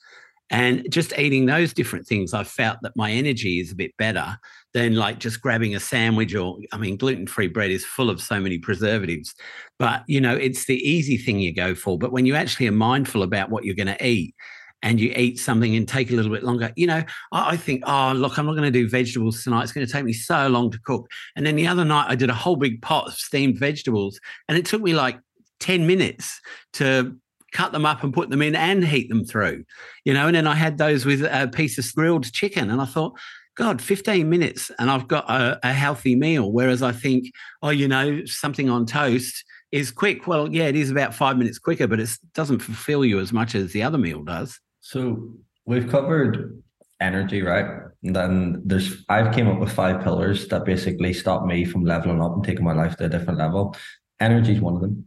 And 0.49 0.91
just 0.91 1.13
eating 1.19 1.45
those 1.45 1.75
different 1.75 2.07
things, 2.07 2.33
I've 2.33 2.49
felt 2.49 2.79
that 2.81 2.97
my 2.97 3.13
energy 3.13 3.61
is 3.61 3.71
a 3.71 3.77
bit 3.77 3.95
better 3.99 4.39
than 4.73 4.95
like 4.95 5.19
just 5.19 5.41
grabbing 5.41 5.75
a 5.75 5.81
sandwich 5.81 6.35
or, 6.35 6.59
I 6.73 6.77
mean, 6.77 6.97
gluten 6.97 7.27
free 7.27 7.49
bread 7.49 7.71
is 7.71 7.85
full 7.85 8.11
of 8.11 8.21
so 8.21 8.39
many 8.39 8.59
preservatives. 8.59 9.35
But, 9.79 10.05
you 10.07 10.21
know, 10.21 10.35
it's 10.35 10.67
the 10.67 10.77
easy 10.77 11.17
thing 11.17 11.41
you 11.41 11.53
go 11.53 11.75
for. 11.75 11.99
But 11.99 12.13
when 12.13 12.27
you 12.27 12.35
actually 12.35 12.69
are 12.69 12.73
mindful 12.73 13.23
about 13.23 13.51
what 13.51 13.65
you're 13.65 13.75
going 13.75 13.89
to 13.89 14.07
eat, 14.07 14.35
and 14.83 14.99
you 14.99 15.13
eat 15.15 15.39
something 15.39 15.77
and 15.77 15.87
take 15.87 16.11
a 16.11 16.15
little 16.15 16.33
bit 16.33 16.43
longer. 16.43 16.73
You 16.77 16.87
know, 16.87 17.03
I, 17.33 17.51
I 17.51 17.57
think, 17.57 17.83
oh, 17.87 18.13
look, 18.13 18.39
I'm 18.39 18.47
not 18.47 18.53
going 18.53 18.71
to 18.73 18.79
do 18.79 18.89
vegetables 18.89 19.43
tonight. 19.43 19.63
It's 19.63 19.73
going 19.73 19.87
to 19.87 19.93
take 19.93 20.05
me 20.05 20.13
so 20.13 20.49
long 20.49 20.71
to 20.71 20.79
cook. 20.85 21.07
And 21.37 21.45
then 21.45 21.57
the 21.57 21.67
other 21.67 21.85
night, 21.85 22.07
I 22.09 22.15
did 22.15 22.31
a 22.31 22.35
whole 22.35 22.57
big 22.57 22.81
pot 22.81 23.09
of 23.09 23.15
steamed 23.15 23.59
vegetables, 23.59 24.19
and 24.49 24.57
it 24.57 24.65
took 24.65 24.83
me 24.83 24.95
like 24.95 25.19
10 25.61 25.87
minutes 25.87 26.41
to 26.75 27.17
cut 27.53 27.73
them 27.73 27.85
up 27.85 28.05
and 28.05 28.15
put 28.15 28.31
them 28.31 28.43
in 28.43 28.55
and 28.55 28.85
heat 28.85 29.09
them 29.09 29.25
through, 29.25 29.65
you 30.05 30.15
know. 30.15 30.27
And 30.27 30.37
then 30.37 30.47
I 30.47 30.55
had 30.55 30.79
those 30.79 31.05
with 31.05 31.23
a 31.23 31.51
piece 31.53 31.79
of 31.79 31.95
grilled 31.95 32.33
chicken, 32.33 32.71
and 32.71 32.81
I 32.81 32.87
thought, 32.87 33.19
God, 33.57 33.83
15 33.83 34.29
minutes 34.29 34.71
and 34.79 34.91
I've 34.91 35.09
got 35.09 35.29
a, 35.29 35.59
a, 35.63 35.73
healthy 35.73 36.17
meal. 36.17 36.51
Whereas 36.51 36.83
I 36.83 36.93
think, 36.93 37.31
oh, 37.63 37.71
you 37.71 37.89
know, 37.89 38.25
something 38.25 38.71
on 38.71 38.87
toast 38.87 39.45
is 39.73 39.91
quick. 39.91 40.27
Well, 40.27 40.53
yeah, 40.53 40.65
it 40.65 40.77
is 40.77 40.91
about 40.91 41.15
five 41.15 41.37
minutes 41.37 41.59
quicker, 41.59 41.87
but 41.87 42.01
it 42.01 42.11
doesn't 42.33 42.61
fulfill 42.61 43.05
you 43.05 43.21
as 43.21 43.33
much 43.33 43.55
as 43.55 43.73
the 43.73 43.83
other 43.83 43.99
meal 43.99 44.23
does. 44.23 44.59
So 44.81 45.35
we've 45.67 45.89
covered 45.89 46.63
energy, 47.01 47.43
right? 47.43 47.67
And 48.03 48.17
then 48.17 48.63
there's 48.65 49.05
I've 49.09 49.35
came 49.35 49.49
up 49.49 49.59
with 49.59 49.73
five 49.73 50.03
pillars 50.03 50.49
that 50.49 50.65
basically 50.65 51.13
stop 51.13 51.45
me 51.45 51.65
from 51.65 51.85
leveling 51.85 52.23
up 52.23 52.35
and 52.35 52.45
taking 52.45 52.65
my 52.65 52.73
life 52.73 52.97
to 52.97 53.07
a 53.07 53.09
different 53.09 53.39
level. 53.39 53.77
Energy 54.21 54.53
is 54.53 54.61
one 54.61 54.75
of 54.75 54.81
them. 54.81 55.07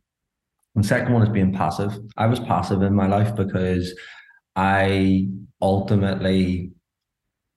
And 0.76 0.86
second 0.86 1.14
one 1.14 1.24
is 1.24 1.30
being 1.30 1.54
passive. 1.54 1.98
I 2.18 2.26
was 2.26 2.40
passive 2.40 2.82
in 2.82 2.96
my 2.96 3.08
life 3.08 3.36
because 3.36 3.94
I 4.56 5.28
ultimately 5.62 6.72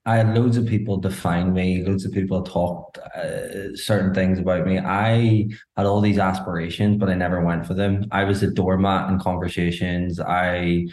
I 0.07 0.17
had 0.17 0.37
loads 0.37 0.57
of 0.57 0.67
people 0.67 0.99
define 0.99 1.53
me, 1.53 1.83
loads 1.83 2.05
of 2.05 2.13
people 2.13 2.43
talked 2.43 2.99
uh, 2.99 3.75
certain 3.75 4.15
things 4.15 4.39
about 4.39 4.65
me. 4.65 4.79
I 4.79 5.49
had 5.77 5.87
all 5.87 6.01
these 6.01 6.19
aspirations, 6.19 6.97
but 6.97 7.09
I 7.09 7.15
never 7.15 7.45
went 7.45 7.67
for 7.67 7.75
them. 7.75 8.07
I 8.13 8.23
was 8.23 8.41
a 8.45 8.51
doormat 8.53 9.11
in 9.11 9.19
conversations. 9.19 10.21
I 10.21 10.87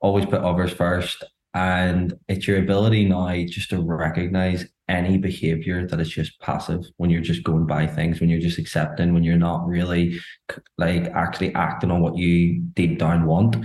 always 0.00 0.24
put 0.24 0.40
others 0.40 0.72
first. 0.72 1.22
And 1.52 2.14
it's 2.26 2.48
your 2.48 2.58
ability 2.58 3.04
now 3.04 3.36
just 3.44 3.70
to 3.70 3.80
recognize 3.80 4.64
any 4.88 5.18
behavior 5.18 5.86
that 5.86 6.00
is 6.00 6.10
just 6.10 6.40
passive 6.40 6.80
when 6.96 7.10
you're 7.10 7.20
just 7.20 7.44
going 7.44 7.66
by 7.66 7.86
things, 7.86 8.18
when 8.18 8.28
you're 8.28 8.40
just 8.40 8.58
accepting, 8.58 9.14
when 9.14 9.22
you're 9.22 9.36
not 9.36 9.66
really 9.66 10.18
like 10.78 11.04
actually 11.08 11.54
acting 11.54 11.90
on 11.90 12.00
what 12.00 12.16
you 12.16 12.60
deep 12.74 12.98
down 12.98 13.24
want. 13.26 13.56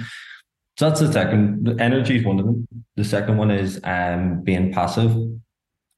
So 0.79 0.87
that's 0.87 1.01
the 1.01 1.11
second. 1.11 1.65
The 1.65 1.83
energy 1.83 2.15
is 2.19 2.23
one 2.23 2.39
of 2.39 2.45
them. 2.45 2.65
The 2.95 3.03
second 3.03 3.35
one 3.35 3.51
is 3.51 3.81
um 3.83 4.41
being 4.45 4.71
passive. 4.71 5.13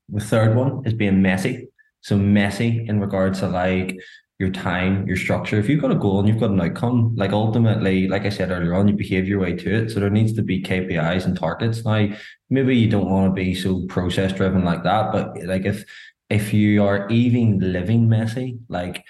The 0.10 0.20
third 0.20 0.56
one 0.56 0.82
is 0.88 0.96
being 0.96 1.22
messy. 1.22 1.68
So 2.02 2.18
messy 2.18 2.84
in 2.88 3.00
regards 3.00 3.42
to 3.42 3.48
like 3.48 3.96
your 4.40 4.50
time, 4.50 5.06
your 5.06 5.18
structure. 5.18 5.60
If 5.60 5.70
you've 5.70 5.84
got 5.84 5.92
a 5.92 6.02
goal 6.04 6.18
and 6.18 6.28
you've 6.28 6.40
got 6.40 6.50
an 6.50 6.60
outcome, 6.60 7.16
like 7.16 7.32
ultimately, 7.32 8.08
like 8.08 8.24
I 8.24 8.30
said 8.30 8.50
earlier 8.50 8.74
on, 8.74 8.88
you 8.88 8.96
behave 8.96 9.28
your 9.28 9.38
way 9.38 9.54
to 9.54 9.84
it. 9.84 9.92
So 9.92 10.00
there 10.00 10.10
needs 10.10 10.34
to 10.34 10.42
be 10.42 10.64
KPIs 10.64 11.26
and 11.26 11.38
targets. 11.38 11.86
Now, 11.86 12.08
maybe 12.50 12.76
you 12.76 12.90
don't 12.90 13.08
want 13.08 13.30
to 13.30 13.36
be 13.36 13.54
so 13.54 13.86
process 13.86 14.34
driven 14.34 14.66
like 14.66 14.82
that, 14.82 15.12
but 15.12 15.44
like 15.44 15.66
if 15.66 15.86
if 16.32 16.56
you 16.56 16.84
are 16.84 17.08
even 17.10 17.60
living 17.72 18.10
messy, 18.10 18.58
like 18.68 19.06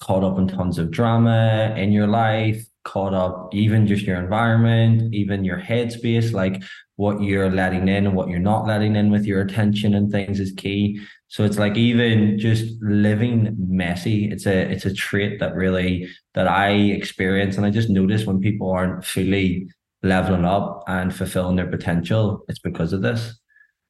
caught 0.00 0.24
up 0.24 0.38
in 0.38 0.48
tons 0.48 0.78
of 0.78 0.90
drama 0.90 1.74
in 1.76 1.92
your 1.92 2.06
life, 2.06 2.64
caught 2.84 3.14
up 3.14 3.52
even 3.52 3.86
just 3.86 4.04
your 4.04 4.18
environment, 4.18 5.12
even 5.14 5.44
your 5.44 5.60
headspace, 5.60 6.32
like 6.32 6.62
what 6.96 7.22
you're 7.22 7.50
letting 7.50 7.88
in 7.88 8.06
and 8.06 8.16
what 8.16 8.28
you're 8.28 8.38
not 8.38 8.66
letting 8.66 8.96
in 8.96 9.10
with 9.10 9.24
your 9.24 9.40
attention 9.40 9.94
and 9.94 10.10
things 10.10 10.40
is 10.40 10.52
key. 10.52 11.00
So 11.28 11.44
it's 11.44 11.58
like 11.58 11.76
even 11.76 12.38
just 12.38 12.80
living 12.80 13.54
messy, 13.58 14.30
it's 14.30 14.46
a 14.46 14.70
it's 14.70 14.86
a 14.86 14.94
trait 14.94 15.40
that 15.40 15.54
really 15.54 16.08
that 16.34 16.48
I 16.48 16.70
experience 16.70 17.56
and 17.56 17.66
I 17.66 17.70
just 17.70 17.90
notice 17.90 18.24
when 18.24 18.40
people 18.40 18.70
aren't 18.70 19.04
fully 19.04 19.68
leveling 20.02 20.44
up 20.44 20.84
and 20.86 21.14
fulfilling 21.14 21.56
their 21.56 21.66
potential, 21.66 22.44
it's 22.48 22.60
because 22.60 22.92
of 22.92 23.02
this. 23.02 23.38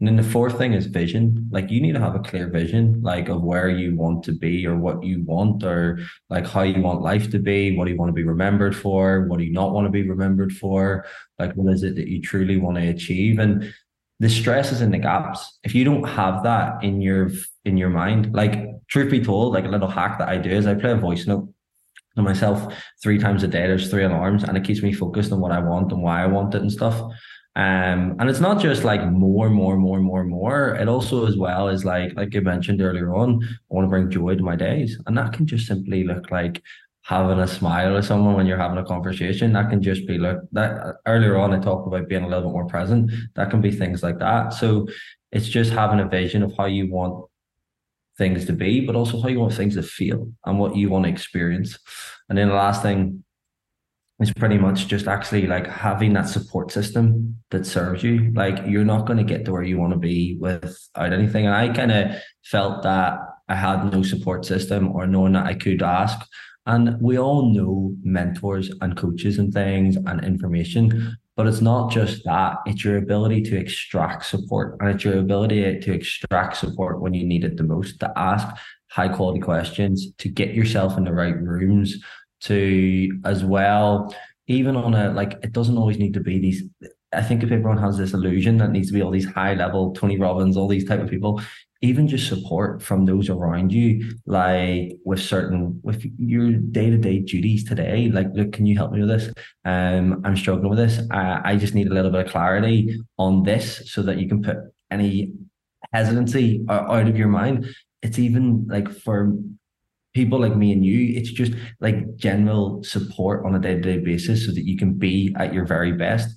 And 0.01 0.07
then 0.07 0.17
the 0.17 0.23
mm. 0.23 0.33
fourth 0.33 0.59
thing 0.59 0.75
is 0.75 0.87
vision. 0.87 1.49
Like 1.51 1.71
you 1.71 1.81
need 1.81 1.95
to 1.95 2.01
have 2.01 2.15
a 2.15 2.21
clear 2.21 2.49
vision, 2.49 3.01
like 3.03 3.29
of 3.29 3.43
where 3.43 3.69
you 3.69 3.97
want 3.97 4.23
to 4.25 4.33
be 4.33 4.65
or 4.67 4.77
what 4.77 5.03
you 5.03 5.25
want 5.25 5.65
or 5.65 5.99
like 6.31 6.47
how 6.47 6.63
you 6.63 6.81
want 6.83 7.03
life 7.03 7.31
to 7.31 7.39
be. 7.39 7.77
What 7.77 7.87
do 7.87 7.91
you 7.91 7.97
want 7.97 8.11
to 8.11 8.15
be 8.15 8.23
remembered 8.23 8.77
for? 8.77 9.27
What 9.27 9.39
do 9.39 9.45
you 9.45 9.53
not 9.53 9.73
want 9.73 9.87
to 9.87 9.91
be 9.91 10.09
remembered 10.09 10.53
for? 10.53 11.05
Like 11.39 11.53
what 11.55 11.73
is 11.73 11.83
it 11.83 11.97
that 11.97 12.09
you 12.09 12.23
truly 12.23 12.59
want 12.59 12.77
to 12.77 12.89
achieve? 12.89 13.41
And 13.41 13.75
the 14.21 14.29
stress 14.29 14.73
is 14.73 14.83
in 14.83 14.93
the 14.93 14.99
gaps. 14.99 15.59
If 15.65 15.75
you 15.75 15.85
don't 15.85 16.05
have 16.05 16.43
that 16.45 16.83
in 16.83 17.01
your 17.01 17.31
in 17.65 17.77
your 17.77 17.91
mind, 17.91 18.35
like 18.35 18.67
truth 18.89 19.11
be 19.11 19.21
told, 19.21 19.53
like 19.53 19.65
a 19.65 19.69
little 19.69 19.89
hack 19.89 20.19
that 20.19 20.29
I 20.29 20.39
do 20.39 20.51
is 20.51 20.67
I 20.67 20.75
play 20.75 20.93
a 20.93 20.97
voice 20.97 21.27
note 21.27 21.53
to 22.17 22.23
myself 22.23 22.73
three 23.03 23.19
times 23.19 23.43
a 23.43 23.49
day. 23.49 23.67
There's 23.67 23.91
three 23.91 24.05
alarms, 24.05 24.45
and 24.45 24.57
it 24.57 24.65
keeps 24.65 24.83
me 24.83 24.93
focused 24.93 25.33
on 25.33 25.41
what 25.41 25.53
I 25.53 25.61
want 25.61 25.93
and 25.93 26.03
why 26.03 26.23
I 26.23 26.27
want 26.27 26.55
it 26.55 26.63
and 26.63 26.73
stuff. 26.73 27.01
Um, 27.59 28.15
and 28.21 28.31
it's 28.31 28.39
not 28.39 28.61
just 28.61 28.85
like 28.85 29.05
more, 29.05 29.51
more, 29.51 29.77
more, 29.77 29.99
more, 29.99 30.23
more. 30.23 30.77
It 30.77 30.87
also 30.87 31.27
as 31.27 31.37
well 31.37 31.69
is 31.69 31.85
like, 31.85 32.15
like 32.15 32.33
you 32.33 32.41
mentioned 32.41 32.81
earlier 32.81 33.17
on, 33.17 33.43
I 33.43 33.75
want 33.75 33.87
to 33.87 33.89
bring 33.89 34.11
joy 34.11 34.37
to 34.37 34.43
my 34.45 34.55
days. 34.55 34.97
And 35.07 35.19
that 35.19 35.33
can 35.33 35.45
just 35.45 35.67
simply 35.67 36.05
look 36.05 36.31
like 36.31 36.63
having 37.03 37.41
a 37.41 37.49
smile 37.49 37.95
with 37.95 38.05
someone 38.05 38.37
when 38.37 38.47
you're 38.47 38.59
having 38.59 38.79
a 38.79 38.85
conversation. 38.85 39.53
That 39.55 39.71
can 39.71 39.83
just 39.83 40.07
be 40.07 40.19
like 40.19 40.37
that 40.53 40.99
earlier 41.05 41.37
on 41.37 41.53
I 41.53 41.59
talked 41.59 41.89
about 41.89 42.09
being 42.09 42.23
a 42.23 42.29
little 42.29 42.45
bit 42.45 42.53
more 42.53 42.67
present. 42.67 43.11
That 43.35 43.51
can 43.51 43.61
be 43.61 43.73
things 43.73 44.05
like 44.05 44.21
that. 44.21 44.53
So 44.53 44.87
it's 45.33 45.49
just 45.49 45.73
having 45.73 45.99
a 45.99 46.09
vision 46.09 46.45
of 46.45 46.55
how 46.57 46.67
you 46.67 46.89
want 46.89 47.25
things 48.19 48.45
to 48.45 48.53
be, 48.53 48.87
but 48.87 48.95
also 48.95 49.21
how 49.21 49.29
you 49.29 49.41
want 49.41 49.55
things 49.55 49.75
to 49.75 49.83
feel 49.83 50.31
and 50.47 50.61
what 50.61 50.77
you 50.77 50.91
want 50.91 51.07
to 51.07 51.11
experience. 51.11 51.77
And 52.29 52.39
then 52.39 52.51
the 52.51 52.55
last 52.55 52.83
thing 52.83 53.25
is 54.21 54.33
pretty 54.33 54.59
much 54.59 54.89
just 54.89 55.07
actually 55.07 55.47
like 55.47 55.67
having 55.67 56.13
that 56.13 56.29
support 56.29 56.73
system 56.73 57.37
that 57.51 57.65
serves 57.65 58.03
you. 58.03 58.33
Like 58.35 58.59
you're 58.67 58.85
not 58.85 59.07
going 59.07 59.19
to 59.19 59.25
get 59.25 59.45
to 59.45 59.53
where 59.53 59.63
you 59.63 59.79
want 59.79 59.93
to 59.93 59.99
be 59.99 60.37
without 60.41 61.13
anything. 61.13 61.47
And 61.47 61.55
I 61.55 61.69
kind 61.73 61.93
of 61.93 62.17
felt 62.45 62.83
that 62.83 63.19
I 63.49 63.55
had 63.55 63.93
no 63.93 64.03
support 64.03 64.45
system 64.45 64.89
or 64.89 65.07
knowing 65.07 65.35
that 65.35 65.47
I 65.47 65.55
could 65.55 65.83
ask. 65.83 66.19
And 66.67 67.01
we 67.01 67.19
all 67.19 67.55
know 67.55 67.95
mentors 68.03 68.71
and 68.81 68.97
coaches 68.97 69.39
and 69.39 69.55
things 69.55 69.97
and 69.97 70.23
information, 70.25 71.17
but 71.37 71.47
it's 71.47 71.63
not 71.63 71.91
just 71.91 72.25
that. 72.25 72.59
It's 72.67 72.85
your 72.85 72.99
ability 72.99 73.43
to 73.43 73.57
extract 73.57 74.27
support 74.27 74.77
and 74.81 74.91
it's 74.91 75.05
your 75.05 75.19
ability 75.19 75.79
to 75.79 75.93
extract 75.93 76.57
support 76.57 77.01
when 77.01 77.15
you 77.15 77.25
need 77.25 77.45
it 77.45 77.57
the 77.57 77.63
most, 77.63 78.01
to 78.01 78.13
ask 78.17 78.47
high 78.91 79.09
quality 79.09 79.41
questions, 79.41 80.13
to 80.19 80.29
get 80.29 80.55
yourself 80.55 80.99
in 80.99 81.05
the 81.05 81.13
right 81.13 81.41
rooms 81.41 81.97
to 82.43 83.21
as 83.25 83.45
well, 83.45 84.15
even 84.47 84.77
on 84.77 84.95
a 84.95 85.13
like 85.13 85.35
it 85.43 85.53
doesn't 85.53 85.77
always 85.77 85.99
need 85.99 86.15
to 86.15 86.21
be 86.21 86.39
these. 86.39 86.63
I 87.13 87.23
think 87.23 87.43
if 87.43 87.51
everyone 87.51 87.79
has 87.79 87.97
this 87.97 88.13
illusion 88.13 88.59
that 88.59 88.71
needs 88.71 88.89
to 88.89 88.95
be 88.95 89.03
all 89.03 89.11
these 89.11 89.25
high 89.25 89.55
level 89.55 89.93
Tony 89.93 90.19
Robbins, 90.19 90.57
all 90.57 90.69
these 90.69 90.85
type 90.85 91.01
of 91.01 91.09
people, 91.09 91.41
even 91.81 92.09
just 92.09 92.29
support 92.29 92.83
from 92.83 93.07
those 93.07 93.31
around 93.31 93.73
you, 93.73 94.19
like 94.27 94.93
with 95.05 95.21
certain 95.21 95.81
with 95.83 96.05
your 96.19 96.53
day 96.53 96.91
to 96.91 96.99
day 96.99 97.21
duties 97.21 97.65
today. 97.65 98.11
Like, 98.11 98.29
look, 98.35 98.53
can 98.53 98.67
you 98.67 98.77
help 98.77 98.93
me 98.93 99.01
with 99.01 99.09
this? 99.09 99.33
Um, 99.65 100.21
I'm 100.25 100.37
struggling 100.37 100.71
with 100.71 100.79
this. 100.79 101.01
I, 101.11 101.41
I 101.45 101.57
just 101.57 101.75
need 101.75 101.87
a 101.87 101.95
little 101.95 102.11
bit 102.11 102.27
of 102.27 102.33
clarity 102.33 102.99
on 103.17 103.43
this 103.45 103.91
so 103.93 104.03
that 104.03 104.19
you 104.19 104.29
can 104.29 104.43
put 104.43 104.57
any 104.91 105.33
hesitancy 105.93 106.65
out 106.69 107.09
of 107.09 107.17
your 107.17 107.29
mind. 107.29 107.69
It's 108.03 108.19
even 108.19 108.67
like 108.69 108.91
for 108.91 109.33
people 110.15 110.41
like 110.41 110.57
me 110.57 110.73
and 110.73 110.85
you, 110.85 111.17
it's 111.19 111.31
just 111.31 111.53
like 111.81 112.17
general 112.17 112.83
support 112.83 113.45
on 113.45 113.55
a 113.55 113.59
day 113.59 113.75
to 113.75 113.81
day 113.81 113.99
basis 113.99 114.47
so 114.47 114.53
that 114.53 114.65
you 114.65 114.77
can 114.77 114.95
be 114.95 115.35
at 115.39 115.53
your 115.53 115.67
very 115.67 115.93
best. 115.93 116.29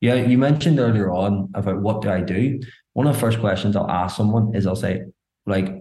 Yeah, 0.00 0.14
you 0.14 0.38
mentioned 0.38 0.78
earlier 0.78 1.10
on 1.10 1.50
about 1.54 1.80
what 1.80 2.02
do 2.02 2.10
I 2.10 2.20
do. 2.22 2.60
One 2.94 3.06
of 3.06 3.14
the 3.14 3.20
first 3.20 3.40
questions 3.40 3.76
I'll 3.76 3.90
ask 3.90 4.16
someone 4.16 4.54
is 4.54 4.66
I'll 4.66 4.76
say, 4.76 5.02
like, 5.46 5.74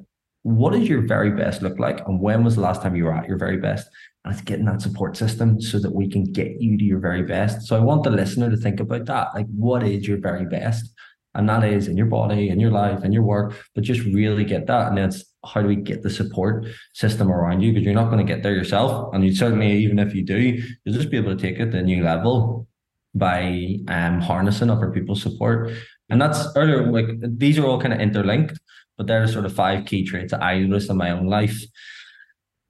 what 0.44 0.74
does 0.74 0.88
your 0.88 1.06
very 1.06 1.32
best 1.32 1.62
look 1.62 1.80
like? 1.80 2.06
And 2.08 2.20
when 2.20 2.44
was 2.44 2.56
the 2.56 2.62
last 2.62 2.82
time 2.82 2.96
you 2.96 3.06
were 3.06 3.14
at 3.14 3.28
your 3.28 3.38
very 3.38 3.58
best? 3.58 3.88
And 4.24 4.34
it's 4.34 4.42
getting 4.44 4.66
that 4.66 4.82
support 4.82 5.18
system 5.18 5.62
so 5.62 5.80
that 5.80 5.94
we 5.94 6.10
can 6.10 6.24
get 6.32 6.62
you 6.62 6.78
to 6.78 6.84
your 6.84 7.00
very 7.00 7.24
best. 7.24 7.64
So 7.64 7.76
I 7.76 7.80
want 7.80 8.04
the 8.04 8.10
listener 8.10 8.50
to 8.50 8.58
think 8.58 8.80
about 8.80 9.06
that. 9.06 9.30
Like, 9.34 9.48
what 9.48 9.84
is 9.84 10.08
your 10.08 10.18
very 10.18 10.46
best? 10.46 10.94
And 11.36 11.48
that 11.48 11.64
is 11.64 11.88
in 11.88 11.96
your 11.96 12.08
body, 12.08 12.50
in 12.50 12.60
your 12.60 12.72
life, 12.72 13.04
in 13.04 13.14
your 13.14 13.24
work, 13.24 13.56
but 13.76 13.84
just 13.84 14.02
really 14.02 14.44
get 14.44 14.68
that. 14.68 14.90
And 14.90 15.00
it's 15.00 15.24
how 15.46 15.62
do 15.62 15.68
we 15.68 15.76
get 15.76 16.04
the 16.04 16.10
support 16.10 16.66
system 16.94 17.32
around 17.32 17.62
you? 17.62 17.72
Because 17.72 17.86
you're 17.86 17.94
not 17.94 18.12
going 18.12 18.26
to 18.26 18.34
get 18.34 18.44
there 18.44 18.54
yourself. 18.54 19.14
And 19.14 19.24
you 19.24 19.34
certainly, 19.34 19.72
even 19.80 20.00
if 20.00 20.14
you 20.14 20.24
do, 20.24 20.62
you'll 20.84 20.96
just 20.96 21.10
be 21.10 21.18
able 21.18 21.36
to 21.36 21.42
take 21.42 21.60
it 21.60 21.72
to 21.72 21.78
a 21.78 21.84
new 21.84 22.04
level 22.04 22.68
by 23.16 23.76
um 23.88 24.22
harnessing 24.22 24.70
other 24.70 24.92
people's 24.92 25.22
support. 25.22 25.72
And 26.10 26.22
that's 26.22 26.46
earlier, 26.56 26.92
like 26.92 27.08
these 27.22 27.58
are 27.58 27.66
all 27.66 27.82
kind 27.82 27.94
of 27.94 28.00
interlinked, 28.00 28.60
but 28.98 29.08
there 29.08 29.24
are 29.24 29.28
sort 29.28 29.46
of 29.46 29.54
five 29.54 29.86
key 29.86 30.06
traits 30.06 30.32
that 30.32 30.44
I 30.44 30.60
noticed 30.60 30.90
in 30.90 30.98
my 30.98 31.12
own 31.12 31.28
life 31.28 31.60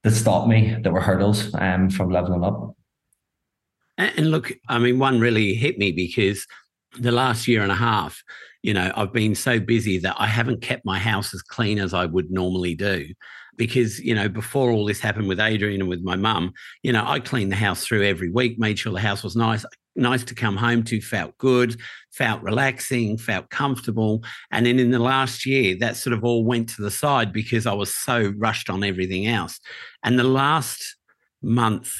that 0.04 0.12
stopped 0.12 0.48
me, 0.48 0.78
that 0.82 0.94
were 0.94 1.02
hurdles 1.02 1.54
um 1.56 1.90
from 1.90 2.10
leveling 2.10 2.44
up. 2.44 2.76
And 3.98 4.32
look, 4.32 4.54
I 4.70 4.80
mean, 4.80 4.98
one 4.98 5.20
really 5.20 5.56
hit 5.56 5.78
me 5.78 5.92
because 5.92 6.48
the 6.98 7.12
last 7.12 7.48
year 7.48 7.62
and 7.64 7.72
a 7.72 7.76
half, 7.76 8.24
you 8.62 8.74
know, 8.74 8.92
I've 8.96 9.14
been 9.14 9.36
so 9.36 9.60
busy 9.60 9.98
that 10.00 10.16
I 10.18 10.28
haven't 10.28 10.62
kept 10.62 10.86
my 10.86 11.00
house 11.00 11.34
as 11.34 11.42
clean 11.42 11.80
as 11.80 11.94
I 11.94 12.06
would 12.06 12.32
normally 12.32 12.76
do. 12.76 13.08
Because, 13.56 14.00
you 14.00 14.16
know, 14.16 14.30
before 14.30 14.72
all 14.72 14.86
this 14.86 15.02
happened 15.02 15.28
with 15.28 15.40
Adrian 15.40 15.82
and 15.82 15.90
with 15.90 16.02
my 16.02 16.16
mum, 16.16 16.54
you 16.82 16.94
know, 16.94 17.04
I 17.06 17.20
cleaned 17.20 17.52
the 17.52 17.58
house 17.58 17.84
through 17.84 18.06
every 18.06 18.30
week, 18.30 18.58
made 18.58 18.80
sure 18.80 18.94
the 18.94 19.02
house 19.02 19.22
was 19.22 19.36
nice, 19.36 19.66
nice 19.98 20.24
to 20.26 20.36
come 20.36 20.56
home 20.56 20.84
to, 20.84 21.02
felt 21.02 21.38
good, 21.38 21.78
felt 22.12 22.42
relaxing, 22.42 23.18
felt 23.18 23.50
comfortable. 23.50 24.24
And 24.52 24.66
then 24.66 24.80
in 24.80 24.92
the 24.92 25.00
last 25.00 25.46
year, 25.46 25.76
that 25.80 25.98
sort 25.98 26.14
of 26.14 26.24
all 26.24 26.46
went 26.46 26.70
to 26.70 26.82
the 26.82 26.92
side 26.92 27.34
because 27.34 27.66
I 27.66 27.74
was 27.74 27.94
so 27.94 28.34
rushed 28.38 28.70
on 28.70 28.84
everything 28.84 29.28
else. 29.28 29.60
And 30.04 30.18
the 30.18 30.24
last 30.24 30.96
month, 31.42 31.94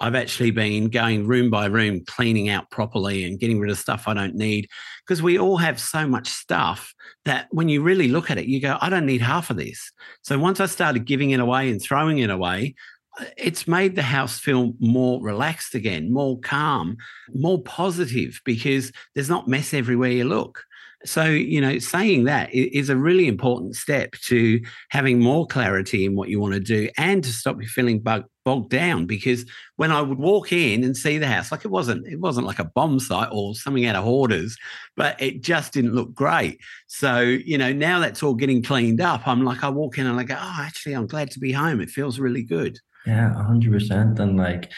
I've 0.00 0.14
actually 0.14 0.50
been 0.50 0.88
going 0.88 1.26
room 1.26 1.50
by 1.50 1.66
room, 1.66 2.04
cleaning 2.06 2.48
out 2.48 2.70
properly 2.70 3.24
and 3.24 3.38
getting 3.38 3.60
rid 3.60 3.70
of 3.70 3.78
stuff 3.78 4.04
I 4.06 4.14
don't 4.14 4.34
need. 4.34 4.66
Because 5.10 5.22
we 5.22 5.40
all 5.40 5.56
have 5.56 5.80
so 5.80 6.06
much 6.06 6.28
stuff 6.28 6.94
that 7.24 7.48
when 7.50 7.68
you 7.68 7.82
really 7.82 8.06
look 8.06 8.30
at 8.30 8.38
it, 8.38 8.46
you 8.46 8.60
go, 8.60 8.78
I 8.80 8.88
don't 8.88 9.06
need 9.06 9.22
half 9.22 9.50
of 9.50 9.56
this. 9.56 9.90
So 10.22 10.38
once 10.38 10.60
I 10.60 10.66
started 10.66 11.04
giving 11.04 11.30
it 11.32 11.40
away 11.40 11.68
and 11.68 11.82
throwing 11.82 12.18
it 12.18 12.30
away, 12.30 12.76
uh, 13.18 13.24
it's 13.36 13.66
made 13.66 13.96
the 13.96 14.02
house 14.02 14.38
feel 14.38 14.72
more 14.78 15.20
relaxed 15.20 15.74
again, 15.74 16.12
more 16.12 16.38
calm, 16.38 16.96
more 17.34 17.60
positive 17.60 18.40
because 18.44 18.92
there's 19.16 19.28
not 19.28 19.48
mess 19.48 19.74
everywhere 19.74 20.12
you 20.12 20.22
look. 20.22 20.62
So, 21.04 21.24
you 21.24 21.60
know, 21.60 21.80
saying 21.80 22.24
that 22.24 22.54
is 22.54 22.88
a 22.88 22.96
really 22.96 23.26
important 23.26 23.74
step 23.74 24.12
to 24.26 24.60
having 24.90 25.18
more 25.18 25.44
clarity 25.44 26.04
in 26.04 26.14
what 26.14 26.28
you 26.28 26.38
want 26.38 26.54
to 26.54 26.60
do 26.60 26.88
and 26.96 27.24
to 27.24 27.32
stop 27.32 27.60
you 27.60 27.66
feeling 27.66 27.98
bug, 27.98 28.26
bogged 28.44 28.70
down. 28.70 29.06
Because 29.06 29.44
when 29.76 29.90
I 29.90 30.02
would 30.02 30.18
walk 30.18 30.52
in 30.52 30.84
and 30.84 30.96
see 30.96 31.18
the 31.18 31.26
house, 31.26 31.52
like 31.52 31.64
it 31.64 31.70
wasn't, 31.70 32.06
it 32.06 32.20
wasn't 32.20 32.46
like 32.46 32.58
a 32.58 32.64
bomb 32.64 33.00
site 33.00 33.28
or 33.32 33.54
something 33.54 33.86
out 33.86 33.96
of 33.96 34.04
hoarders, 34.04 34.56
but 34.96 35.20
it 35.20 35.42
just 35.42 35.72
didn't 35.72 35.94
look 35.94 36.14
great. 36.14 36.60
So, 36.86 37.20
you 37.20 37.58
know, 37.58 37.72
now 37.72 37.98
that's 38.00 38.22
all 38.22 38.34
getting 38.34 38.62
cleaned 38.62 39.00
up, 39.00 39.26
I'm 39.26 39.44
like, 39.44 39.64
I 39.64 39.68
walk 39.68 39.98
in 39.98 40.06
and 40.06 40.18
I 40.18 40.24
go, 40.24 40.36
oh, 40.38 40.56
actually, 40.60 40.94
I'm 40.94 41.06
glad 41.06 41.30
to 41.32 41.40
be 41.40 41.52
home. 41.52 41.80
It 41.80 41.90
feels 41.90 42.18
really 42.18 42.42
good. 42.42 42.78
Yeah, 43.06 43.34
100%. 43.36 44.18
And 44.18 44.36
like, 44.36 44.70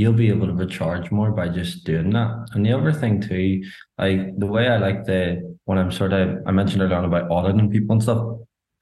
you'll 0.00 0.12
be 0.14 0.28
able 0.28 0.46
to 0.46 0.52
recharge 0.54 1.10
more 1.10 1.30
by 1.30 1.48
just 1.48 1.84
doing 1.84 2.10
that. 2.10 2.48
And 2.54 2.64
the 2.64 2.72
other 2.72 2.92
thing 2.92 3.20
too, 3.20 3.62
like 3.98 4.38
the 4.38 4.46
way 4.46 4.68
I 4.68 4.78
like 4.78 5.04
the 5.04 5.56
when 5.64 5.76
I'm 5.78 5.92
sort 5.92 6.12
of 6.14 6.38
I 6.46 6.52
mentioned 6.52 6.80
earlier 6.80 6.96
on 6.96 7.04
about 7.04 7.30
auditing 7.30 7.70
people 7.70 7.92
and 7.92 8.02
stuff. 8.02 8.38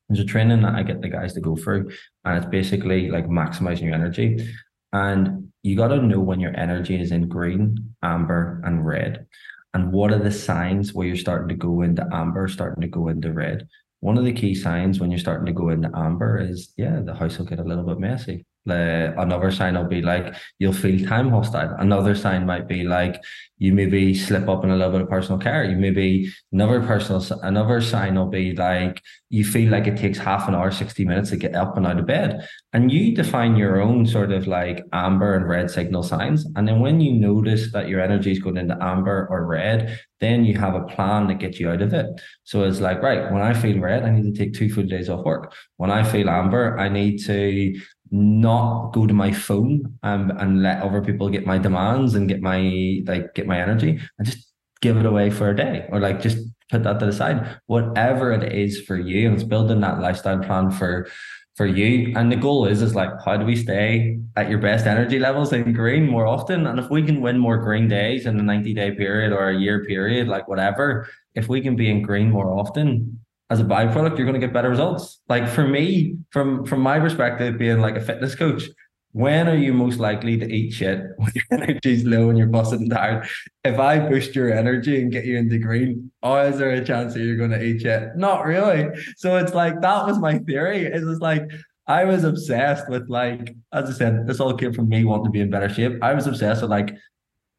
There's 0.08 0.20
a 0.20 0.24
training 0.24 0.62
that 0.62 0.74
I 0.74 0.82
get 0.82 1.02
the 1.02 1.08
guys 1.08 1.34
to 1.34 1.40
go 1.40 1.56
through, 1.56 1.90
and 2.24 2.38
it's 2.38 2.50
basically 2.50 3.10
like 3.10 3.26
maximizing 3.26 3.82
your 3.82 3.94
energy. 3.94 4.48
And 4.92 5.52
you 5.62 5.76
got 5.76 5.88
to 5.88 6.02
know 6.02 6.20
when 6.20 6.40
your 6.40 6.56
energy 6.56 7.00
is 7.00 7.12
in 7.12 7.28
green, 7.28 7.94
amber, 8.02 8.62
and 8.64 8.86
red. 8.86 9.26
And 9.74 9.92
what 9.92 10.12
are 10.12 10.18
the 10.18 10.32
signs 10.32 10.94
where 10.94 11.06
you're 11.06 11.16
starting 11.16 11.48
to 11.48 11.54
go 11.54 11.82
into 11.82 12.08
amber, 12.10 12.48
starting 12.48 12.80
to 12.80 12.88
go 12.88 13.08
into 13.08 13.32
red? 13.32 13.68
One 14.00 14.16
of 14.16 14.24
the 14.24 14.32
key 14.32 14.54
signs 14.54 14.98
when 14.98 15.10
you're 15.10 15.18
starting 15.18 15.46
to 15.46 15.52
go 15.52 15.68
into 15.68 15.90
amber 15.94 16.38
is, 16.38 16.72
yeah, 16.76 17.00
the 17.00 17.14
house 17.14 17.36
will 17.36 17.44
get 17.44 17.58
a 17.58 17.64
little 17.64 17.84
bit 17.84 17.98
messy 17.98 18.46
the 18.68 19.14
another 19.18 19.50
sign 19.50 19.74
will 19.74 19.84
be 19.84 20.02
like 20.02 20.34
you'll 20.58 20.72
feel 20.72 21.06
time 21.06 21.30
hostile. 21.30 21.74
Another 21.78 22.14
sign 22.14 22.46
might 22.46 22.68
be 22.68 22.84
like 22.84 23.20
you 23.58 23.72
maybe 23.72 24.14
slip 24.14 24.48
up 24.48 24.62
in 24.62 24.70
a 24.70 24.76
little 24.76 24.92
bit 24.92 25.02
of 25.02 25.08
personal 25.08 25.40
care. 25.40 25.64
You 25.64 25.76
maybe 25.76 26.30
another 26.52 26.80
personal 26.80 27.20
another 27.42 27.80
sign 27.80 28.14
will 28.14 28.28
be 28.28 28.54
like 28.54 29.02
you 29.30 29.44
feel 29.44 29.70
like 29.70 29.86
it 29.86 29.96
takes 29.96 30.18
half 30.18 30.48
an 30.48 30.54
hour, 30.54 30.70
60 30.70 31.04
minutes 31.04 31.30
to 31.30 31.36
get 31.36 31.54
up 31.54 31.76
and 31.76 31.86
out 31.86 31.98
of 31.98 32.06
bed. 32.06 32.48
And 32.72 32.90
you 32.90 33.14
define 33.14 33.56
your 33.56 33.80
own 33.80 34.06
sort 34.06 34.32
of 34.32 34.46
like 34.46 34.84
amber 34.92 35.34
and 35.34 35.46
red 35.48 35.70
signal 35.70 36.02
signs. 36.02 36.46
And 36.56 36.66
then 36.66 36.80
when 36.80 37.00
you 37.00 37.12
notice 37.12 37.72
that 37.72 37.88
your 37.88 38.00
energy 38.00 38.32
is 38.32 38.38
going 38.38 38.56
into 38.56 38.82
amber 38.82 39.26
or 39.30 39.44
red, 39.44 40.00
then 40.20 40.44
you 40.44 40.56
have 40.58 40.74
a 40.74 40.84
plan 40.84 41.28
that 41.28 41.38
gets 41.38 41.60
you 41.60 41.70
out 41.70 41.82
of 41.82 41.92
it. 41.92 42.06
So 42.44 42.64
it's 42.64 42.80
like, 42.80 43.02
right, 43.02 43.30
when 43.30 43.42
I 43.42 43.54
feel 43.54 43.78
red, 43.78 44.02
I 44.02 44.10
need 44.10 44.34
to 44.34 44.38
take 44.38 44.54
two 44.54 44.72
full 44.72 44.84
days 44.84 45.08
off 45.08 45.24
work. 45.24 45.52
When 45.76 45.90
I 45.90 46.02
feel 46.02 46.28
amber, 46.28 46.78
I 46.78 46.88
need 46.88 47.18
to 47.26 47.78
not 48.10 48.92
go 48.92 49.06
to 49.06 49.14
my 49.14 49.32
phone 49.32 49.98
um, 50.02 50.30
and 50.38 50.62
let 50.62 50.82
other 50.82 51.02
people 51.02 51.28
get 51.28 51.46
my 51.46 51.58
demands 51.58 52.14
and 52.14 52.28
get 52.28 52.40
my 52.40 53.02
like 53.06 53.34
get 53.34 53.46
my 53.46 53.60
energy. 53.60 54.00
And 54.18 54.26
just 54.26 54.48
give 54.80 54.96
it 54.96 55.06
away 55.06 55.30
for 55.30 55.50
a 55.50 55.56
day 55.56 55.86
or 55.90 55.98
like 55.98 56.20
just 56.20 56.38
put 56.70 56.82
that 56.84 57.00
to 57.00 57.06
the 57.06 57.12
side. 57.12 57.58
Whatever 57.66 58.32
it 58.32 58.52
is 58.52 58.80
for 58.80 58.96
you 58.96 59.26
and 59.26 59.34
it's 59.34 59.44
building 59.44 59.80
that 59.80 60.00
lifestyle 60.00 60.38
plan 60.38 60.70
for 60.70 61.08
for 61.56 61.66
you. 61.66 62.14
And 62.16 62.30
the 62.30 62.36
goal 62.36 62.66
is 62.66 62.82
is 62.82 62.94
like 62.94 63.10
how 63.24 63.36
do 63.36 63.44
we 63.44 63.56
stay 63.56 64.18
at 64.36 64.48
your 64.48 64.60
best 64.60 64.86
energy 64.86 65.18
levels 65.18 65.52
in 65.52 65.72
green 65.72 66.06
more 66.06 66.26
often? 66.26 66.66
And 66.66 66.78
if 66.78 66.90
we 66.90 67.02
can 67.02 67.20
win 67.20 67.38
more 67.38 67.58
green 67.58 67.88
days 67.88 68.26
in 68.26 68.38
a 68.38 68.42
90 68.42 68.74
day 68.74 68.92
period 68.92 69.32
or 69.32 69.50
a 69.50 69.58
year 69.58 69.84
period 69.84 70.28
like 70.28 70.48
whatever 70.48 71.08
if 71.34 71.48
we 71.48 71.60
can 71.60 71.76
be 71.76 71.90
in 71.90 72.02
green 72.02 72.30
more 72.30 72.58
often 72.58 73.20
as 73.50 73.60
a 73.60 73.64
byproduct, 73.64 74.18
you're 74.18 74.26
going 74.26 74.38
to 74.38 74.46
get 74.46 74.52
better 74.52 74.68
results. 74.68 75.20
Like 75.28 75.48
for 75.48 75.66
me, 75.66 76.16
from 76.30 76.66
from 76.66 76.80
my 76.80 77.00
perspective, 77.00 77.58
being 77.58 77.80
like 77.80 77.96
a 77.96 78.00
fitness 78.00 78.34
coach, 78.34 78.64
when 79.12 79.48
are 79.48 79.56
you 79.56 79.72
most 79.72 79.98
likely 79.98 80.36
to 80.36 80.46
eat 80.46 80.72
shit 80.72 81.00
when 81.16 81.32
your 81.34 81.44
energy's 81.50 82.04
low 82.04 82.28
and 82.28 82.38
you're 82.38 82.46
busted 82.46 82.80
and 82.80 82.90
tired? 82.90 83.26
If 83.64 83.78
I 83.78 83.98
boost 84.00 84.34
your 84.34 84.52
energy 84.52 85.00
and 85.00 85.10
get 85.10 85.24
you 85.24 85.38
into 85.38 85.58
green, 85.58 86.10
oh, 86.22 86.36
is 86.36 86.58
there 86.58 86.70
a 86.70 86.84
chance 86.84 87.14
that 87.14 87.20
you're 87.20 87.36
going 87.36 87.50
to 87.50 87.62
eat 87.62 87.82
shit? 87.82 88.16
Not 88.16 88.44
really. 88.44 88.88
So 89.16 89.36
it's 89.36 89.54
like 89.54 89.80
that 89.80 90.06
was 90.06 90.18
my 90.18 90.38
theory. 90.38 90.84
It 90.84 91.04
was 91.04 91.20
like 91.20 91.50
I 91.86 92.04
was 92.04 92.24
obsessed 92.24 92.88
with 92.90 93.08
like, 93.08 93.56
as 93.72 93.88
I 93.88 93.92
said, 93.92 94.26
this 94.26 94.40
all 94.40 94.54
came 94.54 94.74
from 94.74 94.90
me 94.90 95.04
wanting 95.04 95.24
to 95.24 95.30
be 95.30 95.40
in 95.40 95.50
better 95.50 95.70
shape. 95.70 96.02
I 96.02 96.12
was 96.12 96.26
obsessed 96.26 96.60
with 96.60 96.70
like, 96.70 96.94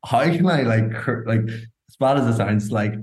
how 0.05 0.21
can 0.23 0.45
I 0.45 0.61
like 0.61 1.07
like 1.25 1.41
as 1.41 1.95
bad 1.99 2.17
as 2.17 2.27
it 2.27 2.37
sounds, 2.37 2.71
like 2.71 2.93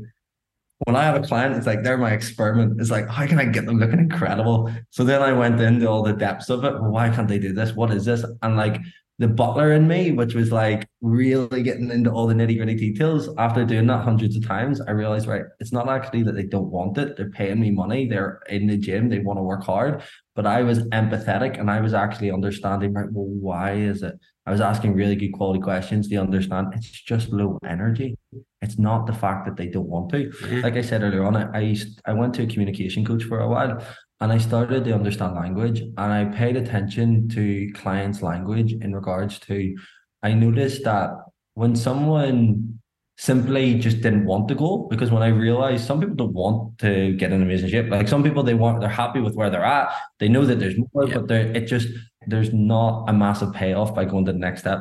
when 0.85 0.97
I 0.97 1.05
have 1.05 1.17
a 1.17 1.27
client, 1.27 1.57
it's 1.57 1.67
like 1.67 1.83
they're 1.83 1.97
my 1.97 2.13
experiment. 2.13 2.81
It's 2.81 2.91
like, 2.91 3.09
how 3.09 3.27
can 3.27 3.39
I 3.39 3.47
get 3.47 3.65
them 3.65 3.79
looking 3.79 3.99
incredible? 3.99 4.71
So 4.91 5.05
then 5.05 5.23
I 5.23 5.33
went 5.33 5.61
into 5.61 5.89
all 5.89 6.03
the 6.03 6.13
depths 6.13 6.51
of 6.51 6.65
it. 6.65 6.73
Well, 6.73 6.91
why 6.91 7.09
can't 7.09 7.29
they 7.29 7.39
do 7.39 7.53
this? 7.55 7.73
What 7.73 7.91
is 7.91 8.05
this? 8.05 8.25
And 8.43 8.57
like 8.57 8.81
the 9.19 9.29
butler 9.29 9.73
in 9.73 9.89
me, 9.89 10.13
which 10.13 10.35
was 10.35 10.53
like 10.53 10.87
really 11.01 11.63
getting 11.63 11.91
into 11.91 12.11
all 12.11 12.27
the 12.27 12.35
nitty 12.35 12.59
gritty 12.59 12.75
details. 12.75 13.31
After 13.39 13.65
doing 13.65 13.87
that 13.87 14.05
hundreds 14.05 14.37
of 14.37 14.47
times, 14.47 14.83
I 14.83 14.91
realized, 14.91 15.27
right, 15.27 15.45
it's 15.61 15.73
not 15.73 15.89
actually 15.89 16.23
that 16.25 16.35
they 16.35 16.45
don't 16.45 16.71
want 16.71 16.99
it. 16.99 17.17
They're 17.17 17.31
paying 17.31 17.59
me 17.59 17.71
money. 17.71 18.07
They're 18.07 18.43
in 18.51 18.67
the 18.67 18.77
gym. 18.77 19.09
They 19.09 19.21
want 19.21 19.39
to 19.39 19.43
work 19.43 19.65
hard. 19.65 20.03
But 20.35 20.47
I 20.47 20.63
was 20.63 20.81
empathetic 20.89 21.59
and 21.59 21.71
I 21.71 21.81
was 21.81 21.95
actually 21.95 22.31
understanding, 22.31 22.93
right, 22.93 23.11
well, 23.11 23.25
why 23.25 23.73
is 23.73 24.03
it? 24.03 24.19
I 24.47 24.53
was 24.53 24.61
asking 24.61 24.95
really 24.95 25.17
good 25.17 25.33
quality 25.33 25.61
questions. 25.61 26.09
They 26.09 26.17
understand 26.17 26.69
it's 26.73 26.89
just 26.89 27.31
low 27.31 27.59
energy. 27.67 28.17
It's 28.63 28.79
not 28.79 29.07
the 29.07 29.13
fact 29.13 29.45
that 29.47 29.57
they 29.57 29.67
don't 29.67 29.89
want 29.89 30.11
to. 30.11 30.29
Mm-hmm. 30.29 30.61
Like 30.61 30.77
I 30.77 30.83
said 30.83 31.03
earlier 31.03 31.25
on, 31.25 31.37
I, 31.37 31.51
I 31.53 31.61
used 31.61 32.01
I 32.07 32.13
went 32.13 32.35
to 32.35 32.43
a 32.45 32.47
communication 32.47 33.05
coach 33.05 33.25
for 33.25 33.41
a 33.41 33.49
while 33.49 33.83
and 34.21 34.33
I 34.33 34.39
started 34.39 34.85
to 34.85 34.95
understand 34.95 35.35
language 35.35 35.81
and 35.81 36.13
I 36.13 36.25
paid 36.27 36.57
attention 36.57 37.29
to 37.31 37.71
clients' 37.75 38.23
language 38.23 38.73
in 38.73 38.95
regards 38.95 39.39
to 39.41 39.77
I 40.23 40.33
noticed 40.33 40.85
that 40.85 41.11
when 41.55 41.75
someone 41.75 42.79
simply 43.19 43.75
just 43.75 44.01
didn't 44.03 44.27
want 44.27 44.47
to 44.49 44.55
go 44.55 44.87
because 44.91 45.11
when 45.11 45.23
I 45.23 45.29
realized 45.29 45.87
some 45.87 46.01
people 46.01 46.15
don't 46.15 46.35
want 46.35 46.79
to 46.79 47.15
get 47.15 47.33
in 47.33 47.43
a 47.43 47.47
relationship, 47.47 47.91
like 47.91 48.09
some 48.09 48.23
people 48.23 48.43
they 48.43 48.55
want 48.55 48.81
they're 48.81 48.89
happy 48.89 49.21
with 49.21 49.35
where 49.35 49.51
they're 49.51 49.65
at, 49.65 49.91
they 50.21 50.29
know 50.29 50.45
that 50.45 50.61
there's 50.61 50.77
more, 50.79 51.09
yeah. 51.09 51.19
but 51.19 51.31
it 51.31 51.67
just 51.67 51.89
there's 52.27 52.53
not 52.53 53.09
a 53.09 53.13
massive 53.13 53.53
payoff 53.53 53.95
by 53.95 54.05
going 54.05 54.25
to 54.27 54.33
the 54.33 54.39
next 54.39 54.61
step. 54.61 54.81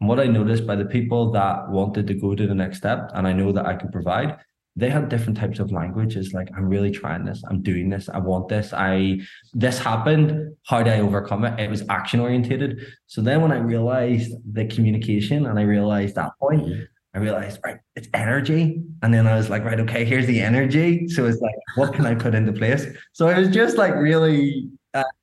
And 0.00 0.08
what 0.08 0.18
I 0.18 0.24
noticed 0.24 0.66
by 0.66 0.76
the 0.76 0.84
people 0.84 1.30
that 1.32 1.68
wanted 1.68 2.06
to 2.06 2.14
go 2.14 2.34
to 2.34 2.46
the 2.46 2.54
next 2.54 2.78
step, 2.78 3.10
and 3.14 3.26
I 3.26 3.32
know 3.32 3.52
that 3.52 3.66
I 3.66 3.74
could 3.74 3.92
provide, 3.92 4.38
they 4.76 4.88
had 4.88 5.08
different 5.08 5.36
types 5.36 5.58
of 5.58 5.72
languages. 5.72 6.32
Like, 6.32 6.48
I'm 6.56 6.68
really 6.68 6.90
trying 6.90 7.24
this, 7.24 7.42
I'm 7.48 7.60
doing 7.60 7.90
this, 7.90 8.08
I 8.08 8.18
want 8.18 8.48
this, 8.48 8.72
I 8.72 9.20
this 9.52 9.78
happened. 9.78 10.56
How 10.64 10.82
do 10.82 10.90
I 10.90 11.00
overcome 11.00 11.44
it? 11.44 11.60
It 11.60 11.68
was 11.68 11.84
action 11.88 12.20
orientated. 12.20 12.80
So 13.06 13.20
then 13.20 13.42
when 13.42 13.52
I 13.52 13.58
realized 13.58 14.32
the 14.50 14.66
communication 14.66 15.46
and 15.46 15.58
I 15.58 15.62
realized 15.62 16.14
that 16.14 16.32
point, 16.40 16.62
mm-hmm. 16.62 16.82
I 17.12 17.18
realized, 17.18 17.58
right, 17.64 17.78
it's 17.96 18.08
energy. 18.14 18.80
And 19.02 19.12
then 19.12 19.26
I 19.26 19.34
was 19.34 19.50
like, 19.50 19.64
right, 19.64 19.80
okay, 19.80 20.04
here's 20.04 20.26
the 20.26 20.40
energy. 20.40 21.08
So 21.08 21.26
it's 21.26 21.40
like, 21.40 21.54
what 21.74 21.92
can 21.92 22.06
I 22.06 22.14
put 22.14 22.36
into 22.36 22.52
place? 22.52 22.86
So 23.12 23.28
it 23.28 23.36
was 23.36 23.48
just 23.48 23.76
like 23.76 23.94
really 23.96 24.70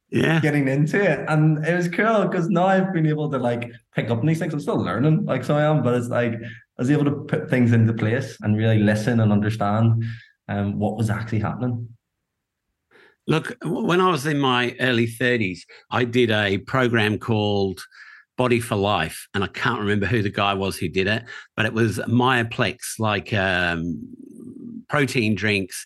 yeah. 0.10 0.40
getting 0.40 0.68
into 0.68 1.02
it. 1.02 1.26
And 1.28 1.66
it 1.66 1.76
was 1.76 1.88
cool 1.90 2.26
because 2.26 2.50
now 2.50 2.66
I've 2.66 2.94
been 2.94 3.08
able 3.08 3.30
to 3.32 3.38
like 3.38 3.72
pick 3.96 4.10
up 4.10 4.20
on 4.20 4.26
these 4.26 4.40
things. 4.40 4.54
I'm 4.54 4.60
still 4.60 4.78
learning, 4.78 5.26
like 5.26 5.44
so 5.44 5.56
I 5.56 5.64
am, 5.64 5.84
but 5.84 5.94
it's 5.94 6.08
like 6.08 6.34
I 6.34 6.82
was 6.82 6.92
able 6.92 7.06
to 7.06 7.12
put 7.12 7.50
things 7.50 7.72
into 7.74 7.94
place 7.94 8.38
and 8.42 8.58
really 8.58 8.80
listen 8.80 9.20
and 9.20 9.32
understand 9.32 10.04
um, 10.48 10.80
what 10.80 10.98
was 10.98 11.10
actually 11.10 11.40
happening. 11.40 11.90
Look, 13.30 13.58
when 13.64 14.00
I 14.00 14.10
was 14.10 14.26
in 14.26 14.40
my 14.40 14.74
early 14.80 15.06
30s, 15.06 15.60
I 15.92 16.06
did 16.06 16.32
a 16.32 16.60
program 16.60 17.20
called 17.20 17.84
Body 18.38 18.62
for 18.62 18.76
Life, 18.76 19.28
and 19.34 19.44
I 19.44 19.48
can't 19.48 19.82
remember 19.82 20.06
who 20.06 20.22
the 20.22 20.30
guy 20.30 20.54
was 20.54 20.78
who 20.78 20.88
did 20.88 21.08
it, 21.08 21.24
but 21.58 21.66
it 21.66 21.74
was 21.74 21.98
Myoplex, 22.08 23.00
like 23.00 23.34
um, 23.34 24.00
protein 24.90 25.36
drinks, 25.36 25.86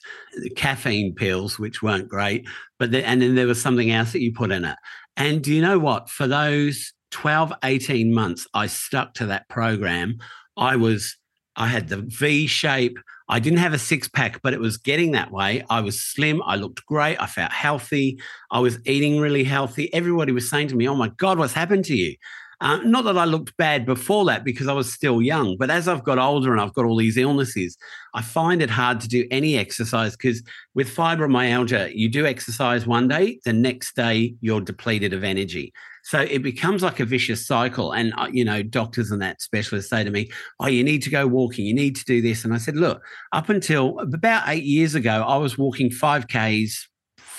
caffeine 0.55 1.13
pills, 1.13 1.57
which 1.57 1.81
weren't 1.81 2.07
great, 2.07 2.47
but 2.79 2.91
the, 2.91 3.05
and 3.05 3.21
then 3.21 3.35
there 3.35 3.47
was 3.47 3.61
something 3.61 3.91
else 3.91 4.11
that 4.13 4.21
you 4.21 4.33
put 4.33 4.51
in 4.51 4.65
it. 4.65 4.77
And 5.17 5.43
do 5.43 5.53
you 5.53 5.61
know 5.61 5.79
what? 5.79 6.09
For 6.09 6.27
those 6.27 6.93
12, 7.11 7.53
18 7.63 8.13
months, 8.13 8.47
I 8.53 8.67
stuck 8.67 9.13
to 9.15 9.25
that 9.27 9.49
program. 9.49 10.17
I 10.57 10.75
was, 10.75 11.17
I 11.55 11.67
had 11.67 11.89
the 11.89 11.97
V 11.97 12.47
shape. 12.47 12.97
I 13.29 13.39
didn't 13.39 13.59
have 13.59 13.73
a 13.73 13.79
six 13.79 14.07
pack, 14.09 14.41
but 14.41 14.53
it 14.53 14.59
was 14.59 14.77
getting 14.77 15.11
that 15.11 15.31
way. 15.31 15.63
I 15.69 15.79
was 15.81 16.01
slim. 16.01 16.41
I 16.45 16.57
looked 16.57 16.85
great. 16.85 17.17
I 17.17 17.27
felt 17.27 17.51
healthy. 17.51 18.19
I 18.51 18.59
was 18.59 18.77
eating 18.85 19.19
really 19.19 19.43
healthy. 19.43 19.93
Everybody 19.93 20.31
was 20.31 20.49
saying 20.49 20.67
to 20.69 20.75
me, 20.75 20.87
Oh 20.87 20.95
my 20.95 21.09
God, 21.17 21.37
what's 21.37 21.53
happened 21.53 21.85
to 21.85 21.95
you? 21.95 22.15
Uh, 22.61 22.77
not 22.83 23.05
that 23.05 23.17
I 23.17 23.25
looked 23.25 23.57
bad 23.57 23.87
before 23.87 24.23
that 24.25 24.43
because 24.45 24.67
I 24.67 24.73
was 24.73 24.93
still 24.93 25.19
young, 25.19 25.57
but 25.57 25.71
as 25.71 25.87
I've 25.87 26.03
got 26.03 26.19
older 26.19 26.51
and 26.51 26.61
I've 26.61 26.73
got 26.73 26.85
all 26.85 26.95
these 26.95 27.17
illnesses, 27.17 27.75
I 28.13 28.21
find 28.21 28.61
it 28.61 28.69
hard 28.69 29.01
to 29.01 29.07
do 29.07 29.27
any 29.31 29.57
exercise 29.57 30.15
because 30.15 30.43
with 30.75 30.95
fibromyalgia, 30.95 31.91
you 31.95 32.07
do 32.07 32.27
exercise 32.27 32.85
one 32.85 33.07
day, 33.07 33.39
the 33.45 33.53
next 33.53 33.95
day 33.95 34.35
you're 34.41 34.61
depleted 34.61 35.11
of 35.11 35.23
energy. 35.23 35.73
So 36.03 36.19
it 36.19 36.43
becomes 36.43 36.83
like 36.83 36.99
a 36.99 37.05
vicious 37.05 37.45
cycle. 37.45 37.93
And, 37.93 38.13
uh, 38.17 38.27
you 38.31 38.45
know, 38.45 38.61
doctors 38.61 39.09
and 39.09 39.21
that 39.23 39.41
specialists 39.41 39.89
say 39.89 40.03
to 40.03 40.11
me, 40.11 40.29
Oh, 40.59 40.67
you 40.67 40.83
need 40.83 41.01
to 41.03 41.09
go 41.09 41.25
walking, 41.25 41.65
you 41.65 41.73
need 41.73 41.95
to 41.95 42.05
do 42.05 42.21
this. 42.21 42.45
And 42.45 42.53
I 42.53 42.57
said, 42.57 42.75
Look, 42.75 43.01
up 43.33 43.49
until 43.49 43.99
about 43.99 44.47
eight 44.47 44.63
years 44.63 44.93
ago, 44.93 45.23
I 45.27 45.37
was 45.37 45.57
walking 45.57 45.89
5Ks 45.89 46.87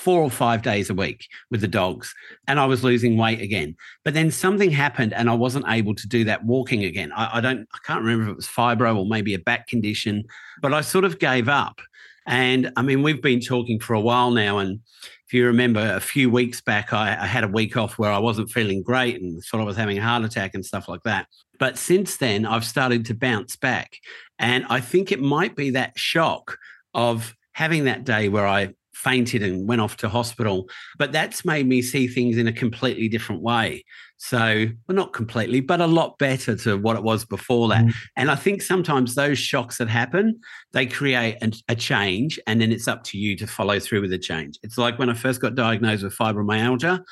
four 0.03 0.21
or 0.21 0.31
five 0.31 0.63
days 0.63 0.91
a 0.91 0.95
week 0.95 1.29
with 1.53 1.61
the 1.61 1.69
dogs 1.69 2.13
and 2.49 2.59
I 2.59 2.67
was 2.67 2.83
losing 2.83 3.17
weight 3.17 3.41
again. 3.41 3.77
But 4.05 4.15
then 4.15 4.33
something 4.33 4.73
happened 4.73 5.13
and 5.13 5.31
I 5.31 5.35
wasn't 5.35 5.67
able 5.69 5.95
to 5.95 6.09
do 6.09 6.25
that 6.25 6.45
walking 6.45 6.83
again. 6.83 7.13
I, 7.13 7.39
I, 7.39 7.41
don't, 7.41 7.69
I 7.73 7.79
can't 7.85 8.03
remember 8.03 8.25
if 8.25 8.31
it 8.31 8.37
was 8.37 8.49
fibro 8.49 8.99
or 8.99 9.07
maybe 9.07 9.33
a 9.35 9.39
back 9.39 9.69
condition, 9.69 10.25
but 10.61 10.75
I 10.75 10.81
sort 10.81 11.05
of 11.05 11.21
gave 11.21 11.49
up. 11.49 11.81
And 12.27 12.73
I 12.77 12.83
mean, 12.83 13.05
we've 13.05 13.23
been 13.23 13.41
talking 13.41 13.79
for 13.79 13.95
a 13.95 14.01
while 14.01 14.33
now. 14.33 14.59
And 14.59 14.81
if 15.27 15.33
you 15.33 15.47
remember 15.47 15.95
a 15.95 16.01
few 16.01 16.29
weeks 16.31 16.61
back, 16.61 16.93
I, 16.93 17.11
I 17.11 17.27
had 17.27 17.45
a 17.45 17.49
week 17.49 17.77
off 17.77 17.97
where 17.97 18.11
I 18.11 18.19
wasn't 18.19 18.51
feeling 18.51 18.83
great 18.83 19.21
and 19.21 19.41
thought 19.45 19.61
I 19.61 19.65
was 19.65 19.77
having 19.77 19.99
a 19.99 20.03
heart 20.03 20.25
attack 20.25 20.55
and 20.55 20.67
stuff 20.67 20.89
like 20.89 21.05
that. 21.05 21.29
But 21.61 21.79
since 21.79 22.17
then, 22.17 22.45
I've 22.45 22.65
started 22.65 23.05
to 23.07 23.15
bounce 23.15 23.55
back. 23.55 23.99
And 24.41 24.67
I 24.69 24.81
think 24.81 25.13
it 25.13 25.21
might 25.21 25.55
be 25.55 25.71
that 25.71 25.97
shock 25.97 26.59
of 26.93 27.37
having 27.53 27.85
that 27.85 28.03
day 28.03 28.29
where 28.29 28.47
I 28.47 28.75
fainted 29.03 29.43
and 29.43 29.69
went 29.69 29.81
off 29.81 29.97
to 29.99 30.09
hospital. 30.09 30.69
But 30.99 31.13
that's 31.13 31.45
made 31.45 31.67
me 31.67 31.83
see 31.83 32.07
things 32.07 32.37
in 32.37 32.47
a 32.47 32.53
completely 32.53 33.09
different 33.09 33.43
way. 33.43 33.85
So, 34.19 34.67
well, 34.87 34.95
not 34.95 35.13
completely, 35.13 35.61
but 35.61 35.81
a 35.81 35.87
lot 35.87 36.17
better 36.19 36.55
to 36.59 36.79
what 36.79 36.97
it 36.97 37.03
was 37.03 37.25
before 37.25 37.69
that. 37.71 37.85
Mm. 37.85 37.95
And 38.17 38.31
I 38.31 38.37
think 38.37 38.63
sometimes 38.63 39.15
those 39.15 39.39
shocks 39.39 39.79
that 39.79 39.89
happen, 39.89 40.41
they 40.73 40.87
create 40.87 41.39
a, 41.43 41.53
a, 41.69 41.75
change, 41.75 42.39
and 42.47 42.61
then 42.61 42.71
it's 42.71 42.87
up 42.87 43.03
to 43.05 43.19
you 43.19 43.37
to 43.39 43.47
follow 43.49 43.81
through 43.81 44.03
with 44.03 44.11
the 44.11 44.19
change. 44.19 44.59
It's 44.63 44.79
like 44.79 44.99
when 44.99 45.11
I 45.11 45.15
first 45.15 45.41
got 45.41 45.57
diagnosed 45.57 46.05
with 46.05 46.17
fibromyalgia. 46.17 47.03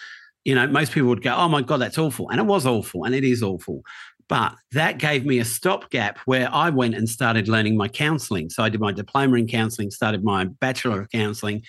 You 0.45 0.55
know, 0.55 0.67
most 0.69 0.93
people 0.93 1.11
would 1.11 1.23
go, 1.23 1.35
"Oh 1.35 1.49
my 1.49 1.61
god, 1.61 1.83
that's 1.83 1.99
awful," 1.99 2.31
and 2.31 2.41
it 2.41 2.47
was 2.47 2.65
awful, 2.65 3.05
and 3.05 3.15
it 3.15 3.25
is 3.25 3.43
awful. 3.43 3.83
But 4.31 4.55
that 4.71 4.99
gave 4.99 5.27
me 5.27 5.41
a 5.41 5.45
stopgap 5.45 6.19
where 6.19 6.49
I 6.55 6.71
went 6.71 6.95
and 6.95 7.09
started 7.09 7.49
learning 7.49 7.77
my 7.77 7.89
counseling. 7.89 8.49
So 8.49 8.63
I 8.63 8.69
did 8.69 8.81
my 8.81 8.93
diploma 8.93 9.37
in 9.37 9.49
counseling, 9.49 9.91
started 9.91 10.23
my 10.23 10.45
bachelor 10.45 11.01
of 11.01 11.11
counseling. 11.11 11.65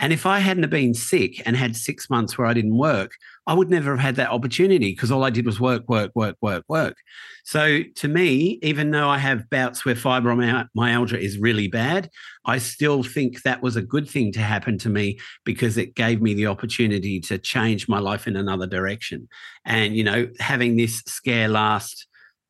And 0.00 0.12
if 0.12 0.26
I 0.26 0.40
hadn't 0.40 0.64
have 0.64 0.70
been 0.70 0.92
sick 0.92 1.40
and 1.46 1.56
had 1.56 1.76
six 1.76 2.10
months 2.10 2.36
where 2.36 2.48
I 2.48 2.52
didn't 2.52 2.76
work, 2.76 3.12
I 3.46 3.54
would 3.54 3.70
never 3.70 3.92
have 3.92 4.00
had 4.00 4.16
that 4.16 4.30
opportunity 4.30 4.90
because 4.90 5.12
all 5.12 5.22
I 5.22 5.30
did 5.30 5.46
was 5.46 5.60
work, 5.60 5.88
work, 5.88 6.10
work, 6.14 6.36
work, 6.40 6.64
work. 6.66 6.96
So 7.44 7.82
to 7.82 8.08
me, 8.08 8.58
even 8.62 8.90
though 8.90 9.08
I 9.08 9.18
have 9.18 9.48
bouts 9.50 9.84
where 9.84 9.94
fibromyalgia 9.94 11.18
is 11.18 11.38
really 11.38 11.68
bad, 11.68 12.10
I 12.44 12.58
still 12.58 13.02
think 13.02 13.42
that 13.42 13.62
was 13.62 13.76
a 13.76 13.82
good 13.82 14.08
thing 14.08 14.32
to 14.32 14.40
happen 14.40 14.78
to 14.78 14.88
me 14.88 15.18
because 15.44 15.76
it 15.76 15.94
gave 15.94 16.20
me 16.20 16.34
the 16.34 16.46
opportunity 16.46 17.20
to 17.20 17.38
change 17.38 17.88
my 17.88 18.00
life 18.00 18.26
in 18.26 18.34
another 18.34 18.66
direction. 18.66 19.28
And, 19.64 19.94
you 19.94 20.02
know, 20.02 20.28
having 20.40 20.76
this 20.76 21.02
scare 21.06 21.48
last 21.48 22.06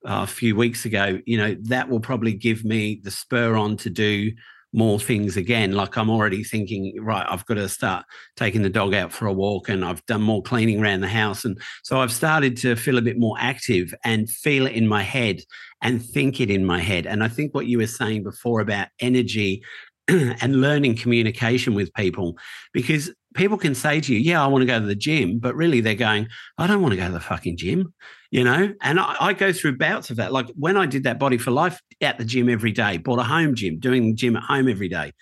uh, 0.06 0.22
a 0.22 0.26
few 0.26 0.56
weeks 0.56 0.84
ago, 0.84 1.20
you 1.26 1.36
know, 1.36 1.56
that 1.62 1.88
will 1.88 2.00
probably 2.00 2.32
give 2.32 2.64
me 2.64 3.00
the 3.02 3.10
spur 3.10 3.56
on 3.56 3.76
to 3.78 3.90
do 3.90 4.32
more 4.74 4.98
things 4.98 5.36
again. 5.36 5.72
Like 5.72 5.96
I'm 5.96 6.10
already 6.10 6.42
thinking, 6.42 6.94
right, 7.00 7.24
I've 7.28 7.46
got 7.46 7.54
to 7.54 7.68
start 7.68 8.04
taking 8.36 8.62
the 8.62 8.68
dog 8.68 8.92
out 8.92 9.12
for 9.12 9.26
a 9.26 9.32
walk 9.32 9.68
and 9.68 9.84
I've 9.84 10.04
done 10.06 10.20
more 10.20 10.42
cleaning 10.42 10.82
around 10.82 11.00
the 11.00 11.08
house. 11.08 11.44
And 11.44 11.58
so 11.84 12.00
I've 12.00 12.12
started 12.12 12.56
to 12.58 12.74
feel 12.74 12.98
a 12.98 13.02
bit 13.02 13.18
more 13.18 13.36
active 13.38 13.94
and 14.04 14.28
feel 14.28 14.66
it 14.66 14.72
in 14.72 14.88
my 14.88 15.02
head 15.02 15.42
and 15.80 16.04
think 16.04 16.40
it 16.40 16.50
in 16.50 16.64
my 16.64 16.80
head. 16.80 17.06
And 17.06 17.22
I 17.22 17.28
think 17.28 17.54
what 17.54 17.66
you 17.66 17.78
were 17.78 17.86
saying 17.86 18.24
before 18.24 18.60
about 18.60 18.88
energy 18.98 19.62
and 20.08 20.60
learning 20.60 20.96
communication 20.96 21.74
with 21.74 21.94
people, 21.94 22.36
because 22.72 23.12
people 23.34 23.56
can 23.56 23.76
say 23.76 24.00
to 24.00 24.12
you, 24.12 24.18
Yeah, 24.18 24.42
I 24.42 24.48
want 24.48 24.62
to 24.62 24.66
go 24.66 24.80
to 24.80 24.86
the 24.86 24.96
gym, 24.96 25.38
but 25.38 25.54
really 25.54 25.80
they're 25.80 25.94
going, 25.94 26.26
I 26.58 26.66
don't 26.66 26.82
want 26.82 26.92
to 26.92 27.00
go 27.00 27.06
to 27.06 27.12
the 27.12 27.20
fucking 27.20 27.58
gym, 27.58 27.94
you 28.34 28.42
know? 28.42 28.74
And 28.82 28.98
I, 28.98 29.14
I, 29.20 29.32
go 29.32 29.52
through 29.52 29.78
bouts 29.78 30.10
of 30.10 30.16
that. 30.16 30.32
Like 30.32 30.48
when 30.56 30.76
I 30.76 30.86
did 30.86 31.04
that 31.04 31.20
body 31.20 31.38
for 31.38 31.52
life 31.52 31.80
at 32.00 32.18
the 32.18 32.24
gym 32.24 32.48
every 32.48 32.72
day, 32.72 32.98
bought 32.98 33.20
a 33.20 33.22
home 33.22 33.54
gym, 33.54 33.78
doing 33.78 34.08
the 34.08 34.12
gym 34.12 34.34
at 34.34 34.42
home 34.42 34.68
every 34.68 34.88
day. 34.88 35.12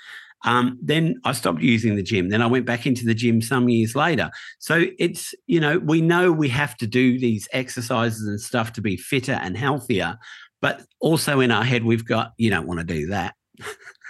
Um, 0.47 0.79
then 0.83 1.21
I 1.27 1.33
stopped 1.33 1.61
using 1.61 1.95
the 1.95 2.03
gym. 2.03 2.31
Then 2.31 2.41
I 2.41 2.47
went 2.47 2.65
back 2.65 2.87
into 2.87 3.05
the 3.05 3.13
gym 3.13 3.43
some 3.43 3.69
years 3.69 3.95
later. 3.95 4.31
So 4.61 4.87
it's, 4.99 5.35
you 5.47 5.61
know, 5.61 5.79
we 5.79 6.01
know 6.01 6.33
we 6.33 6.49
have 6.49 6.75
to 6.79 6.87
do 6.87 7.19
these 7.19 7.47
exercises 7.53 8.27
and 8.27 8.41
stuff 8.41 8.73
to 8.73 8.81
be 8.81 8.97
fitter 8.97 9.33
and 9.43 9.59
healthier. 9.59 10.17
But 10.63 10.81
also 10.99 11.41
in 11.41 11.51
our 11.51 11.65
head, 11.65 11.85
we've 11.85 12.07
got, 12.07 12.33
you 12.39 12.49
don't 12.49 12.67
want 12.67 12.81
to 12.81 12.87
do 12.87 13.09
that. 13.09 13.35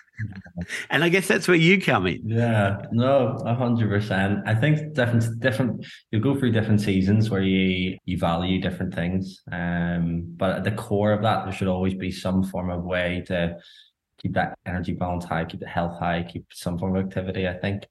and 0.91 1.05
I 1.05 1.09
guess 1.09 1.27
that's 1.27 1.49
where 1.49 1.57
you 1.57 1.81
come 1.81 2.07
in. 2.07 2.21
Yeah, 2.25 2.83
no, 2.93 3.39
hundred 3.45 3.89
percent. 3.89 4.41
I 4.47 4.55
think 4.55 4.95
different, 4.95 5.41
different. 5.41 5.87
You 6.11 6.21
go 6.21 6.39
through 6.39 6.53
different 6.53 6.81
seasons 6.81 7.31
where 7.31 7.43
you 7.43 7.99
you 8.05 8.19
value 8.19 8.61
different 8.61 8.95
things. 8.95 9.43
Um, 9.51 10.25
but 10.37 10.57
at 10.57 10.65
the 10.65 10.73
core 10.73 11.13
of 11.13 11.23
that, 11.23 11.45
there 11.45 11.53
should 11.53 11.69
always 11.69 11.95
be 11.95 12.11
some 12.11 12.43
form 12.45 12.71
of 12.71 12.85
way 12.85 13.25
to 13.27 13.57
keep 14.19 14.35
that 14.35 14.57
energy 14.67 14.93
balance 14.93 15.25
high, 15.25 15.45
keep 15.45 15.61
the 15.61 15.67
health 15.67 15.99
high, 15.99 16.23
keep 16.23 16.47
some 16.53 16.79
form 16.79 16.97
of 16.97 17.07
activity. 17.07 17.49
I 17.49 17.55
think 17.55 17.85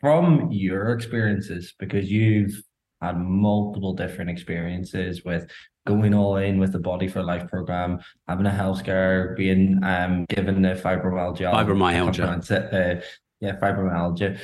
from 0.00 0.50
your 0.50 0.92
experiences, 0.92 1.74
because 1.78 2.10
you've 2.10 2.62
had 3.00 3.18
multiple 3.18 3.94
different 3.94 4.30
experiences 4.30 5.24
with 5.24 5.50
going 5.88 6.12
all 6.12 6.36
in 6.36 6.60
with 6.60 6.72
the 6.72 6.78
Body 6.78 7.08
for 7.08 7.22
Life 7.22 7.48
program, 7.48 7.98
having 8.28 8.46
a 8.46 8.50
health 8.50 8.78
scare, 8.80 9.34
being 9.36 9.80
um, 9.82 10.26
given 10.28 10.60
the 10.62 10.74
fibromyalgia. 10.84 11.50
Fibromyalgia. 11.52 12.28
Uh, 12.50 13.00
yeah, 13.40 13.56
fibromyalgia. 13.58 14.38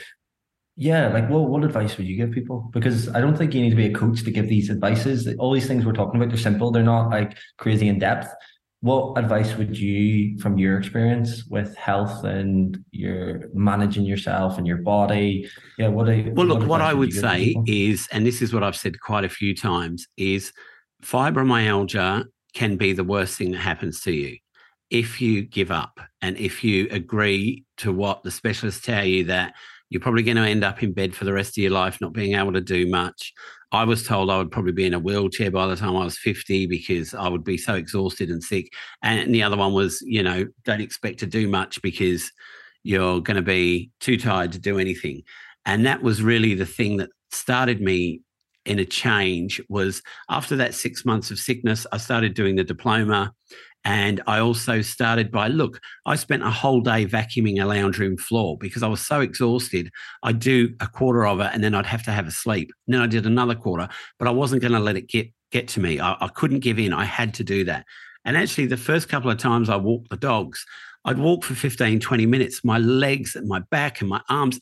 Yeah, 0.76 1.08
like 1.16 1.28
what 1.30 1.42
what 1.50 1.62
advice 1.62 1.96
would 1.96 2.06
you 2.06 2.16
give 2.16 2.32
people? 2.32 2.68
Because 2.72 3.08
I 3.14 3.20
don't 3.20 3.36
think 3.38 3.54
you 3.54 3.60
need 3.62 3.70
to 3.70 3.76
be 3.76 3.86
a 3.86 3.94
coach 3.94 4.24
to 4.24 4.30
give 4.32 4.48
these 4.48 4.70
advices. 4.70 5.28
All 5.38 5.52
these 5.52 5.68
things 5.68 5.84
we're 5.84 5.92
talking 5.92 6.16
about, 6.16 6.30
they're 6.30 6.48
simple. 6.50 6.72
They're 6.72 6.82
not 6.82 7.10
like 7.10 7.36
crazy 7.58 7.86
in 7.88 7.98
depth. 7.98 8.28
What 8.80 9.16
advice 9.16 9.56
would 9.56 9.78
you, 9.78 10.36
from 10.40 10.58
your 10.58 10.78
experience 10.78 11.46
with 11.46 11.74
health 11.76 12.24
and 12.24 12.76
your 12.90 13.48
managing 13.54 14.04
yourself 14.04 14.58
and 14.58 14.66
your 14.66 14.78
body? 14.78 15.48
Yeah, 15.78 15.88
what? 15.88 16.08
Are, 16.08 16.32
well, 16.32 16.46
look, 16.46 16.60
what, 16.60 16.68
what 16.68 16.80
I 16.80 16.92
would 16.92 17.12
say 17.12 17.54
is, 17.66 18.08
and 18.12 18.26
this 18.26 18.42
is 18.42 18.52
what 18.52 18.62
I've 18.62 18.76
said 18.76 19.00
quite 19.00 19.24
a 19.24 19.28
few 19.28 19.54
times, 19.54 20.06
is 20.16 20.52
fibromyalgia 21.04 22.24
can 22.54 22.76
be 22.76 22.92
the 22.92 23.04
worst 23.04 23.36
thing 23.36 23.50
that 23.52 23.58
happens 23.58 24.00
to 24.02 24.12
you 24.12 24.36
if 24.90 25.20
you 25.20 25.42
give 25.42 25.70
up 25.70 25.98
and 26.22 26.36
if 26.36 26.62
you 26.62 26.86
agree 26.90 27.64
to 27.76 27.92
what 27.92 28.22
the 28.22 28.30
specialists 28.30 28.84
tell 28.84 29.04
you 29.04 29.24
that 29.24 29.54
you're 29.90 30.00
probably 30.00 30.22
going 30.22 30.36
to 30.36 30.42
end 30.42 30.64
up 30.64 30.82
in 30.82 30.92
bed 30.92 31.14
for 31.14 31.24
the 31.24 31.32
rest 31.32 31.56
of 31.56 31.62
your 31.62 31.70
life, 31.70 32.00
not 32.00 32.12
being 32.12 32.34
able 32.34 32.52
to 32.52 32.60
do 32.60 32.86
much. 32.88 33.32
I 33.70 33.84
was 33.84 34.06
told 34.06 34.30
I 34.30 34.38
would 34.38 34.50
probably 34.50 34.72
be 34.72 34.86
in 34.86 34.94
a 34.94 34.98
wheelchair 34.98 35.50
by 35.50 35.66
the 35.66 35.76
time 35.76 35.96
I 35.96 36.04
was 36.04 36.18
50 36.18 36.66
because 36.66 37.14
I 37.14 37.28
would 37.28 37.44
be 37.44 37.58
so 37.58 37.74
exhausted 37.74 38.28
and 38.28 38.42
sick. 38.42 38.72
And 39.02 39.34
the 39.34 39.42
other 39.42 39.56
one 39.56 39.72
was, 39.72 40.02
you 40.06 40.22
know, 40.22 40.46
don't 40.64 40.80
expect 40.80 41.18
to 41.20 41.26
do 41.26 41.48
much 41.48 41.80
because 41.82 42.30
you're 42.82 43.20
going 43.20 43.36
to 43.36 43.42
be 43.42 43.90
too 44.00 44.16
tired 44.16 44.52
to 44.52 44.58
do 44.58 44.78
anything. 44.78 45.22
And 45.66 45.86
that 45.86 46.02
was 46.02 46.22
really 46.22 46.54
the 46.54 46.66
thing 46.66 46.96
that 46.98 47.10
started 47.30 47.80
me 47.80 48.20
in 48.64 48.78
a 48.78 48.84
change 48.84 49.60
was 49.68 50.02
after 50.28 50.56
that 50.56 50.74
six 50.74 51.04
months 51.04 51.30
of 51.30 51.38
sickness, 51.38 51.86
I 51.92 51.98
started 51.98 52.34
doing 52.34 52.56
the 52.56 52.64
diploma. 52.64 53.32
And 53.86 54.22
I 54.26 54.38
also 54.38 54.80
started 54.80 55.30
by 55.30 55.48
look, 55.48 55.78
I 56.06 56.16
spent 56.16 56.42
a 56.42 56.50
whole 56.50 56.80
day 56.80 57.04
vacuuming 57.04 57.62
a 57.62 57.66
lounge 57.66 57.98
room 57.98 58.16
floor 58.16 58.56
because 58.58 58.82
I 58.82 58.88
was 58.88 59.06
so 59.06 59.20
exhausted. 59.20 59.90
I'd 60.22 60.38
do 60.38 60.74
a 60.80 60.86
quarter 60.86 61.26
of 61.26 61.40
it 61.40 61.50
and 61.52 61.62
then 61.62 61.74
I'd 61.74 61.84
have 61.84 62.02
to 62.04 62.10
have 62.10 62.26
a 62.26 62.30
sleep. 62.30 62.70
And 62.86 62.94
then 62.94 63.02
I 63.02 63.06
did 63.06 63.26
another 63.26 63.54
quarter, 63.54 63.88
but 64.18 64.26
I 64.26 64.30
wasn't 64.30 64.62
going 64.62 64.72
to 64.72 64.78
let 64.78 64.96
it 64.96 65.08
get 65.08 65.30
get 65.52 65.68
to 65.68 65.80
me. 65.80 66.00
I, 66.00 66.16
I 66.20 66.28
couldn't 66.28 66.60
give 66.60 66.78
in. 66.78 66.92
I 66.94 67.04
had 67.04 67.34
to 67.34 67.44
do 67.44 67.64
that. 67.64 67.84
And 68.24 68.36
actually, 68.36 68.66
the 68.66 68.76
first 68.78 69.08
couple 69.08 69.30
of 69.30 69.38
times 69.38 69.68
I 69.68 69.76
walked 69.76 70.08
the 70.08 70.16
dogs, 70.16 70.64
I'd 71.04 71.18
walk 71.18 71.44
for 71.44 71.54
15, 71.54 72.00
20 72.00 72.26
minutes. 72.26 72.64
My 72.64 72.78
legs 72.78 73.36
and 73.36 73.46
my 73.46 73.60
back 73.70 74.00
and 74.00 74.08
my 74.08 74.22
arms, 74.30 74.58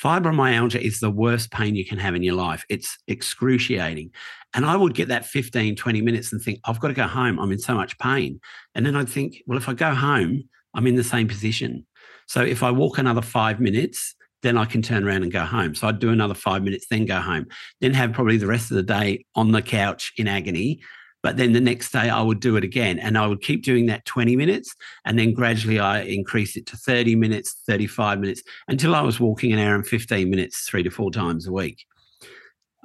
Fibromyalgia 0.00 0.80
is 0.80 1.00
the 1.00 1.10
worst 1.10 1.50
pain 1.50 1.74
you 1.74 1.84
can 1.84 1.98
have 1.98 2.14
in 2.14 2.22
your 2.22 2.34
life. 2.34 2.64
It's 2.68 2.98
excruciating. 3.08 4.10
And 4.54 4.66
I 4.66 4.76
would 4.76 4.94
get 4.94 5.08
that 5.08 5.24
15, 5.24 5.76
20 5.76 6.02
minutes 6.02 6.32
and 6.32 6.42
think, 6.42 6.60
I've 6.64 6.80
got 6.80 6.88
to 6.88 6.94
go 6.94 7.06
home. 7.06 7.38
I'm 7.38 7.52
in 7.52 7.58
so 7.58 7.74
much 7.74 7.98
pain. 7.98 8.40
And 8.74 8.84
then 8.84 8.96
I'd 8.96 9.08
think, 9.08 9.36
well, 9.46 9.58
if 9.58 9.68
I 9.68 9.74
go 9.74 9.94
home, 9.94 10.44
I'm 10.74 10.86
in 10.86 10.96
the 10.96 11.04
same 11.04 11.28
position. 11.28 11.86
So 12.26 12.42
if 12.42 12.62
I 12.62 12.70
walk 12.70 12.98
another 12.98 13.22
five 13.22 13.60
minutes, 13.60 14.14
then 14.42 14.58
I 14.58 14.64
can 14.64 14.82
turn 14.82 15.06
around 15.06 15.22
and 15.22 15.32
go 15.32 15.44
home. 15.44 15.74
So 15.74 15.86
I'd 15.86 16.00
do 16.00 16.10
another 16.10 16.34
five 16.34 16.62
minutes, 16.62 16.86
then 16.90 17.06
go 17.06 17.20
home, 17.20 17.46
then 17.80 17.94
have 17.94 18.12
probably 18.12 18.36
the 18.36 18.46
rest 18.46 18.70
of 18.70 18.76
the 18.76 18.82
day 18.82 19.24
on 19.34 19.52
the 19.52 19.62
couch 19.62 20.12
in 20.16 20.26
agony 20.26 20.80
but 21.22 21.36
then 21.36 21.52
the 21.52 21.60
next 21.60 21.92
day 21.92 22.10
I 22.10 22.20
would 22.20 22.40
do 22.40 22.56
it 22.56 22.64
again 22.64 22.98
and 22.98 23.16
I 23.16 23.26
would 23.26 23.42
keep 23.42 23.62
doing 23.62 23.86
that 23.86 24.04
20 24.04 24.36
minutes. 24.36 24.74
And 25.04 25.18
then 25.18 25.32
gradually 25.32 25.78
I 25.78 26.00
increased 26.00 26.56
it 26.56 26.66
to 26.66 26.76
30 26.76 27.16
minutes, 27.16 27.62
35 27.66 28.20
minutes 28.20 28.42
until 28.68 28.94
I 28.94 29.02
was 29.02 29.20
walking 29.20 29.52
an 29.52 29.58
hour 29.58 29.74
and 29.74 29.86
15 29.86 30.28
minutes 30.28 30.66
three 30.68 30.82
to 30.82 30.90
four 30.90 31.10
times 31.10 31.46
a 31.46 31.52
week. 31.52 31.84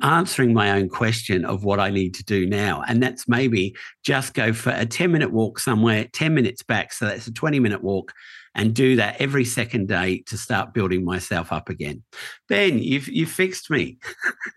Answering 0.03 0.53
my 0.53 0.71
own 0.71 0.89
question 0.89 1.43
of 1.43 1.63
what 1.63 1.79
I 1.79 1.89
need 1.89 2.13
to 2.15 2.23
do 2.23 2.45
now. 2.45 2.83
And 2.87 3.01
that's 3.01 3.27
maybe 3.27 3.75
just 4.03 4.35
go 4.35 4.53
for 4.53 4.69
a 4.69 4.85
10 4.85 5.11
minute 5.11 5.33
walk 5.33 5.57
somewhere, 5.57 6.07
10 6.13 6.35
minutes 6.35 6.61
back. 6.61 6.93
So 6.93 7.05
that's 7.05 7.25
a 7.25 7.33
20 7.33 7.59
minute 7.59 7.83
walk 7.83 8.13
and 8.53 8.75
do 8.75 8.95
that 8.97 9.19
every 9.19 9.45
second 9.45 9.87
day 9.87 10.23
to 10.27 10.37
start 10.37 10.73
building 10.73 11.03
myself 11.03 11.51
up 11.51 11.69
again. 11.69 12.03
Ben, 12.47 12.77
you've 12.77 13.07
you 13.07 13.25
fixed 13.25 13.71
me. 13.71 13.97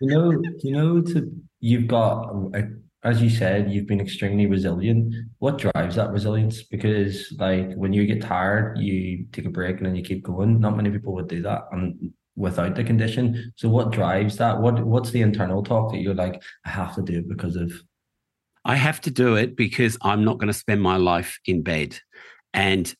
you 0.01 0.07
know, 0.07 0.31
you 0.59 0.71
know, 0.71 1.01
to 1.01 1.31
you've 1.59 1.87
got 1.87 2.31
a 2.53 2.69
as 3.03 3.21
you 3.21 3.29
said, 3.29 3.71
you've 3.71 3.87
been 3.87 3.99
extremely 3.99 4.45
resilient. 4.45 5.13
What 5.39 5.57
drives 5.57 5.95
that 5.95 6.11
resilience? 6.11 6.63
Because 6.63 7.33
like 7.39 7.73
when 7.73 7.93
you 7.93 8.05
get 8.05 8.21
tired, 8.21 8.77
you 8.77 9.25
take 9.31 9.45
a 9.45 9.49
break 9.49 9.77
and 9.77 9.85
then 9.85 9.95
you 9.95 10.03
keep 10.03 10.23
going. 10.23 10.59
Not 10.59 10.77
many 10.77 10.91
people 10.91 11.13
would 11.15 11.27
do 11.27 11.41
that 11.41 11.63
and 11.71 12.11
without 12.35 12.75
the 12.75 12.83
condition. 12.83 13.53
So 13.55 13.69
what 13.69 13.91
drives 13.91 14.37
that? 14.37 14.61
What 14.61 14.85
what's 14.85 15.11
the 15.11 15.21
internal 15.21 15.63
talk 15.63 15.91
that 15.91 15.99
you're 15.99 16.13
like, 16.13 16.41
I 16.65 16.69
have 16.69 16.95
to 16.95 17.01
do 17.01 17.19
it 17.19 17.29
because 17.29 17.55
of 17.55 17.71
I 18.63 18.75
have 18.75 19.01
to 19.01 19.11
do 19.11 19.35
it 19.35 19.55
because 19.55 19.97
I'm 20.01 20.23
not 20.23 20.37
going 20.37 20.47
to 20.47 20.53
spend 20.53 20.81
my 20.81 20.97
life 20.97 21.39
in 21.45 21.63
bed. 21.63 21.99
And 22.53 22.93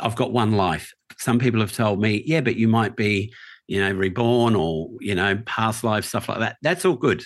I've 0.00 0.16
got 0.16 0.32
one 0.32 0.52
life. 0.52 0.92
Some 1.18 1.38
people 1.38 1.60
have 1.60 1.72
told 1.72 2.00
me, 2.00 2.22
yeah, 2.26 2.40
but 2.40 2.56
you 2.56 2.66
might 2.66 2.96
be, 2.96 3.32
you 3.68 3.80
know, 3.80 3.92
reborn 3.92 4.56
or, 4.56 4.88
you 5.00 5.14
know, 5.14 5.40
past 5.46 5.84
life, 5.84 6.04
stuff 6.04 6.28
like 6.28 6.40
that. 6.40 6.56
That's 6.62 6.84
all 6.84 6.96
good. 6.96 7.24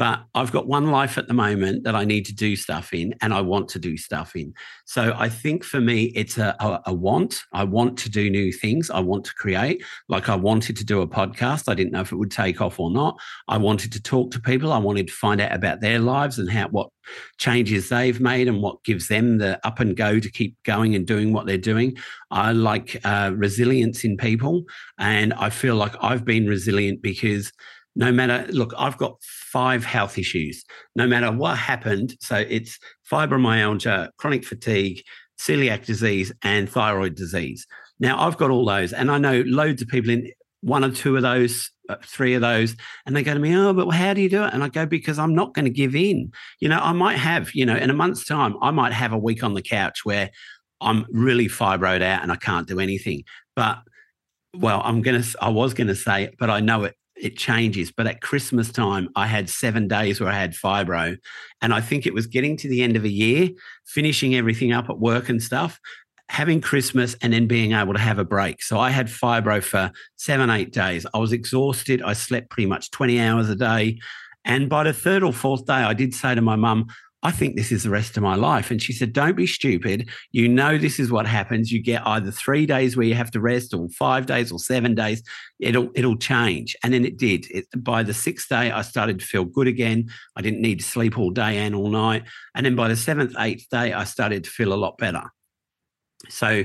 But 0.00 0.24
I've 0.34 0.50
got 0.50 0.66
one 0.66 0.90
life 0.90 1.18
at 1.18 1.28
the 1.28 1.34
moment 1.34 1.84
that 1.84 1.94
I 1.94 2.06
need 2.06 2.24
to 2.24 2.34
do 2.34 2.56
stuff 2.56 2.94
in 2.94 3.14
and 3.20 3.34
I 3.34 3.42
want 3.42 3.68
to 3.68 3.78
do 3.78 3.98
stuff 3.98 4.34
in. 4.34 4.54
So 4.86 5.14
I 5.14 5.28
think 5.28 5.62
for 5.62 5.78
me, 5.78 6.04
it's 6.16 6.38
a, 6.38 6.56
a, 6.58 6.80
a, 6.86 6.94
want. 6.94 7.42
I 7.52 7.64
want 7.64 7.98
to 7.98 8.08
do 8.08 8.30
new 8.30 8.50
things. 8.50 8.88
I 8.88 9.00
want 9.00 9.26
to 9.26 9.34
create. 9.34 9.84
Like 10.08 10.30
I 10.30 10.36
wanted 10.36 10.78
to 10.78 10.86
do 10.86 11.02
a 11.02 11.06
podcast. 11.06 11.68
I 11.68 11.74
didn't 11.74 11.92
know 11.92 12.00
if 12.00 12.12
it 12.12 12.16
would 12.16 12.30
take 12.30 12.62
off 12.62 12.80
or 12.80 12.90
not. 12.90 13.20
I 13.46 13.58
wanted 13.58 13.92
to 13.92 14.00
talk 14.00 14.30
to 14.30 14.40
people. 14.40 14.72
I 14.72 14.78
wanted 14.78 15.08
to 15.08 15.12
find 15.12 15.38
out 15.38 15.52
about 15.52 15.82
their 15.82 15.98
lives 15.98 16.38
and 16.38 16.50
how 16.50 16.68
what 16.68 16.88
changes 17.36 17.90
they've 17.90 18.22
made 18.22 18.48
and 18.48 18.62
what 18.62 18.82
gives 18.84 19.08
them 19.08 19.36
the 19.36 19.60
up 19.66 19.80
and 19.80 19.98
go 19.98 20.18
to 20.18 20.30
keep 20.30 20.56
going 20.62 20.94
and 20.94 21.06
doing 21.06 21.34
what 21.34 21.44
they're 21.44 21.58
doing. 21.58 21.94
I 22.30 22.52
like 22.52 22.98
uh, 23.04 23.32
resilience 23.34 24.02
in 24.02 24.16
people. 24.16 24.64
And 24.98 25.34
I 25.34 25.50
feel 25.50 25.76
like 25.76 25.92
I've 26.00 26.24
been 26.24 26.46
resilient 26.46 27.02
because 27.02 27.52
no 27.96 28.12
matter 28.12 28.46
look 28.52 28.72
i've 28.78 28.96
got 28.96 29.16
five 29.22 29.84
health 29.84 30.18
issues 30.18 30.64
no 30.96 31.06
matter 31.06 31.30
what 31.32 31.56
happened 31.58 32.16
so 32.20 32.36
it's 32.36 32.78
fibromyalgia 33.10 34.08
chronic 34.18 34.44
fatigue 34.44 35.02
celiac 35.38 35.84
disease 35.84 36.32
and 36.42 36.68
thyroid 36.68 37.14
disease 37.14 37.66
now 37.98 38.18
i've 38.20 38.36
got 38.36 38.50
all 38.50 38.64
those 38.64 38.92
and 38.92 39.10
i 39.10 39.18
know 39.18 39.42
loads 39.46 39.82
of 39.82 39.88
people 39.88 40.10
in 40.10 40.30
one 40.62 40.84
or 40.84 40.90
two 40.90 41.16
of 41.16 41.22
those, 41.22 41.70
uh, 41.88 41.96
three 42.04 42.34
of 42.34 42.42
those, 42.42 42.76
and 43.06 43.16
they 43.16 43.22
go 43.22 43.34
to 43.34 43.40
me, 43.40 43.54
"Oh, 43.56 43.72
but 43.72 43.88
how 43.90 44.14
do 44.14 44.20
you 44.20 44.28
do 44.28 44.44
it?" 44.44 44.52
And 44.52 44.62
I 44.62 44.68
go, 44.68 44.86
"Because 44.86 45.18
I'm 45.18 45.34
not 45.34 45.54
going 45.54 45.64
to 45.64 45.70
give 45.70 45.94
in. 45.94 46.32
You 46.60 46.68
know, 46.68 46.78
I 46.78 46.92
might 46.92 47.16
have, 47.16 47.54
you 47.54 47.64
know, 47.64 47.76
in 47.76 47.90
a 47.90 47.94
month's 47.94 48.24
time, 48.24 48.56
I 48.62 48.70
might 48.70 48.92
have 48.92 49.12
a 49.12 49.18
week 49.18 49.42
on 49.42 49.54
the 49.54 49.62
couch 49.62 50.04
where 50.04 50.30
I'm 50.80 51.06
really 51.10 51.48
fibroed 51.48 52.02
out 52.02 52.22
and 52.22 52.32
I 52.32 52.36
can't 52.36 52.66
do 52.66 52.80
anything. 52.80 53.24
But 53.56 53.78
well, 54.56 54.82
I'm 54.84 55.02
gonna, 55.02 55.24
I 55.40 55.48
was 55.50 55.74
gonna 55.74 55.94
say, 55.94 56.30
but 56.38 56.50
I 56.50 56.60
know 56.60 56.84
it 56.84 56.96
it 57.20 57.36
changes. 57.36 57.92
But 57.92 58.06
at 58.06 58.20
Christmas 58.20 58.70
time, 58.72 59.08
I 59.16 59.26
had 59.26 59.48
seven 59.48 59.88
days 59.88 60.20
where 60.20 60.30
I 60.30 60.38
had 60.38 60.52
fibro. 60.52 61.16
And 61.60 61.74
I 61.74 61.80
think 61.80 62.06
it 62.06 62.14
was 62.14 62.26
getting 62.26 62.56
to 62.58 62.68
the 62.68 62.82
end 62.82 62.96
of 62.96 63.04
a 63.04 63.08
year, 63.08 63.50
finishing 63.86 64.34
everything 64.34 64.72
up 64.72 64.88
at 64.88 64.98
work 64.98 65.28
and 65.28 65.42
stuff, 65.42 65.78
having 66.28 66.60
Christmas, 66.60 67.16
and 67.22 67.32
then 67.32 67.46
being 67.46 67.72
able 67.72 67.92
to 67.92 68.00
have 68.00 68.18
a 68.18 68.24
break. 68.24 68.62
So 68.62 68.78
I 68.78 68.90
had 68.90 69.08
fibro 69.08 69.62
for 69.62 69.90
seven, 70.16 70.50
eight 70.50 70.72
days. 70.72 71.06
I 71.12 71.18
was 71.18 71.32
exhausted. 71.32 72.02
I 72.02 72.12
slept 72.14 72.50
pretty 72.50 72.66
much 72.66 72.90
20 72.90 73.20
hours 73.20 73.48
a 73.48 73.56
day. 73.56 73.98
And 74.44 74.68
by 74.68 74.84
the 74.84 74.92
third 74.92 75.22
or 75.22 75.32
fourth 75.32 75.66
day, 75.66 75.74
I 75.74 75.92
did 75.92 76.14
say 76.14 76.34
to 76.34 76.40
my 76.40 76.56
mum, 76.56 76.86
I 77.22 77.30
think 77.30 77.54
this 77.54 77.70
is 77.70 77.82
the 77.82 77.90
rest 77.90 78.16
of 78.16 78.22
my 78.22 78.34
life. 78.34 78.70
And 78.70 78.80
she 78.80 78.92
said, 78.92 79.12
Don't 79.12 79.36
be 79.36 79.46
stupid. 79.46 80.08
You 80.32 80.48
know, 80.48 80.78
this 80.78 80.98
is 80.98 81.12
what 81.12 81.26
happens. 81.26 81.70
You 81.70 81.82
get 81.82 82.06
either 82.06 82.30
three 82.30 82.64
days 82.64 82.96
where 82.96 83.06
you 83.06 83.14
have 83.14 83.30
to 83.32 83.40
rest, 83.40 83.74
or 83.74 83.88
five 83.90 84.26
days, 84.26 84.50
or 84.50 84.58
seven 84.58 84.94
days. 84.94 85.22
It'll 85.58 85.90
it'll 85.94 86.16
change. 86.16 86.74
And 86.82 86.94
then 86.94 87.04
it 87.04 87.18
did. 87.18 87.46
It, 87.50 87.66
by 87.76 88.02
the 88.02 88.14
sixth 88.14 88.48
day, 88.48 88.70
I 88.70 88.82
started 88.82 89.18
to 89.18 89.26
feel 89.26 89.44
good 89.44 89.66
again. 89.66 90.08
I 90.36 90.40
didn't 90.40 90.62
need 90.62 90.80
to 90.80 90.84
sleep 90.84 91.18
all 91.18 91.30
day 91.30 91.58
and 91.58 91.74
all 91.74 91.90
night. 91.90 92.24
And 92.54 92.64
then 92.64 92.74
by 92.74 92.88
the 92.88 92.96
seventh, 92.96 93.34
eighth 93.38 93.68
day, 93.70 93.92
I 93.92 94.04
started 94.04 94.44
to 94.44 94.50
feel 94.50 94.72
a 94.72 94.74
lot 94.74 94.96
better. 94.96 95.24
So, 96.28 96.64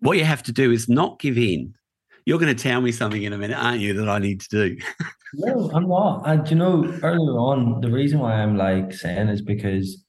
what 0.00 0.18
you 0.18 0.24
have 0.24 0.42
to 0.44 0.52
do 0.52 0.72
is 0.72 0.88
not 0.88 1.20
give 1.20 1.38
in. 1.38 1.74
You're 2.24 2.38
going 2.38 2.54
to 2.54 2.62
tell 2.62 2.80
me 2.80 2.92
something 2.92 3.22
in 3.22 3.32
a 3.32 3.38
minute, 3.38 3.56
aren't 3.56 3.80
you, 3.80 3.94
that 3.94 4.08
I 4.08 4.18
need 4.18 4.40
to 4.42 4.48
do? 4.48 4.76
no, 5.34 5.70
I'm 5.72 5.88
not. 5.88 6.22
And 6.26 6.48
you 6.50 6.56
know, 6.56 6.84
earlier 7.02 7.38
on, 7.38 7.80
the 7.80 7.90
reason 7.90 8.18
why 8.18 8.34
I'm 8.34 8.56
like 8.56 8.92
saying 8.92 9.28
is 9.28 9.42
because 9.42 10.04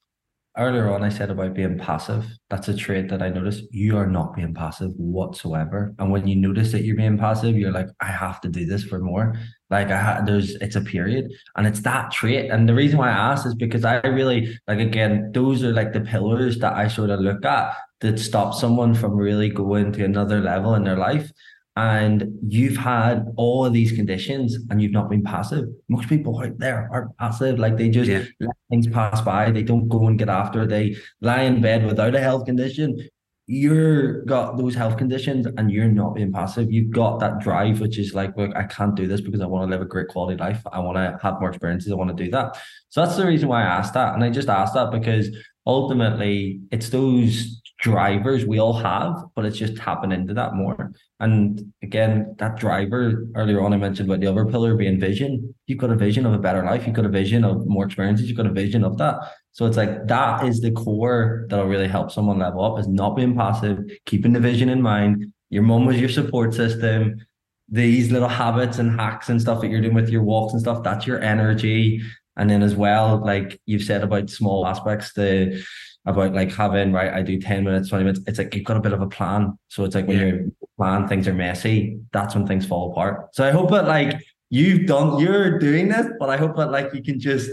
earlier 0.58 0.94
on 0.94 1.04
I 1.04 1.10
said 1.10 1.32
about 1.32 1.54
being 1.54 1.78
passive. 1.78 2.26
That's 2.50 2.68
a 2.68 2.76
trait 2.76 3.10
that 3.10 3.22
I 3.22 3.30
noticed. 3.30 3.64
You 3.72 3.98
are 3.98 4.08
not 4.08 4.36
being 4.36 4.54
passive 4.54 4.92
whatsoever. 4.98 5.94
And 6.00 6.12
when 6.12 6.28
you 6.28 6.36
notice 6.36 6.72
that 6.72 6.84
you're 6.84 6.98
being 6.98 7.18
passive, 7.18 7.56
you're 7.56 7.72
like, 7.72 7.88
I 8.02 8.08
have 8.08 8.42
to 8.42 8.50
do 8.50 8.66
this 8.66 8.84
for 8.84 9.00
more. 9.00 9.36
Like 9.70 9.90
I 9.90 9.98
ha- 9.98 10.22
there's 10.26 10.56
it's 10.56 10.76
a 10.76 10.82
period, 10.82 11.32
and 11.56 11.66
it's 11.66 11.82
that 11.82 12.12
trait. 12.12 12.52
And 12.52 12.68
the 12.68 12.74
reason 12.74 12.98
why 12.98 13.10
I 13.10 13.32
asked 13.32 13.46
is 13.46 13.56
because 13.56 13.86
I 13.86 13.96
really 14.08 14.60
like 14.68 14.80
again, 14.80 15.32
those 15.34 15.64
are 15.64 15.72
like 15.72 15.94
the 15.94 16.02
pillars 16.02 16.60
that 16.60 16.74
I 16.74 16.90
sort 16.90 17.10
of 17.10 17.22
look 17.22 17.46
at 17.46 17.76
that 18.02 18.20
stop 18.20 18.54
someone 18.54 18.94
from 18.94 19.14
really 19.14 19.48
going 19.50 19.94
to 19.94 20.04
another 20.04 20.42
level 20.42 20.76
in 20.76 20.84
their 20.84 20.98
life 20.98 21.32
and 21.78 22.38
you've 22.46 22.76
had 22.76 23.26
all 23.38 23.66
of 23.66 23.72
these 23.72 23.94
conditions 23.94 24.58
and 24.70 24.82
you've 24.82 24.92
not 24.92 25.10
been 25.10 25.24
passive. 25.24 25.66
Most 25.88 26.10
people 26.10 26.40
out 26.40 26.58
there 26.58 26.90
are 26.92 27.10
passive, 27.18 27.60
like 27.60 27.78
they 27.78 27.90
just 27.90 28.10
yeah. 28.10 28.26
let 28.42 28.56
things 28.70 28.88
pass 28.88 29.22
by. 29.22 29.52
They 29.52 29.64
don't 29.64 29.88
go 29.88 30.08
and 30.08 30.20
get 30.20 30.28
after. 30.28 30.64
It. 30.64 30.70
They 30.70 30.96
lie 31.22 31.44
in 31.44 31.62
bed 31.62 31.86
without 31.86 32.14
a 32.14 32.20
health 32.20 32.46
condition. 32.46 33.08
You're 33.48 34.24
got 34.26 34.58
those 34.58 34.76
health 34.76 34.98
conditions 34.98 35.48
and 35.58 35.72
you're 35.72 35.88
not 35.88 36.14
being 36.14 36.34
passive. 36.34 36.72
You've 36.72 36.92
got 36.92 37.20
that 37.22 37.40
drive, 37.40 37.80
which 37.80 37.98
is 37.98 38.14
like, 38.14 38.36
look, 38.36 38.56
I 38.56 38.64
can't 38.64 38.96
do 38.96 39.08
this 39.08 39.22
because 39.22 39.42
I 39.42 39.46
want 39.46 39.66
to 39.66 39.72
live 39.72 39.82
a 39.82 39.90
great 39.90 40.10
quality 40.10 40.38
life. 40.38 40.62
I 40.72 40.80
want 40.80 40.98
to 40.98 41.18
have 41.22 41.40
more 41.40 41.50
experiences. 41.50 41.92
I 41.92 41.96
want 41.96 42.16
to 42.16 42.24
do 42.24 42.30
that. 42.32 42.58
So 42.90 43.04
that's 43.04 43.16
the 43.16 43.26
reason 43.26 43.48
why 43.48 43.62
I 43.62 43.66
asked 43.66 43.94
that. 43.94 44.14
And 44.14 44.24
I 44.24 44.30
just 44.30 44.50
asked 44.50 44.74
that 44.74 44.92
because 44.92 45.30
ultimately 45.66 46.62
it's 46.72 46.90
those 46.90 47.61
Mm-hmm. 47.82 47.92
drivers 47.92 48.46
we 48.46 48.60
all 48.60 48.74
have, 48.74 49.16
but 49.36 49.46
it's 49.46 49.58
just 49.58 49.76
tapping 49.76 50.12
into 50.12 50.34
that 50.36 50.54
more. 50.54 50.92
And 51.20 51.74
again, 51.82 52.36
that 52.38 52.58
driver 52.58 53.28
earlier 53.36 53.62
on, 53.62 53.74
I 53.74 53.78
mentioned 53.78 54.10
about 54.10 54.20
the 54.20 54.28
other 54.28 54.46
pillar 54.46 54.76
being 54.76 55.00
vision. 55.00 55.54
You've 55.66 55.80
got 55.80 55.90
a 55.90 55.96
vision 55.96 56.26
of 56.26 56.34
a 56.34 56.40
better 56.40 56.64
life. 56.64 56.86
You've 56.86 56.96
got 56.96 57.06
a 57.06 57.10
vision 57.10 57.44
of 57.44 57.66
more 57.66 57.86
experiences. 57.86 58.28
You've 58.28 58.38
got 58.38 58.46
a 58.46 58.52
vision 58.52 58.84
of 58.84 58.98
that. 59.00 59.16
So 59.52 59.66
it's 59.66 59.78
like 59.78 60.08
that 60.08 60.46
is 60.46 60.62
the 60.62 60.72
core 60.72 61.46
that'll 61.50 61.66
really 61.66 61.88
help 61.88 62.12
someone 62.12 62.40
level 62.40 62.64
up 62.64 62.80
is 62.80 62.88
not 62.88 63.16
being 63.16 63.36
passive, 63.36 63.80
keeping 64.06 64.34
the 64.34 64.40
vision 64.40 64.70
in 64.70 64.82
mind. 64.82 65.34
Your 65.50 65.64
mom 65.64 65.86
was 65.86 66.00
your 66.00 66.10
support 66.10 66.54
system. 66.54 67.26
These 67.68 68.12
little 68.12 68.30
habits 68.30 68.80
and 68.80 69.00
hacks 69.00 69.30
and 69.30 69.42
stuff 69.42 69.62
that 69.62 69.70
you're 69.70 69.82
doing 69.82 69.96
with 69.96 70.10
your 70.10 70.24
walks 70.24 70.54
and 70.54 70.62
stuff, 70.62 70.84
that's 70.84 71.08
your 71.08 71.22
energy. 71.22 72.02
And 72.38 72.50
then 72.50 72.62
as 72.62 72.76
well, 72.76 73.24
like 73.26 73.60
you've 73.66 73.84
said 73.84 74.04
about 74.04 74.30
small 74.30 74.66
aspects, 74.66 75.14
the 75.14 75.64
about 76.06 76.34
like 76.34 76.52
having 76.52 76.92
right 76.92 77.14
i 77.14 77.22
do 77.22 77.40
10 77.40 77.64
minutes 77.64 77.90
20 77.90 78.04
minutes 78.04 78.22
it's 78.26 78.40
like 78.40 78.54
you've 78.56 78.66
got 78.66 78.78
a 78.78 78.82
bit 78.82 78.94
of 78.94 79.02
a 79.02 79.08
plan. 79.08 79.58
So 79.68 79.84
it's 79.84 79.94
like 79.94 80.08
when 80.08 80.18
yeah. 80.18 80.26
you're 80.26 80.46
plan 80.78 81.08
things 81.08 81.28
are 81.28 81.34
messy 81.34 82.00
that's 82.12 82.34
when 82.34 82.48
things 82.48 82.66
fall 82.66 82.92
apart. 82.92 83.36
So 83.36 83.48
i 83.48 83.52
hope 83.52 83.70
that 83.72 83.88
like 83.88 84.20
you've 84.50 84.88
done 84.88 85.20
you're 85.20 85.60
doing 85.60 85.88
this 85.88 86.08
but 86.20 86.30
i 86.30 86.38
hope 86.38 86.56
that 86.58 86.72
like 86.72 86.94
you 86.94 87.02
can 87.02 87.20
just 87.20 87.50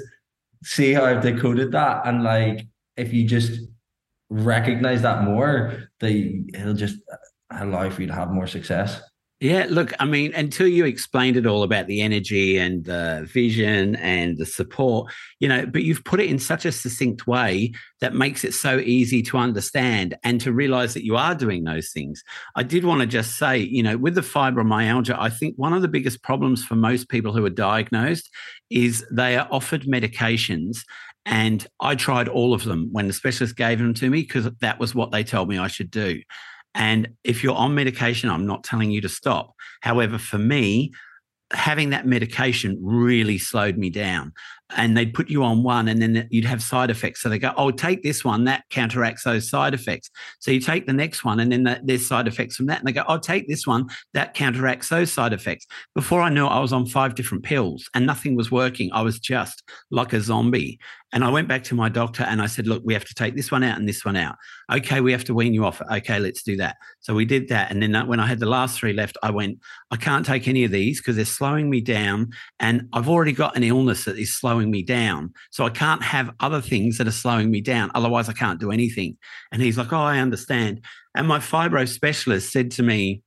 see 0.65 0.93
how 0.93 1.05
i've 1.05 1.23
decoded 1.23 1.73
that 1.73 2.07
and 2.07 2.25
like 2.25 2.67
if 2.97 3.13
you 3.13 3.25
just 3.27 3.61
recognize 4.31 5.03
that 5.03 5.23
more 5.23 5.89
they 6.01 6.43
it'll 6.53 6.75
just 6.75 6.97
allow 7.51 7.89
for 7.89 8.03
you 8.03 8.09
to 8.09 8.15
have 8.15 8.31
more 8.31 8.47
success 8.47 9.01
yeah, 9.41 9.67
look, 9.71 9.93
I 10.01 10.05
mean, 10.05 10.35
until 10.35 10.67
you 10.67 10.85
explained 10.85 11.37
it 11.37 11.47
all 11.47 11.63
about 11.63 11.87
the 11.87 12.01
energy 12.01 12.59
and 12.59 12.85
the 12.85 13.29
vision 13.33 13.95
and 13.97 14.37
the 14.37 14.45
support, 14.45 15.13
you 15.39 15.49
know, 15.49 15.65
but 15.65 15.85
you've 15.85 16.03
put 16.03 16.19
it 16.19 16.29
in 16.29 16.41
such 16.41 16.65
a 16.65 16.73
succinct 16.73 17.29
way 17.29 17.73
that 18.01 18.15
makes 18.15 18.43
it 18.43 18.53
so 18.53 18.79
easy 18.79 19.23
to 19.23 19.39
understand 19.39 20.17
and 20.25 20.41
to 20.41 20.53
realize 20.53 20.93
that 20.95 21.05
you 21.05 21.17
are 21.17 21.37
doing 21.37 21.63
those 21.63 21.93
things. 21.93 22.25
I 22.57 22.65
did 22.65 22.85
want 22.85 23.01
to 23.01 23.07
just 23.07 23.39
say, 23.39 23.59
you 23.59 23.83
know, 23.83 23.97
with 23.97 24.17
the 24.17 24.23
fibromyalgia, 24.23 25.17
I 25.17 25.31
think 25.31 25.55
one 25.57 25.73
of 25.73 25.83
the 25.83 25.89
biggest 25.89 26.25
problems 26.25 26.65
for 26.65 26.75
most 26.75 27.09
people 27.09 27.33
who 27.33 27.45
are 27.45 27.51
diagnosed 27.51 28.29
is 28.71 29.07
they 29.13 29.37
are 29.37 29.47
offered 29.53 29.83
medications 29.83 30.79
and 31.25 31.65
I 31.79 31.95
tried 31.95 32.27
all 32.27 32.55
of 32.55 32.65
them 32.65 32.89
when 32.91 33.07
the 33.07 33.13
specialist 33.13 33.55
gave 33.55 33.79
them 33.79 33.95
to 33.95 34.11
me 34.11 34.23
because 34.23 34.51
that 34.61 34.81
was 34.81 34.97
what 34.97 35.13
they 35.13 35.23
told 35.23 35.49
me 35.49 35.59
I 35.59 35.69
should 35.69 35.93
do. 35.93 36.23
And 36.75 37.09
if 37.25 37.43
you're 37.43 37.57
on 37.57 37.75
medication, 37.75 38.31
I'm 38.31 38.47
not 38.47 38.65
telling 38.65 38.91
you 38.91 39.01
to 39.01 39.09
stop. 39.09 39.55
However, 39.81 40.19
for 40.19 40.39
me, 40.39 40.93
having 41.53 41.91
that 41.91 42.07
medication 42.07 42.79
really 42.81 43.39
slowed 43.39 43.79
me 43.79 43.89
down 43.89 44.33
and 44.77 44.97
they'd 44.97 45.15
put 45.15 45.31
you 45.31 45.43
on 45.43 45.63
one 45.63 45.89
and 45.89 46.03
then 46.03 46.29
you'd 46.31 46.45
have 46.45 46.63
side 46.63 46.91
effects. 46.91 47.23
So 47.23 47.31
they 47.31 47.39
go, 47.39 47.55
oh, 47.57 47.71
take 47.71 48.03
this 48.03 48.23
one, 48.23 48.45
that 48.45 48.65
counteracts 48.69 49.25
those 49.25 49.49
side 49.49 49.73
effects. 49.73 50.11
So 50.41 50.51
you 50.51 50.61
take 50.61 50.87
the 50.87 50.93
next 50.93 51.25
one 51.25 51.41
and 51.41 51.51
then 51.51 51.81
there's 51.85 52.07
side 52.07 52.29
effects 52.29 52.57
from 52.57 52.67
that. 52.67 52.81
And 52.81 52.87
they 52.87 52.93
go, 52.93 53.05
oh, 53.09 53.17
take 53.17 53.49
this 53.49 53.67
one, 53.67 53.89
that 54.13 54.35
counteracts 54.35 54.91
those 54.91 55.11
side 55.11 55.33
effects. 55.33 55.67
Before 55.95 56.21
I 56.21 56.29
knew 56.29 56.45
it, 56.45 56.51
I 56.51 56.61
was 56.61 56.75
on 56.75 56.85
five 56.85 57.15
different 57.15 57.45
pills 57.45 57.89
and 57.95 58.05
nothing 58.05 58.37
was 58.37 58.51
working. 58.51 58.91
I 58.93 59.01
was 59.01 59.19
just 59.19 59.63
like 59.91 60.13
a 60.13 60.21
zombie. 60.21 60.79
And 61.13 61.25
I 61.25 61.31
went 61.31 61.49
back 61.49 61.65
to 61.65 61.75
my 61.75 61.89
doctor 61.89 62.23
and 62.23 62.43
I 62.43 62.47
said, 62.47 62.67
look, 62.67 62.83
we 62.85 62.93
have 62.93 63.05
to 63.07 63.15
take 63.15 63.35
this 63.35 63.51
one 63.51 63.63
out 63.63 63.79
and 63.79 63.89
this 63.89 64.05
one 64.05 64.17
out. 64.17 64.37
Okay, 64.71 65.01
we 65.01 65.13
have 65.13 65.25
to 65.25 65.35
wean 65.35 65.55
you 65.55 65.65
off. 65.65 65.81
Okay, 65.91 66.19
let's 66.19 66.43
do 66.43 66.57
that. 66.57 66.77
So 67.01 67.15
we 67.15 67.25
did 67.25 67.49
that. 67.49 67.71
And 67.71 67.83
then 67.83 68.07
when 68.07 68.21
I 68.21 68.27
had 68.27 68.41
the 68.41 68.47
last 68.47 68.79
three 68.79 68.93
left, 68.93 69.17
I 69.23 69.31
went, 69.31 69.59
I 69.91 69.97
can't 69.97 70.27
take 70.27 70.47
any 70.47 70.65
of 70.65 70.71
these 70.71 71.01
because 71.01 71.17
they're 71.17 71.25
slowing 71.25 71.71
me 71.71 71.81
down. 71.81 72.31
And 72.61 72.89
I've 72.93 73.09
already 73.09 73.33
got 73.33 73.57
an 73.57 73.65
illness 73.65 74.05
that 74.05 74.19
is 74.19 74.37
slowing 74.37 74.71
me 74.71 74.83
down. 74.83 75.33
So 75.51 75.65
I 75.65 75.71
can't 75.71 76.03
have 76.03 76.31
other 76.41 76.61
things 76.61 76.99
that 76.99 77.09
are 77.09 77.13
slowing 77.13 77.51
me 77.51 77.63
down. 77.63 77.91
Otherwise, 77.95 78.29
I 78.29 78.35
can't 78.35 78.61
do 78.61 78.71
anything. 78.71 79.17
And 79.51 79.63
he's 79.63 79.79
like, 79.79 79.93
Oh, 79.93 79.97
I 79.97 80.19
understand. 80.19 80.85
And 81.15 81.27
my 81.27 81.39
fibro 81.39 81.89
specialist 81.89 82.53
said 82.53 82.71
to 82.73 82.83
me, 82.83 83.23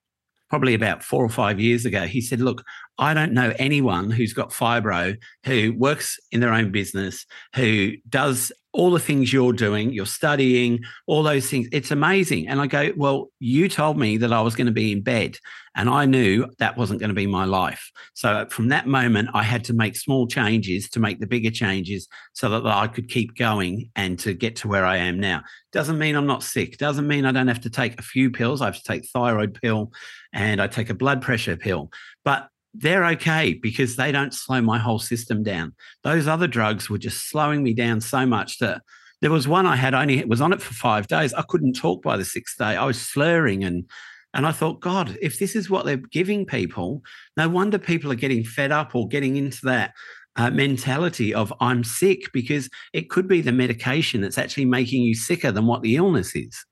probably 0.51 0.73
about 0.73 1.01
four 1.01 1.23
or 1.23 1.29
five 1.29 1.61
years 1.61 1.85
ago, 1.85 2.05
he 2.05 2.21
said, 2.21 2.41
Look, 2.41 2.63
I 2.97 3.13
don't 3.13 3.33
know 3.33 3.53
anyone 3.57 4.11
who's 4.11 4.33
got 4.33 4.51
fibro 4.51 5.17
who 5.45 5.73
works 5.77 6.19
in 6.31 6.39
their 6.39 6.53
own 6.53 6.71
business, 6.71 7.25
who 7.55 7.93
does 8.07 8.51
all 8.73 8.91
the 8.91 8.99
things 8.99 9.33
you're 9.33 9.53
doing, 9.53 9.91
you're 9.91 10.05
studying, 10.05 10.79
all 11.05 11.23
those 11.23 11.49
things. 11.49 11.67
It's 11.71 11.91
amazing. 11.91 12.47
And 12.47 12.61
I 12.61 12.67
go, 12.67 12.91
Well, 12.95 13.29
you 13.39 13.67
told 13.67 13.97
me 13.97 14.17
that 14.17 14.31
I 14.31 14.41
was 14.41 14.55
going 14.55 14.67
to 14.67 14.73
be 14.73 14.91
in 14.91 15.01
bed, 15.01 15.37
and 15.75 15.89
I 15.89 16.05
knew 16.05 16.47
that 16.59 16.77
wasn't 16.77 16.99
going 16.99 17.09
to 17.09 17.15
be 17.15 17.27
my 17.27 17.45
life. 17.45 17.91
So 18.13 18.29
uh, 18.29 18.45
from 18.45 18.69
that 18.69 18.87
moment, 18.87 19.29
I 19.33 19.43
had 19.43 19.63
to 19.65 19.73
make 19.73 19.95
small 19.95 20.27
changes 20.27 20.89
to 20.91 20.99
make 20.99 21.19
the 21.19 21.27
bigger 21.27 21.51
changes 21.51 22.07
so 22.33 22.49
that 22.49 22.65
I 22.65 22.87
could 22.87 23.09
keep 23.09 23.35
going 23.35 23.89
and 23.95 24.19
to 24.19 24.33
get 24.33 24.57
to 24.57 24.67
where 24.67 24.85
I 24.85 24.97
am 24.97 25.19
now. 25.19 25.43
Doesn't 25.71 25.97
mean 25.97 26.15
I'm 26.15 26.27
not 26.27 26.43
sick, 26.43 26.77
doesn't 26.77 27.07
mean 27.07 27.25
I 27.25 27.31
don't 27.31 27.47
have 27.47 27.61
to 27.61 27.69
take 27.69 27.99
a 27.99 28.03
few 28.03 28.31
pills. 28.31 28.61
I 28.61 28.65
have 28.65 28.77
to 28.77 28.83
take 28.83 29.07
thyroid 29.09 29.59
pill 29.61 29.91
and 30.33 30.61
I 30.61 30.67
take 30.67 30.89
a 30.89 30.95
blood 30.95 31.21
pressure 31.21 31.55
pill. 31.55 31.89
But 32.23 32.47
they're 32.73 33.05
okay 33.05 33.53
because 33.53 33.95
they 33.95 34.11
don't 34.11 34.33
slow 34.33 34.61
my 34.61 34.77
whole 34.77 34.99
system 34.99 35.43
down. 35.43 35.73
Those 36.03 36.27
other 36.27 36.47
drugs 36.47 36.89
were 36.89 36.97
just 36.97 37.29
slowing 37.29 37.63
me 37.63 37.73
down 37.73 38.01
so 38.01 38.25
much 38.25 38.59
that 38.59 38.81
there 39.21 39.31
was 39.31 39.47
one 39.47 39.65
I 39.65 39.75
had 39.75 39.93
only 39.93 40.23
was 40.25 40.41
on 40.41 40.53
it 40.53 40.61
for 40.61 40.73
five 40.73 41.07
days. 41.07 41.33
I 41.33 41.43
couldn't 41.43 41.73
talk 41.73 42.01
by 42.01 42.17
the 42.17 42.25
sixth 42.25 42.57
day. 42.57 42.75
I 42.75 42.85
was 42.85 43.01
slurring 43.01 43.63
and 43.63 43.85
and 44.33 44.47
I 44.47 44.53
thought, 44.53 44.79
God, 44.79 45.17
if 45.21 45.39
this 45.39 45.57
is 45.57 45.69
what 45.69 45.85
they're 45.85 45.97
giving 45.97 46.45
people, 46.45 47.01
no 47.35 47.49
wonder 47.49 47.77
people 47.77 48.13
are 48.13 48.15
getting 48.15 48.45
fed 48.45 48.71
up 48.71 48.95
or 48.95 49.09
getting 49.09 49.35
into 49.35 49.59
that 49.65 49.93
uh, 50.37 50.49
mentality 50.49 51.33
of 51.33 51.53
I'm 51.59 51.83
sick 51.83 52.31
because 52.31 52.69
it 52.93 53.09
could 53.09 53.27
be 53.27 53.41
the 53.41 53.51
medication 53.51 54.21
that's 54.21 54.37
actually 54.37 54.65
making 54.65 55.03
you 55.03 55.15
sicker 55.15 55.51
than 55.51 55.65
what 55.65 55.81
the 55.81 55.97
illness 55.97 56.33
is. 56.33 56.65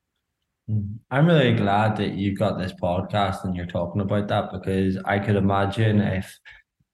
Mm. 0.70 0.99
I'm 1.09 1.26
really 1.26 1.55
glad 1.55 1.97
that 1.97 2.13
you've 2.13 2.38
got 2.38 2.57
this 2.57 2.74
podcast 2.74 3.43
and 3.43 3.55
you're 3.55 3.65
talking 3.65 4.01
about 4.01 4.28
that 4.28 4.51
because 4.51 4.97
I 5.05 5.20
could 5.20 5.36
imagine 5.36 5.99
if 6.01 6.38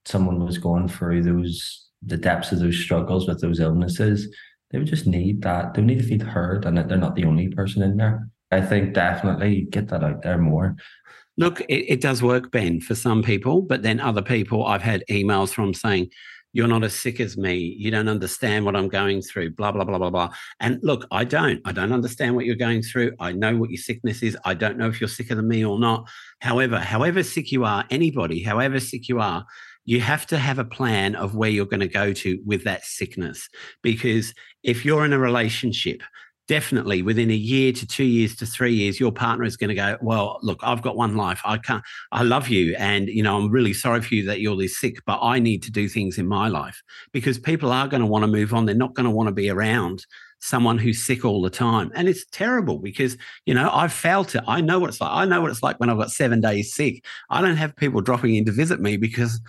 someone 0.06 0.44
was 0.44 0.58
going 0.58 0.88
through 0.88 1.24
those 1.24 1.82
the 2.02 2.18
depths 2.18 2.52
of 2.52 2.60
those 2.60 2.78
struggles 2.78 3.28
with 3.28 3.42
those 3.42 3.60
illnesses, 3.60 4.34
they 4.70 4.78
would 4.78 4.88
just 4.88 5.08
need 5.08 5.42
that. 5.42 5.74
They 5.74 5.82
need 5.82 6.00
to 6.00 6.08
feel 6.08 6.26
heard 6.26 6.66
and 6.66 6.78
that 6.78 6.88
they're 6.88 6.98
not 6.98 7.16
the 7.16 7.26
only 7.26 7.48
person 7.50 7.82
in 7.82 7.98
there. 7.98 8.30
I 8.52 8.62
think 8.62 8.94
definitely 8.94 9.68
get 9.72 9.88
that 9.88 10.04
out 10.04 10.22
there 10.22 10.38
more. 10.38 10.76
Look, 11.38 11.62
it, 11.62 11.86
it 11.94 12.02
does 12.02 12.22
work, 12.22 12.52
Ben, 12.52 12.80
for 12.80 12.96
some 12.96 13.24
people, 13.24 13.62
but 13.62 13.82
then 13.82 14.00
other 14.00 14.22
people 14.22 14.66
I've 14.66 14.84
had 14.84 15.04
emails 15.10 15.50
from 15.50 15.74
saying, 15.74 16.12
you're 16.56 16.70
not 16.70 16.86
as 16.86 16.96
sick 16.96 17.20
as 17.20 17.36
me. 17.36 17.76
You 17.78 17.92
don't 17.92 18.08
understand 18.08 18.64
what 18.64 18.78
I'm 18.78 18.88
going 18.88 19.22
through, 19.22 19.52
blah, 19.52 19.74
blah, 19.74 19.84
blah, 19.84 19.98
blah, 19.98 20.10
blah. 20.10 20.34
And 20.62 20.80
look, 20.84 21.06
I 21.12 21.26
don't. 21.26 21.60
I 21.66 21.74
don't 21.74 21.92
understand 21.92 22.34
what 22.34 22.46
you're 22.46 22.56
going 22.56 22.82
through. 22.82 23.12
I 23.20 23.34
know 23.34 23.58
what 23.58 23.72
your 23.72 23.78
sickness 23.78 24.24
is. 24.24 24.38
I 24.46 24.54
don't 24.54 24.78
know 24.78 24.88
if 24.88 25.02
you're 25.02 25.10
sicker 25.10 25.36
than 25.36 25.50
me 25.50 25.66
or 25.66 25.78
not. 25.78 26.08
However, 26.40 26.80
however 26.80 27.24
sick 27.24 27.52
you 27.52 27.66
are, 27.66 27.84
anybody, 27.90 28.42
however 28.42 28.80
sick 28.80 29.10
you 29.10 29.20
are, 29.20 29.46
you 29.84 30.00
have 30.00 30.26
to 30.28 30.38
have 30.38 30.58
a 30.58 30.64
plan 30.64 31.16
of 31.16 31.36
where 31.36 31.50
you're 31.50 31.66
going 31.66 31.82
to 31.82 31.90
go 31.90 32.14
to 32.14 32.40
with 32.46 32.64
that 32.64 32.86
sickness. 32.86 33.50
Because 33.84 34.34
if 34.64 34.86
you're 34.86 35.04
in 35.04 35.12
a 35.12 35.20
relationship 35.20 36.04
definitely 36.48 37.02
within 37.02 37.32
a 37.32 37.36
year 37.36 37.72
to 37.74 37.88
two 37.88 38.04
years 38.04 38.36
to 38.38 38.46
three 38.46 38.74
years, 38.74 39.00
your 39.00 39.12
partner 39.12 39.46
is 39.46 39.58
going 39.58 39.70
to 39.70 39.76
go, 39.76 39.98
well, 40.02 40.40
look, 40.42 40.60
I've 40.62 40.82
got 40.82 40.96
one 40.96 41.16
life. 41.16 41.42
I 41.44 41.58
can't, 41.58 41.84
I 42.12 42.24
love 42.24 42.48
you. 42.48 42.76
And, 42.78 43.08
you 43.08 43.24
know, 43.24 43.38
I'm 43.38 43.50
really 43.50 43.74
sorry 43.74 44.02
for 44.02 44.14
you 44.16 44.26
that 44.26 44.42
you're 44.42 44.56
this 44.56 44.78
sick, 44.78 44.98
but 45.06 45.20
I 45.22 45.40
need 45.40 45.64
to 45.64 45.72
do 45.72 45.90
things 45.90 46.18
in 46.18 46.28
my 46.28 46.48
life 46.48 46.82
because 47.12 47.40
people 47.40 47.72
are 47.72 47.88
going 47.88 48.02
to 48.02 48.08
want 48.08 48.24
to 48.24 48.28
move 48.28 48.54
on. 48.54 48.66
They're 48.66 48.76
not 48.76 48.94
going 48.94 49.06
to 49.06 49.12
want 49.12 49.28
to 49.28 49.34
be 49.34 49.50
around 49.50 50.06
someone 50.40 50.78
who's 50.78 51.04
sick 51.04 51.26
all 51.26 51.42
the 51.42 51.50
time. 51.50 51.92
And 51.96 52.08
it's 52.08 52.26
terrible 52.32 52.78
because, 52.78 53.18
you 53.46 53.54
know, 53.54 53.70
I've 53.72 53.94
felt 53.94 54.36
it. 54.36 54.44
I 54.48 54.62
know 54.62 54.80
what 54.80 54.90
it's 54.90 55.02
like. 55.02 55.12
I 55.12 55.26
know 55.26 55.42
what 55.42 55.52
it's 55.52 55.64
like 55.64 55.80
when 55.80 55.90
I've 55.90 55.98
got 55.98 56.12
seven 56.12 56.42
days 56.42 56.74
sick. 56.74 57.04
I 57.30 57.42
don't 57.42 57.56
have 57.58 57.76
people 57.76 58.02
dropping 58.02 58.36
in 58.36 58.46
to 58.46 58.52
visit 58.52 58.80
me 58.80 58.98
because 58.98 59.42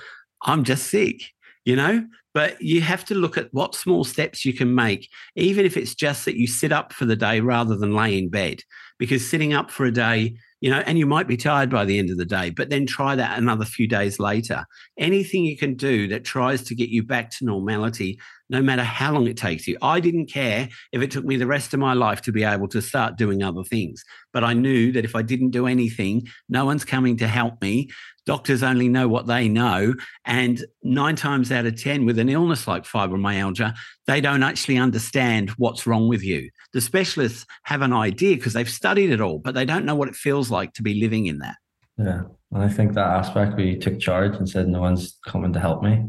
I'm 0.42 0.64
just 0.64 0.86
sick 0.86 1.32
you 1.66 1.76
know 1.76 2.06
but 2.36 2.60
you 2.60 2.82
have 2.82 3.02
to 3.02 3.14
look 3.14 3.38
at 3.38 3.48
what 3.54 3.74
small 3.74 4.04
steps 4.04 4.44
you 4.44 4.52
can 4.52 4.74
make 4.74 5.08
even 5.36 5.64
if 5.64 5.74
it's 5.74 5.94
just 5.94 6.26
that 6.26 6.36
you 6.36 6.46
sit 6.46 6.70
up 6.70 6.92
for 6.92 7.06
the 7.06 7.16
day 7.16 7.40
rather 7.40 7.74
than 7.78 7.94
lay 7.94 8.18
in 8.18 8.28
bed. 8.28 8.60
Because 8.98 9.26
sitting 9.26 9.54
up 9.54 9.70
for 9.70 9.86
a 9.86 9.90
day 9.90 10.36
you 10.60 10.70
know 10.70 10.82
and 10.86 10.98
you 10.98 11.06
might 11.06 11.28
be 11.28 11.36
tired 11.36 11.70
by 11.70 11.84
the 11.86 11.98
end 11.98 12.10
of 12.10 12.16
the 12.16 12.24
day 12.24 12.48
but 12.48 12.70
then 12.70 12.86
try 12.86 13.14
that 13.14 13.38
another 13.38 13.64
few 13.64 13.88
days 13.88 14.18
later. 14.18 14.66
Anything 14.98 15.46
you 15.46 15.56
can 15.56 15.76
do 15.76 16.08
that 16.08 16.24
tries 16.24 16.62
to 16.64 16.74
get 16.74 16.90
you 16.90 17.02
back 17.02 17.30
to 17.30 17.46
normality 17.46 18.20
no 18.50 18.60
matter 18.60 18.84
how 18.84 19.12
long 19.12 19.26
it 19.26 19.36
takes 19.36 19.66
you. 19.66 19.76
I 19.82 19.98
didn't 19.98 20.26
care 20.26 20.68
if 20.92 21.02
it 21.02 21.10
took 21.10 21.24
me 21.24 21.36
the 21.36 21.46
rest 21.46 21.72
of 21.72 21.80
my 21.80 21.94
life 21.94 22.20
to 22.22 22.32
be 22.32 22.44
able 22.44 22.68
to 22.68 22.82
start 22.82 23.16
doing 23.16 23.42
other 23.42 23.64
things 23.64 24.04
but 24.36 24.44
i 24.44 24.52
knew 24.52 24.92
that 24.92 25.04
if 25.04 25.16
i 25.16 25.22
didn't 25.22 25.50
do 25.50 25.66
anything 25.66 26.22
no 26.48 26.66
one's 26.66 26.84
coming 26.84 27.16
to 27.16 27.26
help 27.26 27.60
me 27.62 27.88
Doctors 28.26 28.62
only 28.62 28.88
know 28.88 29.06
what 29.06 29.26
they 29.26 29.48
know. 29.48 29.94
And 30.24 30.64
nine 30.82 31.14
times 31.16 31.52
out 31.52 31.64
of 31.64 31.80
10, 31.80 32.04
with 32.04 32.18
an 32.18 32.28
illness 32.28 32.66
like 32.66 32.82
fibromyalgia, 32.82 33.74
they 34.06 34.20
don't 34.20 34.42
actually 34.42 34.76
understand 34.78 35.50
what's 35.50 35.86
wrong 35.86 36.08
with 36.08 36.22
you. 36.22 36.50
The 36.72 36.80
specialists 36.80 37.46
have 37.62 37.82
an 37.82 37.92
idea 37.92 38.36
because 38.36 38.52
they've 38.52 38.68
studied 38.68 39.10
it 39.10 39.20
all, 39.20 39.38
but 39.38 39.54
they 39.54 39.64
don't 39.64 39.84
know 39.84 39.94
what 39.94 40.08
it 40.08 40.16
feels 40.16 40.50
like 40.50 40.72
to 40.74 40.82
be 40.82 41.00
living 41.00 41.26
in 41.26 41.38
that. 41.38 41.56
Yeah. 41.96 42.22
And 42.52 42.62
I 42.62 42.68
think 42.68 42.94
that 42.94 43.08
aspect 43.08 43.56
where 43.56 43.64
you 43.64 43.78
took 43.78 43.98
charge 43.98 44.34
and 44.36 44.48
said, 44.48 44.68
no 44.68 44.80
one's 44.80 45.18
coming 45.26 45.52
to 45.52 45.60
help 45.60 45.82
me. 45.82 46.04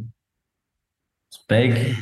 It's 1.29 1.43
big. 1.47 1.95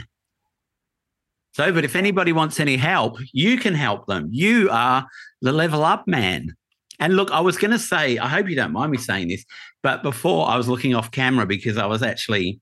So, 1.54 1.72
but 1.72 1.86
if 1.86 1.96
anybody 1.96 2.34
wants 2.34 2.60
any 2.60 2.76
help, 2.76 3.18
you 3.32 3.58
can 3.58 3.76
help 3.76 4.08
them. 4.08 4.28
You 4.32 4.70
are 4.72 5.08
the 5.42 5.54
level 5.54 5.84
up 5.86 6.08
man. 6.08 6.56
And 7.00 7.16
look, 7.16 7.32
I 7.32 7.40
was 7.40 7.58
going 7.58 7.72
to 7.72 7.80
say, 7.80 8.18
I 8.18 8.28
hope 8.28 8.50
you 8.50 8.56
don't 8.56 8.72
mind 8.72 8.92
me 8.92 8.98
saying 8.98 9.28
this, 9.28 9.46
but 9.84 10.04
before 10.04 10.48
I 10.48 10.58
was 10.58 10.68
looking 10.68 10.96
off 10.96 11.12
camera 11.12 11.46
because 11.46 11.78
I 11.78 11.86
was 11.86 12.02
actually 12.02 12.60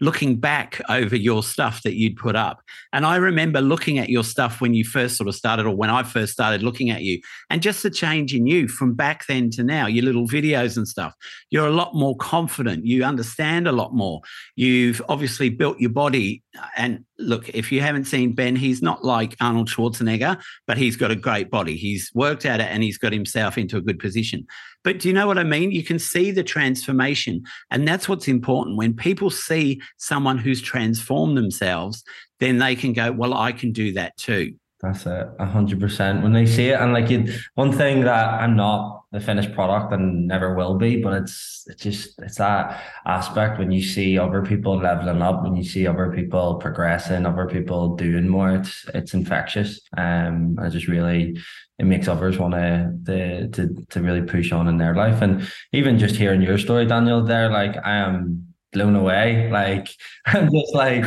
looking 0.00 0.36
back 0.36 0.80
over 0.88 1.16
your 1.16 1.42
stuff 1.42 1.82
that 1.82 1.94
you'd 1.94 2.16
put 2.16 2.36
up. 2.36 2.62
And 2.92 3.04
I 3.04 3.16
remember 3.16 3.60
looking 3.60 3.98
at 3.98 4.08
your 4.08 4.24
stuff 4.24 4.60
when 4.60 4.74
you 4.74 4.84
first 4.84 5.16
sort 5.16 5.28
of 5.28 5.34
started, 5.34 5.66
or 5.66 5.74
when 5.74 5.90
I 5.90 6.02
first 6.02 6.32
started 6.32 6.62
looking 6.62 6.90
at 6.90 7.02
you, 7.02 7.20
and 7.50 7.62
just 7.62 7.82
the 7.82 7.90
change 7.90 8.34
in 8.34 8.46
you 8.46 8.68
from 8.68 8.94
back 8.94 9.26
then 9.26 9.50
to 9.50 9.64
now, 9.64 9.86
your 9.86 10.04
little 10.04 10.26
videos 10.26 10.76
and 10.76 10.86
stuff. 10.86 11.14
You're 11.50 11.66
a 11.66 11.72
lot 11.72 11.94
more 11.94 12.16
confident. 12.16 12.86
You 12.86 13.04
understand 13.04 13.66
a 13.66 13.72
lot 13.72 13.94
more. 13.94 14.20
You've 14.56 15.02
obviously 15.08 15.48
built 15.50 15.80
your 15.80 15.90
body. 15.90 16.42
And 16.76 17.04
look, 17.18 17.48
if 17.50 17.70
you 17.72 17.80
haven't 17.80 18.04
seen 18.04 18.34
Ben, 18.34 18.56
he's 18.56 18.82
not 18.82 19.04
like 19.04 19.36
Arnold 19.40 19.68
Schwarzenegger, 19.68 20.40
but 20.66 20.78
he's 20.78 20.96
got 20.96 21.10
a 21.10 21.16
great 21.16 21.50
body. 21.50 21.76
He's 21.76 22.10
worked 22.14 22.44
at 22.44 22.60
it 22.60 22.68
and 22.70 22.82
he's 22.82 22.98
got 22.98 23.12
himself 23.12 23.58
into 23.58 23.76
a 23.76 23.80
good 23.80 23.98
position. 23.98 24.46
But 24.84 25.00
do 25.00 25.08
you 25.08 25.14
know 25.14 25.26
what 25.26 25.38
I 25.38 25.44
mean? 25.44 25.72
You 25.72 25.82
can 25.82 25.98
see 25.98 26.30
the 26.30 26.44
transformation. 26.44 27.42
And 27.70 27.86
that's 27.86 28.08
what's 28.08 28.28
important. 28.28 28.76
When 28.76 28.94
people 28.94 29.30
see 29.30 29.80
someone 29.96 30.38
who's 30.38 30.62
transformed 30.62 31.36
themselves, 31.36 32.04
then 32.40 32.58
they 32.58 32.76
can 32.76 32.92
go, 32.92 33.12
well, 33.12 33.34
I 33.34 33.52
can 33.52 33.72
do 33.72 33.92
that 33.92 34.16
too. 34.16 34.54
That's 34.80 35.06
it, 35.06 35.26
a 35.40 35.44
hundred 35.46 35.80
percent. 35.80 36.22
When 36.22 36.32
they 36.32 36.46
see 36.46 36.68
it, 36.68 36.80
and 36.80 36.92
like 36.92 37.10
it, 37.10 37.30
one 37.54 37.72
thing 37.72 38.02
that 38.02 38.40
I'm 38.40 38.54
not 38.54 39.02
the 39.10 39.18
finished 39.20 39.52
product 39.52 39.92
and 39.92 40.28
never 40.28 40.54
will 40.54 40.76
be, 40.76 41.02
but 41.02 41.14
it's 41.14 41.64
it's 41.66 41.82
just 41.82 42.18
it's 42.20 42.36
that 42.36 42.80
aspect 43.04 43.58
when 43.58 43.72
you 43.72 43.82
see 43.82 44.18
other 44.18 44.40
people 44.42 44.76
leveling 44.76 45.20
up, 45.20 45.42
when 45.42 45.56
you 45.56 45.64
see 45.64 45.86
other 45.86 46.12
people 46.12 46.56
progressing, 46.56 47.26
other 47.26 47.46
people 47.46 47.96
doing 47.96 48.28
more, 48.28 48.52
it's 48.52 48.86
it's 48.94 49.14
infectious. 49.14 49.80
Um, 49.96 50.56
I 50.62 50.68
just 50.68 50.86
really 50.86 51.36
it 51.80 51.84
makes 51.84 52.06
others 52.06 52.38
want 52.38 52.54
to 52.54 53.48
to 53.52 53.86
to 53.90 54.00
really 54.00 54.22
push 54.22 54.52
on 54.52 54.68
in 54.68 54.78
their 54.78 54.94
life, 54.94 55.22
and 55.22 55.50
even 55.72 55.98
just 55.98 56.14
hearing 56.14 56.42
your 56.42 56.58
story, 56.58 56.86
Daniel, 56.86 57.24
there, 57.24 57.50
like 57.50 57.76
I 57.84 57.96
am 57.96 58.48
blown 58.72 58.94
away. 58.94 59.50
Like 59.50 59.88
I'm 60.26 60.52
just 60.52 60.74
like, 60.74 61.04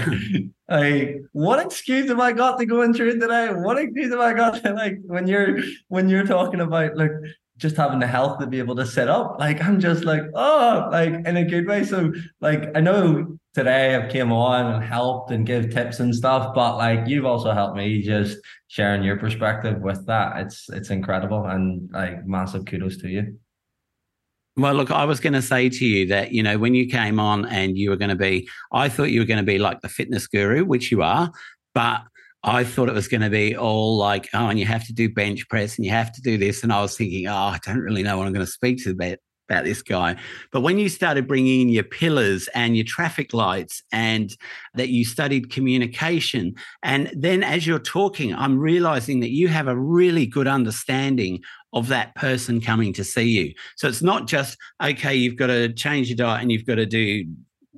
like 0.71 1.21
what 1.33 1.63
excuse 1.63 2.07
have 2.07 2.19
I 2.19 2.31
got 2.31 2.57
to 2.59 2.65
go 2.65 2.81
in 2.81 2.93
through 2.93 3.19
today? 3.19 3.49
What 3.49 3.77
excuse 3.77 4.11
have 4.11 4.21
I 4.21 4.33
got 4.33 4.63
to 4.63 4.73
like 4.73 4.99
when 5.03 5.27
you're 5.27 5.59
when 5.89 6.07
you're 6.07 6.25
talking 6.25 6.61
about 6.61 6.95
like 6.95 7.11
just 7.57 7.75
having 7.75 7.99
the 7.99 8.07
health 8.07 8.39
to 8.39 8.47
be 8.47 8.59
able 8.59 8.75
to 8.77 8.85
sit 8.85 9.09
up? 9.09 9.35
Like 9.37 9.61
I'm 9.61 9.79
just 9.79 10.05
like, 10.05 10.23
oh, 10.33 10.87
like 10.91 11.13
in 11.13 11.37
a 11.37 11.43
good 11.43 11.67
way. 11.67 11.83
So 11.83 12.13
like 12.39 12.69
I 12.73 12.79
know 12.79 13.37
today 13.53 13.95
I've 13.95 14.09
came 14.09 14.31
on 14.31 14.73
and 14.73 14.83
helped 14.83 15.31
and 15.31 15.45
give 15.45 15.73
tips 15.73 15.99
and 15.99 16.15
stuff, 16.15 16.55
but 16.55 16.77
like 16.77 17.05
you've 17.05 17.25
also 17.25 17.51
helped 17.51 17.75
me 17.75 18.01
just 18.01 18.37
sharing 18.67 19.03
your 19.03 19.17
perspective 19.17 19.81
with 19.81 20.05
that. 20.07 20.37
It's 20.37 20.69
it's 20.69 20.89
incredible 20.89 21.45
and 21.45 21.89
like 21.91 22.25
massive 22.25 22.65
kudos 22.65 22.97
to 22.97 23.09
you. 23.09 23.37
Well, 24.57 24.73
look, 24.73 24.91
I 24.91 25.05
was 25.05 25.21
going 25.21 25.33
to 25.33 25.41
say 25.41 25.69
to 25.69 25.85
you 25.85 26.05
that, 26.07 26.33
you 26.33 26.43
know, 26.43 26.57
when 26.57 26.75
you 26.75 26.85
came 26.87 27.19
on 27.19 27.45
and 27.45 27.77
you 27.77 27.89
were 27.89 27.95
going 27.95 28.09
to 28.09 28.15
be, 28.15 28.49
I 28.73 28.89
thought 28.89 29.11
you 29.11 29.21
were 29.21 29.25
going 29.25 29.37
to 29.37 29.43
be 29.43 29.59
like 29.59 29.79
the 29.81 29.87
fitness 29.87 30.27
guru, 30.27 30.65
which 30.65 30.91
you 30.91 31.01
are, 31.01 31.31
but 31.73 32.01
I 32.43 32.63
thought 32.63 32.89
it 32.89 32.95
was 32.95 33.07
going 33.07 33.21
to 33.21 33.29
be 33.29 33.55
all 33.55 33.97
like, 33.97 34.27
oh, 34.33 34.47
and 34.47 34.59
you 34.59 34.65
have 34.65 34.85
to 34.87 34.93
do 34.93 35.13
bench 35.13 35.47
press 35.47 35.77
and 35.77 35.85
you 35.85 35.91
have 35.91 36.11
to 36.11 36.21
do 36.21 36.37
this. 36.37 36.63
And 36.63 36.73
I 36.73 36.81
was 36.81 36.97
thinking, 36.97 37.27
oh, 37.27 37.33
I 37.33 37.59
don't 37.63 37.79
really 37.79 38.03
know 38.03 38.17
what 38.17 38.27
I'm 38.27 38.33
going 38.33 38.45
to 38.45 38.51
speak 38.51 38.83
to 38.83 38.91
about, 38.91 39.19
about 39.47 39.63
this 39.63 39.81
guy. 39.81 40.15
But 40.51 40.61
when 40.61 40.79
you 40.79 40.89
started 40.89 41.27
bringing 41.27 41.61
in 41.61 41.69
your 41.69 41.83
pillars 41.83 42.49
and 42.55 42.75
your 42.75 42.85
traffic 42.85 43.33
lights 43.33 43.83
and 43.91 44.35
that 44.73 44.89
you 44.89 45.05
studied 45.05 45.51
communication, 45.51 46.55
and 46.83 47.11
then 47.15 47.43
as 47.43 47.67
you're 47.67 47.79
talking, 47.79 48.33
I'm 48.33 48.59
realizing 48.59 49.19
that 49.19 49.31
you 49.31 49.47
have 49.47 49.67
a 49.67 49.77
really 49.77 50.25
good 50.25 50.47
understanding 50.47 51.41
of 51.73 51.87
that 51.87 52.15
person 52.15 52.61
coming 52.61 52.93
to 52.93 53.03
see 53.03 53.29
you. 53.29 53.53
So 53.77 53.87
it's 53.87 54.01
not 54.01 54.27
just, 54.27 54.57
okay, 54.83 55.15
you've 55.15 55.37
got 55.37 55.47
to 55.47 55.71
change 55.73 56.09
your 56.09 56.17
diet 56.17 56.41
and 56.41 56.51
you've 56.51 56.65
got 56.65 56.75
to 56.75 56.85
do 56.85 57.25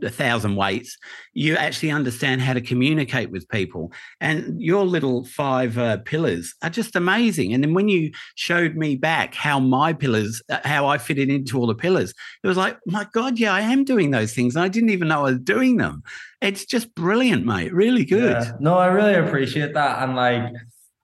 a 0.01 0.09
thousand 0.09 0.55
weights. 0.55 0.97
You 1.33 1.55
actually 1.55 1.91
understand 1.91 2.41
how 2.41 2.53
to 2.53 2.61
communicate 2.61 3.29
with 3.31 3.47
people. 3.49 3.91
And 4.19 4.61
your 4.61 4.85
little 4.85 5.25
five 5.25 5.77
uh, 5.77 5.97
pillars 5.97 6.53
are 6.61 6.69
just 6.69 6.95
amazing. 6.95 7.53
And 7.53 7.63
then 7.63 7.73
when 7.73 7.87
you 7.87 8.11
showed 8.35 8.75
me 8.75 8.95
back 8.95 9.35
how 9.35 9.59
my 9.59 9.93
pillars, 9.93 10.41
uh, 10.49 10.59
how 10.63 10.87
I 10.87 10.97
fitted 10.97 11.29
into 11.29 11.57
all 11.57 11.67
the 11.67 11.75
pillars, 11.75 12.13
it 12.43 12.47
was 12.47 12.57
like, 12.57 12.77
my 12.85 13.07
God, 13.13 13.39
yeah, 13.39 13.53
I 13.53 13.61
am 13.61 13.83
doing 13.83 14.11
those 14.11 14.33
things. 14.33 14.55
And 14.55 14.65
I 14.65 14.67
didn't 14.67 14.89
even 14.89 15.07
know 15.07 15.19
I 15.19 15.31
was 15.31 15.39
doing 15.39 15.77
them. 15.77 16.03
It's 16.41 16.65
just 16.65 16.93
brilliant, 16.95 17.45
mate. 17.45 17.73
Really 17.73 18.03
good. 18.03 18.37
Yeah. 18.41 18.53
No, 18.59 18.77
I 18.77 18.87
really 18.87 19.15
appreciate 19.15 19.73
that. 19.75 20.03
And 20.03 20.15
like, 20.15 20.51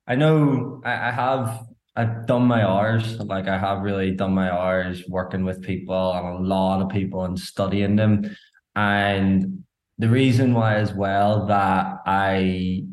I 0.08 0.16
know 0.16 0.82
I, 0.84 1.10
I 1.10 1.12
have 1.12 1.69
I've 2.00 2.26
done 2.26 2.44
my 2.44 2.64
hours. 2.64 3.20
Like 3.20 3.50
I 3.50 3.58
have 3.58 3.82
really 3.82 4.12
done 4.12 4.34
my 4.34 4.50
hours 4.50 5.04
working 5.10 5.44
with 5.44 5.62
people 5.62 6.14
and 6.14 6.26
a 6.28 6.40
lot 6.40 6.82
of 6.82 6.88
people 6.88 7.26
and 7.26 7.38
studying 7.38 7.98
them. 7.98 8.38
And 8.74 9.66
the 9.98 10.08
reason 10.08 10.54
why 10.54 10.76
as 10.76 10.94
well 10.94 11.46
that 11.48 11.98
I 12.06 12.84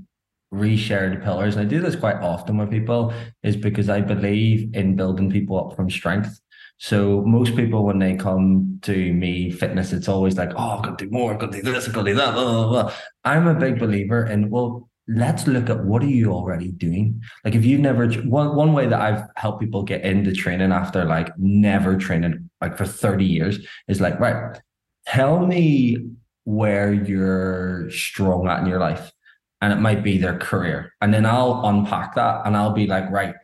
reshare 0.53 1.15
the 1.15 1.25
pillars, 1.25 1.55
and 1.55 1.65
I 1.65 1.69
do 1.69 1.81
this 1.81 1.95
quite 1.95 2.17
often 2.17 2.59
with 2.59 2.71
people, 2.71 3.13
is 3.45 3.57
because 3.57 3.89
I 3.89 4.01
believe 4.01 4.75
in 4.75 4.97
building 4.97 5.31
people 5.31 5.57
up 5.57 5.77
from 5.77 5.89
strength. 5.89 6.41
So 6.79 7.23
most 7.23 7.55
people, 7.55 7.85
when 7.85 8.01
they 8.01 8.17
come 8.17 8.81
to 8.83 9.13
me 9.13 9.53
fitness, 9.53 9.93
it's 9.93 10.09
always 10.09 10.37
like, 10.37 10.51
oh, 10.57 10.71
I've 10.71 10.83
got 10.83 10.99
to 10.99 11.05
do 11.05 11.11
more, 11.13 11.33
I've 11.33 11.39
got 11.39 11.53
to 11.53 11.63
do 11.63 11.73
this, 11.73 11.87
I've 11.87 11.95
got 11.95 12.03
to 12.03 12.11
do 12.11 12.17
that. 12.17 12.35
Blah, 12.35 12.45
blah, 12.45 12.69
blah. 12.69 12.93
I'm 13.25 13.47
a 13.47 13.55
big 13.55 13.79
believer 13.79 14.27
in, 14.27 14.51
well, 14.51 14.91
let's 15.09 15.47
look 15.47 15.71
at 15.71 15.85
what 15.85 16.03
are 16.03 16.09
you 16.09 16.33
already 16.33 16.73
doing? 16.73 17.23
Like 17.45 17.55
if 17.55 17.65
you've 17.65 17.81
never 17.81 18.09
one, 18.09 18.57
one 18.57 18.73
way 18.73 18.87
that 18.87 19.01
i've 19.01 19.23
helped 19.37 19.61
people 19.61 19.83
get 19.83 20.03
into 20.03 20.33
training 20.33 20.73
after 20.73 21.05
like 21.05 21.37
never 21.39 21.97
training 21.97 22.51
like 22.61 22.77
for 22.77 22.87
30 22.87 23.25
years 23.25 23.59
is 23.89 24.01
like 24.01 24.19
right 24.19 24.61
tell 25.07 25.47
me 25.47 26.09
where 26.45 26.93
you're 26.93 27.91
strong 27.91 28.49
at 28.49 28.61
in 28.61 28.67
your 28.67 28.81
life 28.81 29.13
and 29.61 29.73
it 29.73 29.77
might 29.77 30.03
be 30.03 30.19
their 30.19 30.39
career 30.39 30.93
and 31.01 31.15
then 31.15 31.25
i'll 31.25 31.65
unpack 31.67 32.15
that 32.17 32.43
and 32.45 32.57
i'll 32.57 32.73
be 32.73 32.87
like 32.87 33.09
right 33.11 33.35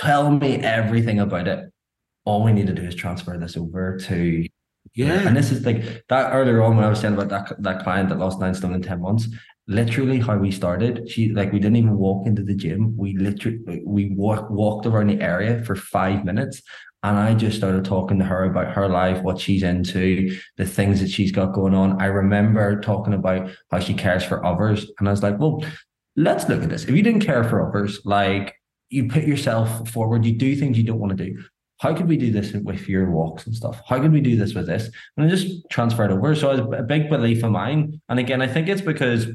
tell 0.00 0.30
me 0.30 0.56
everything 0.56 1.20
about 1.20 1.46
it. 1.46 1.70
All 2.24 2.42
we 2.42 2.52
need 2.52 2.66
to 2.66 2.72
do 2.72 2.82
is 2.82 2.94
transfer 2.94 3.36
this 3.38 3.56
over 3.56 3.98
to 3.98 4.46
yeah. 4.94 5.26
And 5.26 5.36
this 5.36 5.52
is 5.52 5.64
like 5.64 6.04
that 6.08 6.32
earlier 6.32 6.62
on 6.62 6.74
when 6.74 6.84
i 6.84 6.88
was 6.88 7.00
saying 7.00 7.14
about 7.14 7.28
that 7.28 7.62
that 7.62 7.82
client 7.84 8.08
that 8.08 8.18
lost 8.18 8.40
nine 8.40 8.54
stone 8.54 8.74
in 8.74 8.82
10 8.82 9.00
months 9.00 9.28
literally 9.68 10.18
how 10.18 10.36
we 10.36 10.50
started 10.50 11.08
she 11.08 11.28
like 11.28 11.52
we 11.52 11.60
didn't 11.60 11.76
even 11.76 11.96
walk 11.96 12.26
into 12.26 12.42
the 12.42 12.54
gym 12.54 12.96
we 12.96 13.16
literally 13.16 13.82
we 13.86 14.12
walk, 14.16 14.50
walked 14.50 14.86
around 14.86 15.08
the 15.08 15.20
area 15.20 15.62
for 15.64 15.76
five 15.76 16.24
minutes 16.24 16.62
and 17.02 17.18
I 17.18 17.34
just 17.34 17.56
started 17.56 17.84
talking 17.84 18.18
to 18.18 18.26
her 18.26 18.44
about 18.44 18.74
her 18.74 18.86
life, 18.86 19.22
what 19.22 19.38
she's 19.38 19.62
into, 19.62 20.36
the 20.58 20.66
things 20.66 21.00
that 21.00 21.08
she's 21.08 21.32
got 21.32 21.54
going 21.54 21.74
on. 21.74 22.00
I 22.00 22.06
remember 22.06 22.78
talking 22.80 23.14
about 23.14 23.50
how 23.70 23.80
she 23.80 23.94
cares 23.94 24.22
for 24.22 24.44
others. 24.44 24.86
And 24.98 25.08
I 25.08 25.10
was 25.10 25.22
like, 25.22 25.38
well, 25.38 25.64
let's 26.16 26.48
look 26.48 26.62
at 26.62 26.68
this. 26.68 26.84
If 26.84 26.90
you 26.90 27.02
didn't 27.02 27.24
care 27.24 27.42
for 27.44 27.66
others, 27.66 28.00
like 28.04 28.54
you 28.90 29.08
put 29.08 29.24
yourself 29.24 29.88
forward, 29.88 30.26
you 30.26 30.36
do 30.36 30.54
things 30.54 30.76
you 30.76 30.84
don't 30.84 30.98
want 30.98 31.16
to 31.16 31.24
do. 31.24 31.42
How 31.78 31.94
could 31.94 32.06
we 32.06 32.18
do 32.18 32.30
this 32.30 32.52
with 32.52 32.86
your 32.86 33.10
walks 33.10 33.46
and 33.46 33.56
stuff? 33.56 33.80
How 33.88 33.98
could 33.98 34.12
we 34.12 34.20
do 34.20 34.36
this 34.36 34.52
with 34.52 34.66
this? 34.66 34.90
And 35.16 35.24
I 35.24 35.30
just 35.30 35.64
transferred 35.70 36.12
over. 36.12 36.34
So 36.34 36.50
it's 36.50 36.60
a 36.78 36.82
big 36.82 37.08
belief 37.08 37.42
of 37.42 37.50
mine. 37.50 38.02
And 38.10 38.18
again, 38.18 38.42
I 38.42 38.46
think 38.46 38.68
it's 38.68 38.82
because 38.82 39.28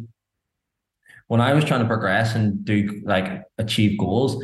when 1.28 1.42
I 1.42 1.54
was 1.54 1.64
trying 1.64 1.82
to 1.82 1.88
progress 1.88 2.36
and 2.36 2.64
do 2.64 3.02
like 3.06 3.44
achieve 3.58 3.98
goals, 3.98 4.44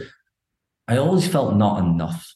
I 0.88 0.98
always 0.98 1.28
felt 1.28 1.56
not 1.56 1.80
enough. 1.80 2.36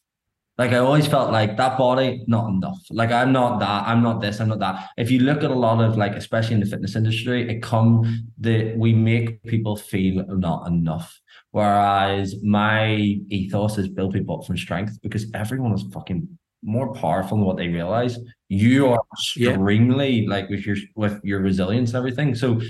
Like 0.58 0.72
I 0.72 0.78
always 0.78 1.06
felt 1.06 1.32
like 1.32 1.58
that 1.58 1.78
body, 1.78 2.24
not 2.28 2.48
enough. 2.48 2.80
Like 2.90 3.12
I'm 3.12 3.34
not 3.34 3.60
that, 3.60 3.88
I'm 3.88 4.02
not 4.02 4.22
this, 4.22 4.40
I'm 4.40 4.48
not 4.48 4.60
that. 4.60 4.90
If 4.98 5.12
you 5.12 5.20
look 5.20 5.44
at 5.44 5.52
a 5.52 5.56
lot 5.56 5.84
of 5.84 5.98
like, 5.98 6.14
especially 6.14 6.54
in 6.54 6.62
the 6.62 6.66
fitness 6.66 6.96
industry, 6.96 7.50
it 7.50 7.62
come 7.62 8.30
that 8.40 8.78
we 8.78 8.94
make 8.94 9.44
people 9.44 9.76
feel 9.76 10.26
not 10.28 10.68
enough. 10.68 11.20
Whereas 11.52 12.42
my 12.42 12.96
ethos 12.96 13.78
is 13.78 13.90
build 13.90 14.14
people 14.14 14.40
up 14.40 14.46
from 14.46 14.58
strength 14.58 14.98
because 15.02 15.26
everyone 15.34 15.74
is 15.74 15.84
fucking 15.94 16.28
more 16.64 16.94
powerful 16.94 17.38
than 17.38 17.46
what 17.46 17.58
they 17.58 17.68
realize. 17.68 18.18
You 18.48 18.88
are 18.88 19.02
extremely 19.14 20.22
yeah. 20.22 20.30
like 20.30 20.50
with 20.50 20.66
your 20.66 20.78
with 20.96 21.20
your 21.24 21.42
resilience 21.42 21.90
and 21.90 21.98
everything. 21.98 22.34
So 22.34 22.62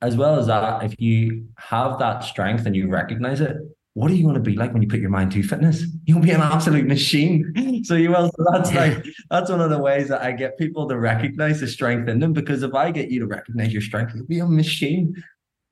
as 0.00 0.16
well 0.16 0.38
as 0.38 0.46
that, 0.46 0.84
if 0.84 1.00
you 1.00 1.46
have 1.56 1.98
that 1.98 2.24
strength 2.24 2.66
and 2.66 2.76
you 2.76 2.88
recognize 2.88 3.40
it, 3.40 3.56
what 3.94 4.12
are 4.12 4.14
you 4.14 4.22
going 4.22 4.34
to 4.34 4.40
be 4.40 4.54
like 4.54 4.72
when 4.72 4.80
you 4.80 4.86
put 4.86 5.00
your 5.00 5.10
mind 5.10 5.32
to 5.32 5.42
fitness? 5.42 5.82
You'll 6.04 6.20
be 6.20 6.30
an 6.30 6.40
absolute 6.40 6.86
machine. 6.86 7.52
So 7.84 7.94
you 7.94 8.10
will. 8.10 8.30
So 8.36 8.44
that's 8.52 8.74
like 8.74 9.04
that's 9.30 9.50
one 9.50 9.60
of 9.60 9.70
the 9.70 9.78
ways 9.78 10.08
that 10.08 10.20
I 10.20 10.32
get 10.32 10.58
people 10.58 10.88
to 10.88 10.98
recognize 10.98 11.60
the 11.60 11.68
strength 11.68 12.08
in 12.08 12.18
them. 12.18 12.32
Because 12.32 12.64
if 12.64 12.74
I 12.74 12.90
get 12.90 13.08
you 13.08 13.20
to 13.20 13.26
recognize 13.26 13.72
your 13.72 13.82
strength, 13.82 14.14
you'll 14.14 14.26
be 14.26 14.40
a 14.40 14.46
machine. 14.46 15.14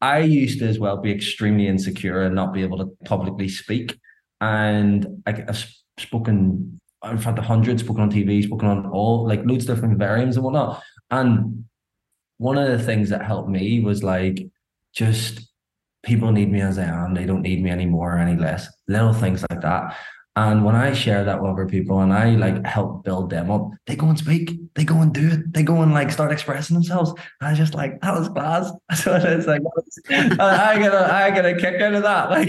I 0.00 0.20
used 0.20 0.60
to 0.60 0.68
as 0.68 0.78
well 0.78 0.98
be 0.98 1.10
extremely 1.10 1.66
insecure 1.66 2.22
and 2.22 2.34
not 2.34 2.54
be 2.54 2.62
able 2.62 2.78
to 2.78 2.96
publicly 3.04 3.48
speak. 3.48 3.98
And 4.40 5.22
I, 5.26 5.32
have 5.32 5.66
spoken 5.98 6.80
in 7.04 7.18
front 7.18 7.38
of 7.38 7.44
hundreds, 7.44 7.82
spoken 7.82 8.02
on 8.02 8.10
TV, 8.10 8.44
spoken 8.44 8.68
on 8.68 8.86
all 8.86 9.26
like 9.26 9.44
loads 9.44 9.68
of 9.68 9.76
different 9.76 9.98
variants 9.98 10.36
and 10.36 10.44
whatnot. 10.44 10.82
And 11.10 11.64
one 12.38 12.58
of 12.58 12.68
the 12.68 12.84
things 12.84 13.10
that 13.10 13.24
helped 13.24 13.48
me 13.48 13.80
was 13.80 14.02
like 14.02 14.46
just 14.94 15.40
people 16.04 16.32
need 16.32 16.50
me 16.50 16.60
as 16.60 16.78
I 16.78 16.84
am. 16.84 17.14
They 17.14 17.26
don't 17.26 17.42
need 17.42 17.62
me 17.62 17.70
anymore 17.70 18.16
or 18.16 18.18
any 18.18 18.36
less. 18.36 18.68
Little 18.88 19.12
things 19.12 19.44
like 19.50 19.60
that. 19.62 19.96
And 20.36 20.66
when 20.66 20.76
I 20.76 20.92
share 20.92 21.24
that 21.24 21.40
with 21.40 21.50
other 21.50 21.66
people 21.66 22.00
and 22.00 22.12
I 22.12 22.32
like 22.32 22.64
help 22.66 23.04
build 23.04 23.30
them 23.30 23.50
up, 23.50 23.70
they 23.86 23.96
go 23.96 24.06
and 24.08 24.18
speak, 24.18 24.50
they 24.74 24.84
go 24.84 25.00
and 25.00 25.12
do 25.12 25.28
it, 25.28 25.54
they 25.54 25.62
go 25.62 25.80
and 25.80 25.94
like 25.94 26.10
start 26.10 26.30
expressing 26.30 26.74
themselves. 26.74 27.10
And 27.40 27.48
I 27.48 27.54
just 27.54 27.72
like 27.72 27.98
that 28.02 28.18
was 28.18 28.28
class. 28.28 28.70
So 28.96 29.14
it's 29.16 29.46
like 29.46 29.62
I 30.10 30.78
get 30.78 30.92
a 30.92 31.12
I 31.12 31.30
get 31.30 31.46
a 31.46 31.56
kick 31.56 31.80
out 31.80 31.94
of 31.94 32.02
that, 32.02 32.30
like 32.30 32.48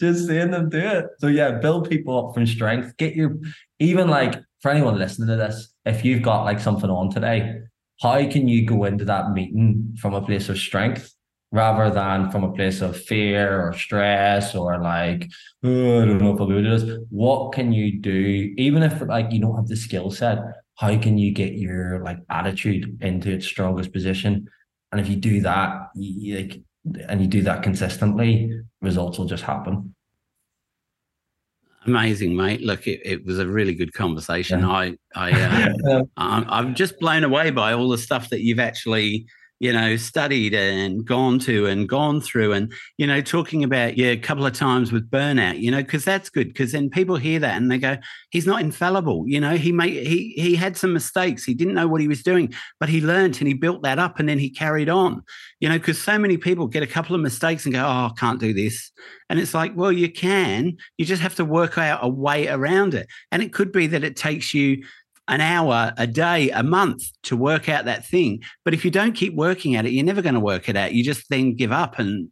just 0.00 0.26
seeing 0.26 0.50
them 0.50 0.70
do 0.70 0.78
it. 0.78 1.06
So 1.18 1.26
yeah, 1.26 1.58
build 1.58 1.90
people 1.90 2.28
up 2.28 2.34
from 2.34 2.46
strength. 2.46 2.96
Get 2.96 3.14
your 3.14 3.36
even 3.78 4.08
like 4.08 4.36
for 4.60 4.70
anyone 4.70 4.98
listening 4.98 5.28
to 5.28 5.36
this, 5.36 5.74
if 5.84 6.06
you've 6.06 6.22
got 6.22 6.44
like 6.44 6.58
something 6.58 6.88
on 6.88 7.10
today, 7.10 7.60
how 8.00 8.26
can 8.28 8.48
you 8.48 8.66
go 8.66 8.84
into 8.84 9.04
that 9.04 9.32
meeting 9.32 9.96
from 10.00 10.14
a 10.14 10.22
place 10.22 10.48
of 10.48 10.58
strength 10.58 11.14
rather 11.52 11.92
than 11.92 12.30
from 12.30 12.44
a 12.44 12.52
place 12.52 12.80
of 12.80 12.96
fear 12.96 13.60
or 13.60 13.72
stress 13.72 14.54
or 14.54 14.80
like 14.80 15.28
oh, 15.64 16.02
I 16.02 16.04
don't 16.06 16.18
know 16.18 16.34
if 16.34 16.40
I'll 16.40 16.46
do 16.46 16.62
this. 16.62 16.98
What 17.10 17.52
can 17.52 17.72
you 17.72 18.00
do, 18.00 18.54
even 18.56 18.82
if 18.82 19.00
like 19.02 19.32
you 19.32 19.40
don't 19.40 19.56
have 19.56 19.66
the 19.66 19.76
skill 19.76 20.10
set? 20.10 20.38
How 20.76 20.96
can 20.98 21.18
you 21.18 21.32
get 21.32 21.54
your 21.54 22.02
like 22.02 22.18
attitude 22.30 23.02
into 23.02 23.30
its 23.30 23.46
strongest 23.46 23.92
position? 23.92 24.48
And 24.92 25.00
if 25.00 25.08
you 25.08 25.16
do 25.16 25.40
that, 25.42 25.90
you, 25.94 26.36
like, 26.36 26.62
and 27.08 27.20
you 27.20 27.28
do 27.28 27.42
that 27.42 27.62
consistently, 27.62 28.60
results 28.80 29.18
will 29.18 29.26
just 29.26 29.44
happen. 29.44 29.94
Amazing, 31.86 32.36
mate. 32.36 32.60
Look, 32.60 32.86
it, 32.86 33.00
it 33.04 33.24
was 33.24 33.38
a 33.38 33.46
really 33.46 33.74
good 33.74 33.94
conversation. 33.94 34.60
Yeah. 34.60 34.68
I, 34.68 34.96
I, 35.14 35.32
uh, 35.32 36.02
I'm, 36.16 36.44
I'm 36.48 36.74
just 36.74 36.98
blown 36.98 37.24
away 37.24 37.50
by 37.50 37.72
all 37.72 37.88
the 37.88 37.98
stuff 37.98 38.28
that 38.30 38.40
you've 38.40 38.60
actually 38.60 39.26
you 39.60 39.74
know, 39.74 39.94
studied 39.96 40.54
and 40.54 41.04
gone 41.04 41.38
to 41.38 41.66
and 41.66 41.86
gone 41.86 42.18
through 42.20 42.54
and, 42.54 42.72
you 42.96 43.06
know, 43.06 43.20
talking 43.20 43.62
about, 43.62 43.98
yeah, 43.98 44.08
a 44.08 44.16
couple 44.16 44.46
of 44.46 44.54
times 44.54 44.90
with 44.90 45.10
burnout, 45.10 45.60
you 45.60 45.70
know, 45.70 45.82
because 45.82 46.02
that's 46.02 46.30
good. 46.30 46.48
Because 46.48 46.72
then 46.72 46.88
people 46.88 47.16
hear 47.16 47.38
that 47.38 47.58
and 47.58 47.70
they 47.70 47.76
go, 47.76 47.98
he's 48.30 48.46
not 48.46 48.62
infallible. 48.62 49.24
You 49.28 49.38
know, 49.38 49.56
he 49.56 49.70
made, 49.70 50.06
he, 50.06 50.32
he 50.32 50.54
had 50.56 50.78
some 50.78 50.94
mistakes. 50.94 51.44
He 51.44 51.52
didn't 51.52 51.74
know 51.74 51.86
what 51.86 52.00
he 52.00 52.08
was 52.08 52.22
doing, 52.22 52.54
but 52.80 52.88
he 52.88 53.02
learned 53.02 53.36
and 53.38 53.48
he 53.48 53.52
built 53.52 53.82
that 53.82 53.98
up 53.98 54.18
and 54.18 54.26
then 54.26 54.38
he 54.38 54.48
carried 54.48 54.88
on, 54.88 55.22
you 55.60 55.68
know, 55.68 55.78
because 55.78 56.00
so 56.00 56.18
many 56.18 56.38
people 56.38 56.66
get 56.66 56.82
a 56.82 56.86
couple 56.86 57.14
of 57.14 57.20
mistakes 57.20 57.66
and 57.66 57.74
go, 57.74 57.80
oh, 57.82 58.08
I 58.08 58.12
can't 58.16 58.40
do 58.40 58.54
this. 58.54 58.90
And 59.28 59.38
it's 59.38 59.52
like, 59.52 59.72
well, 59.76 59.92
you 59.92 60.10
can, 60.10 60.78
you 60.96 61.04
just 61.04 61.22
have 61.22 61.34
to 61.34 61.44
work 61.44 61.76
out 61.76 62.00
a 62.02 62.08
way 62.08 62.48
around 62.48 62.94
it. 62.94 63.08
And 63.30 63.42
it 63.42 63.52
could 63.52 63.72
be 63.72 63.86
that 63.88 64.04
it 64.04 64.16
takes 64.16 64.54
you, 64.54 64.82
an 65.30 65.40
hour 65.40 65.94
a 65.96 66.08
day, 66.08 66.50
a 66.50 66.62
month 66.62 67.04
to 67.22 67.36
work 67.36 67.68
out 67.68 67.84
that 67.84 68.04
thing. 68.04 68.42
But 68.64 68.74
if 68.74 68.84
you 68.84 68.90
don't 68.90 69.12
keep 69.12 69.32
working 69.34 69.76
at 69.76 69.86
it, 69.86 69.92
you're 69.92 70.04
never 70.04 70.22
going 70.22 70.34
to 70.34 70.40
work 70.40 70.68
it 70.68 70.76
out. 70.76 70.92
You 70.92 71.04
just 71.04 71.30
then 71.30 71.54
give 71.54 71.70
up. 71.70 72.00
And, 72.00 72.30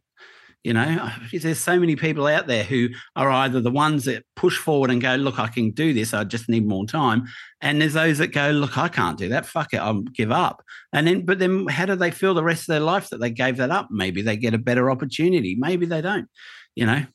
you 0.65 0.73
know, 0.73 1.09
there's 1.33 1.59
so 1.59 1.79
many 1.79 1.95
people 1.95 2.27
out 2.27 2.47
there 2.47 2.65
who 2.65 2.89
are 3.15 3.31
either 3.31 3.61
the 3.61 3.71
ones 3.71 4.03
that 4.03 4.25
push 4.35 4.57
forward 4.57 4.91
and 4.91 5.01
go, 5.01 5.15
look, 5.15 5.39
I 5.39 5.47
can 5.47 5.71
do 5.71 5.93
this. 5.93 6.13
I 6.13 6.25
just 6.25 6.49
need 6.49 6.67
more 6.67 6.85
time. 6.85 7.25
And 7.61 7.81
there's 7.81 7.93
those 7.93 8.17
that 8.17 8.33
go, 8.33 8.51
look, 8.51 8.77
I 8.77 8.89
can't 8.89 9.17
do 9.17 9.29
that. 9.29 9.45
Fuck 9.45 9.73
it. 9.73 9.77
I'll 9.77 10.01
give 10.01 10.33
up. 10.33 10.61
And 10.91 11.07
then, 11.07 11.25
but 11.25 11.39
then 11.39 11.67
how 11.67 11.85
do 11.85 11.95
they 11.95 12.11
feel 12.11 12.33
the 12.33 12.43
rest 12.43 12.63
of 12.63 12.73
their 12.73 12.79
life 12.81 13.09
that 13.11 13.21
they 13.21 13.31
gave 13.31 13.57
that 13.57 13.71
up? 13.71 13.87
Maybe 13.89 14.21
they 14.21 14.35
get 14.35 14.53
a 14.53 14.59
better 14.59 14.91
opportunity. 14.91 15.55
Maybe 15.57 15.85
they 15.85 16.01
don't, 16.01 16.27
you 16.75 16.85
know? 16.85 17.05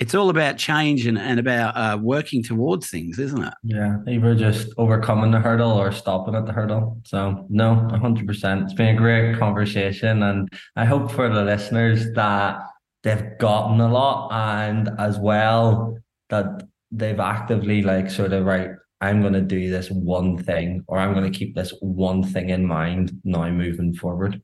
It's 0.00 0.14
all 0.14 0.30
about 0.30 0.58
change 0.58 1.06
and, 1.06 1.18
and 1.18 1.38
about 1.38 1.76
uh, 1.76 1.98
working 1.98 2.42
towards 2.42 2.90
things, 2.90 3.18
isn't 3.18 3.42
it? 3.42 3.54
Yeah, 3.62 3.98
either 4.08 4.34
just 4.34 4.68
overcoming 4.76 5.30
the 5.30 5.40
hurdle 5.40 5.72
or 5.72 5.92
stopping 5.92 6.34
at 6.34 6.46
the 6.46 6.52
hurdle. 6.52 7.00
So, 7.04 7.46
no, 7.48 7.88
100%. 7.92 8.62
It's 8.64 8.74
been 8.74 8.94
a 8.94 8.98
great 8.98 9.38
conversation. 9.38 10.22
And 10.22 10.48
I 10.76 10.84
hope 10.84 11.10
for 11.10 11.28
the 11.28 11.44
listeners 11.44 12.12
that 12.14 12.58
they've 13.02 13.38
gotten 13.38 13.80
a 13.80 13.92
lot 13.92 14.30
and 14.32 14.90
as 14.98 15.18
well 15.18 15.98
that 16.30 16.66
they've 16.90 17.20
actively, 17.20 17.82
like, 17.82 18.10
sort 18.10 18.32
of, 18.32 18.44
right, 18.44 18.70
I'm 19.00 19.20
going 19.20 19.34
to 19.34 19.40
do 19.40 19.70
this 19.70 19.90
one 19.90 20.42
thing 20.42 20.82
or 20.86 20.98
I'm 20.98 21.12
going 21.12 21.30
to 21.30 21.38
keep 21.38 21.54
this 21.54 21.74
one 21.80 22.22
thing 22.22 22.50
in 22.50 22.64
mind 22.66 23.20
now 23.24 23.48
moving 23.50 23.94
forward. 23.94 24.40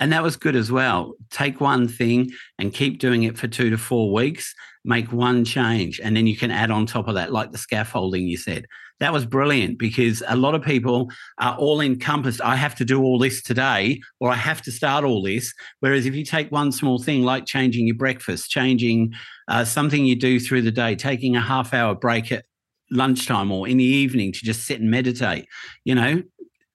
And 0.00 0.12
that 0.12 0.22
was 0.22 0.36
good 0.36 0.56
as 0.56 0.72
well. 0.72 1.14
Take 1.30 1.60
one 1.60 1.88
thing 1.88 2.30
and 2.58 2.74
keep 2.74 2.98
doing 2.98 3.22
it 3.22 3.38
for 3.38 3.46
two 3.46 3.70
to 3.70 3.78
four 3.78 4.12
weeks, 4.12 4.54
make 4.84 5.12
one 5.12 5.44
change, 5.44 6.00
and 6.00 6.16
then 6.16 6.26
you 6.26 6.36
can 6.36 6.50
add 6.50 6.70
on 6.70 6.84
top 6.86 7.08
of 7.08 7.14
that, 7.14 7.32
like 7.32 7.52
the 7.52 7.58
scaffolding 7.58 8.26
you 8.26 8.36
said. 8.36 8.66
That 9.00 9.12
was 9.12 9.26
brilliant 9.26 9.78
because 9.78 10.22
a 10.28 10.36
lot 10.36 10.54
of 10.54 10.62
people 10.62 11.10
are 11.38 11.56
all 11.56 11.80
encompassed. 11.80 12.40
I 12.40 12.56
have 12.56 12.74
to 12.76 12.84
do 12.84 13.02
all 13.02 13.18
this 13.18 13.42
today, 13.42 14.00
or 14.20 14.30
I 14.30 14.36
have 14.36 14.62
to 14.62 14.72
start 14.72 15.04
all 15.04 15.22
this. 15.22 15.52
Whereas 15.80 16.06
if 16.06 16.14
you 16.14 16.24
take 16.24 16.50
one 16.50 16.70
small 16.72 17.02
thing 17.02 17.22
like 17.22 17.46
changing 17.46 17.86
your 17.86 17.96
breakfast, 17.96 18.50
changing 18.50 19.12
uh, 19.48 19.64
something 19.64 20.04
you 20.04 20.16
do 20.16 20.38
through 20.38 20.62
the 20.62 20.70
day, 20.70 20.94
taking 20.96 21.36
a 21.36 21.40
half 21.40 21.74
hour 21.74 21.94
break 21.94 22.30
at 22.30 22.44
lunchtime 22.90 23.50
or 23.50 23.66
in 23.66 23.76
the 23.76 23.84
evening 23.84 24.32
to 24.32 24.40
just 24.44 24.64
sit 24.64 24.80
and 24.80 24.90
meditate, 24.90 25.46
you 25.84 25.94
know, 25.94 26.22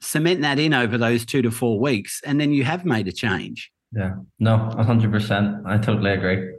cement 0.02 0.42
that 0.42 0.60
in 0.60 0.74
over 0.74 0.98
those 0.98 1.26
two 1.26 1.42
to 1.42 1.52
four 1.52 1.80
weeks, 1.80 2.22
and 2.26 2.40
then 2.40 2.52
you 2.52 2.64
have 2.64 2.86
made 2.86 3.08
a 3.08 3.12
change. 3.12 3.72
Yeah, 3.92 4.16
no, 4.40 4.58
hundred 4.58 5.12
percent. 5.12 5.58
I 5.66 5.78
totally 5.78 6.12
agree. 6.12 6.56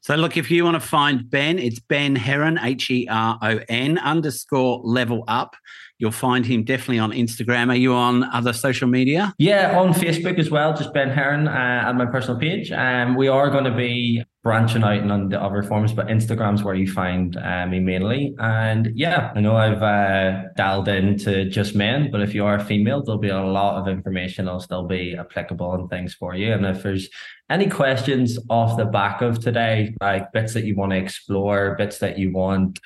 So, 0.00 0.14
look, 0.14 0.36
if 0.36 0.50
you 0.50 0.64
want 0.64 0.80
to 0.80 0.86
find 0.86 1.28
Ben, 1.28 1.58
it's 1.58 1.80
Ben 1.80 2.14
Heron, 2.14 2.58
H 2.62 2.90
E 2.90 3.08
R 3.10 3.38
O 3.42 3.60
N 3.68 3.98
underscore 3.98 4.80
level 4.84 5.24
up. 5.26 5.56
You'll 5.98 6.12
find 6.12 6.46
him 6.46 6.62
definitely 6.62 7.00
on 7.00 7.10
Instagram. 7.10 7.70
Are 7.70 7.76
you 7.76 7.92
on 7.92 8.22
other 8.22 8.52
social 8.52 8.86
media? 8.86 9.34
Yeah, 9.38 9.78
on 9.78 9.92
Facebook 9.92 10.38
as 10.38 10.50
well, 10.50 10.72
just 10.72 10.94
Ben 10.94 11.10
Heron 11.10 11.48
uh, 11.48 11.88
at 11.88 11.92
my 11.96 12.06
personal 12.06 12.38
page. 12.38 12.70
And 12.70 13.10
um, 13.10 13.16
we 13.16 13.26
are 13.26 13.50
going 13.50 13.64
to 13.64 13.74
be 13.74 14.22
branching 14.42 14.84
out 14.84 14.98
and 14.98 15.10
on 15.10 15.28
the 15.28 15.40
other 15.40 15.62
forms, 15.62 15.92
but 15.92 16.06
Instagram's 16.06 16.62
where 16.62 16.74
you 16.74 16.90
find 16.90 17.36
uh, 17.36 17.66
me 17.66 17.80
mainly. 17.80 18.34
And 18.38 18.90
yeah, 18.94 19.32
I 19.34 19.40
know 19.40 19.56
I've 19.56 19.82
uh, 19.82 20.48
dialed 20.56 20.88
into 20.88 21.46
just 21.46 21.74
men, 21.74 22.10
but 22.10 22.20
if 22.20 22.34
you 22.34 22.44
are 22.44 22.54
a 22.56 22.64
female, 22.64 23.02
there'll 23.02 23.20
be 23.20 23.28
a 23.28 23.42
lot 23.42 23.80
of 23.80 23.88
information 23.88 24.44
that'll 24.44 24.60
still 24.60 24.86
be 24.86 25.16
applicable 25.18 25.74
and 25.74 25.90
things 25.90 26.14
for 26.14 26.34
you. 26.34 26.52
And 26.52 26.64
if 26.64 26.82
there's 26.82 27.08
any 27.50 27.68
questions 27.68 28.38
off 28.48 28.76
the 28.76 28.84
back 28.84 29.22
of 29.22 29.40
today, 29.40 29.94
like 30.00 30.32
bits 30.32 30.54
that 30.54 30.64
you 30.64 30.76
want 30.76 30.92
to 30.92 30.98
explore, 30.98 31.74
bits 31.76 31.98
that 31.98 32.18
you 32.18 32.32
want 32.32 32.78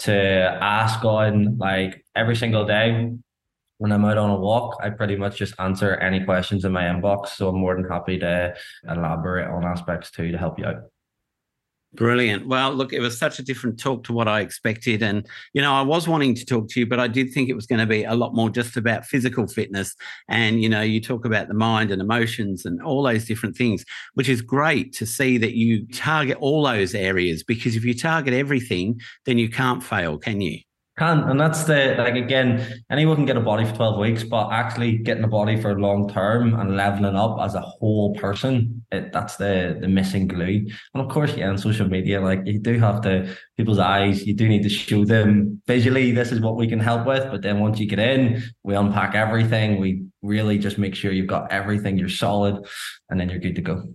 to 0.00 0.14
ask 0.14 1.04
on 1.04 1.56
like 1.58 2.04
every 2.14 2.36
single 2.36 2.66
day 2.66 3.10
when 3.80 3.92
I'm 3.92 4.04
out 4.04 4.18
on 4.18 4.28
a 4.28 4.36
walk, 4.36 4.76
I 4.82 4.90
pretty 4.90 5.16
much 5.16 5.38
just 5.38 5.54
answer 5.58 5.94
any 5.94 6.22
questions 6.22 6.66
in 6.66 6.72
my 6.72 6.82
inbox. 6.82 7.28
So 7.28 7.48
I'm 7.48 7.56
more 7.56 7.74
than 7.74 7.88
happy 7.88 8.18
to 8.18 8.54
elaborate 8.86 9.48
on 9.48 9.64
aspects 9.64 10.10
too 10.10 10.30
to 10.30 10.36
help 10.36 10.58
you 10.58 10.66
out. 10.66 10.82
Brilliant. 11.94 12.46
Well, 12.46 12.74
look, 12.74 12.92
it 12.92 13.00
was 13.00 13.16
such 13.16 13.38
a 13.38 13.42
different 13.42 13.80
talk 13.80 14.04
to 14.04 14.12
what 14.12 14.28
I 14.28 14.42
expected. 14.42 15.02
And, 15.02 15.26
you 15.54 15.62
know, 15.62 15.72
I 15.72 15.80
was 15.80 16.06
wanting 16.06 16.34
to 16.34 16.44
talk 16.44 16.68
to 16.68 16.80
you, 16.80 16.86
but 16.86 17.00
I 17.00 17.08
did 17.08 17.32
think 17.32 17.48
it 17.48 17.54
was 17.54 17.66
going 17.66 17.78
to 17.78 17.86
be 17.86 18.04
a 18.04 18.14
lot 18.14 18.34
more 18.34 18.50
just 18.50 18.76
about 18.76 19.06
physical 19.06 19.46
fitness. 19.46 19.96
And, 20.28 20.62
you 20.62 20.68
know, 20.68 20.82
you 20.82 21.00
talk 21.00 21.24
about 21.24 21.48
the 21.48 21.54
mind 21.54 21.90
and 21.90 22.02
emotions 22.02 22.66
and 22.66 22.82
all 22.82 23.02
those 23.02 23.24
different 23.24 23.56
things, 23.56 23.86
which 24.12 24.28
is 24.28 24.42
great 24.42 24.92
to 24.96 25.06
see 25.06 25.38
that 25.38 25.56
you 25.56 25.86
target 25.86 26.36
all 26.38 26.64
those 26.64 26.94
areas 26.94 27.42
because 27.42 27.76
if 27.76 27.84
you 27.86 27.94
target 27.94 28.34
everything, 28.34 29.00
then 29.24 29.38
you 29.38 29.48
can't 29.48 29.82
fail, 29.82 30.18
can 30.18 30.42
you? 30.42 30.60
Can 31.00 31.20
and 31.30 31.40
that's 31.40 31.64
the 31.64 31.94
like 31.96 32.14
again, 32.14 32.82
anyone 32.90 33.16
can 33.16 33.24
get 33.24 33.38
a 33.38 33.40
body 33.40 33.64
for 33.64 33.74
12 33.74 33.98
weeks, 33.98 34.22
but 34.22 34.50
actually 34.52 34.98
getting 34.98 35.24
a 35.24 35.28
body 35.28 35.58
for 35.58 35.80
long 35.80 36.10
term 36.10 36.52
and 36.60 36.76
leveling 36.76 37.16
up 37.16 37.38
as 37.40 37.54
a 37.54 37.62
whole 37.62 38.14
person, 38.16 38.84
it, 38.92 39.10
that's 39.10 39.36
the 39.36 39.78
the 39.80 39.88
missing 39.88 40.28
glue. 40.28 40.66
And 40.92 41.02
of 41.02 41.08
course, 41.08 41.34
yeah, 41.34 41.48
on 41.48 41.56
social 41.56 41.88
media, 41.88 42.20
like 42.20 42.42
you 42.44 42.58
do 42.58 42.78
have 42.78 43.00
to 43.00 43.34
people's 43.56 43.78
eyes, 43.78 44.26
you 44.26 44.34
do 44.34 44.46
need 44.46 44.62
to 44.62 44.68
show 44.68 45.06
them 45.06 45.62
visually 45.66 46.12
this 46.12 46.32
is 46.32 46.40
what 46.40 46.56
we 46.56 46.68
can 46.68 46.80
help 46.80 47.06
with. 47.06 47.30
But 47.30 47.40
then 47.40 47.60
once 47.60 47.80
you 47.80 47.86
get 47.86 47.98
in, 47.98 48.42
we 48.62 48.74
unpack 48.74 49.14
everything. 49.14 49.80
We 49.80 50.04
really 50.20 50.58
just 50.58 50.76
make 50.76 50.94
sure 50.94 51.12
you've 51.12 51.28
got 51.28 51.50
everything, 51.50 51.96
you're 51.96 52.10
solid, 52.10 52.66
and 53.08 53.18
then 53.18 53.30
you're 53.30 53.38
good 53.38 53.56
to 53.56 53.62
go. 53.62 53.94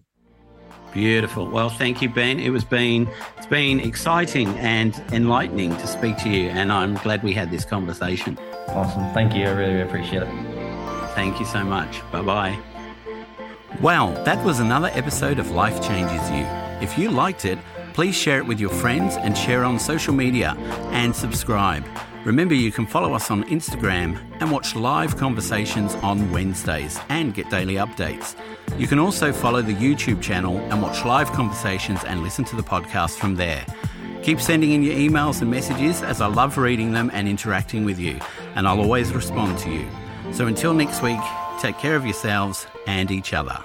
Beautiful. 0.95 1.45
Well, 1.49 1.67
thank 1.67 2.01
you, 2.01 2.07
Ben. 2.07 2.39
It 2.39 2.51
was 2.51 2.63
been 2.63 3.09
it's 3.37 3.47
been 3.47 3.81
exciting 3.81 4.47
and 4.59 4.95
enlightening 5.11 5.75
to 5.75 5.87
speak 5.87 6.17
to 6.19 6.29
you, 6.29 6.47
and 6.47 6.71
I'm 6.71 6.95
glad 6.95 7.21
we 7.21 7.33
had 7.33 7.51
this 7.51 7.65
conversation. 7.65 8.39
Awesome. 8.69 9.13
Thank 9.13 9.35
you. 9.35 9.43
I 9.43 9.51
really 9.51 9.81
appreciate 9.81 10.23
it. 10.23 10.29
Thank 11.13 11.37
you 11.37 11.45
so 11.45 11.65
much. 11.65 11.99
Bye 12.13 12.21
bye. 12.21 12.57
Well, 13.81 14.13
that 14.23 14.43
was 14.45 14.61
another 14.61 14.89
episode 14.93 15.37
of 15.37 15.51
Life 15.51 15.85
Changes 15.85 16.31
You. 16.31 16.45
If 16.81 16.97
you 16.97 17.11
liked 17.11 17.43
it, 17.43 17.59
please 17.93 18.15
share 18.15 18.37
it 18.37 18.47
with 18.47 18.61
your 18.61 18.69
friends 18.69 19.17
and 19.17 19.37
share 19.37 19.65
on 19.65 19.77
social 19.79 20.13
media 20.13 20.55
and 20.91 21.13
subscribe. 21.13 21.85
Remember, 22.23 22.53
you 22.53 22.71
can 22.71 22.87
follow 22.87 23.13
us 23.13 23.29
on 23.29 23.43
Instagram 23.49 24.17
and 24.39 24.49
watch 24.49 24.75
live 24.75 25.17
conversations 25.17 25.93
on 25.95 26.31
Wednesdays 26.31 26.97
and 27.09 27.33
get 27.33 27.49
daily 27.49 27.75
updates. 27.75 28.35
You 28.78 28.88
can 28.88 28.99
also 28.99 29.32
follow 29.32 29.61
the 29.61 29.74
YouTube 29.74 30.22
channel 30.22 30.57
and 30.72 30.82
watch 30.82 31.05
live 31.05 31.32
conversations 31.32 32.03
and 32.05 32.24
listen 32.24 32.43
to 32.45 32.55
the 32.55 32.63
podcast 32.63 33.18
from 33.18 33.36
there. 33.36 33.66
Keep 34.24 34.41
sending 34.41 34.72
in 34.72 34.84
your 34.84 34.95
emails 34.95 35.41
and 35.41 35.51
messages 35.51 36.01
as 36.01 36.20
I 36.20 36.28
love 36.28 36.57
reading 36.57 36.91
them 36.91 37.11
and 37.13 37.28
interacting 37.28 37.86
with 37.86 37.99
you, 37.99 38.20
and 38.55 38.68
I'll 38.68 38.82
always 38.82 39.13
respond 39.13 39.57
to 39.59 39.70
you. 39.70 39.88
So 40.34 40.47
until 40.47 40.74
next 40.74 41.01
week, 41.01 41.20
take 41.59 41.78
care 41.78 41.95
of 41.95 42.05
yourselves 42.05 42.68
and 42.88 43.11
each 43.11 43.34
other. 43.34 43.63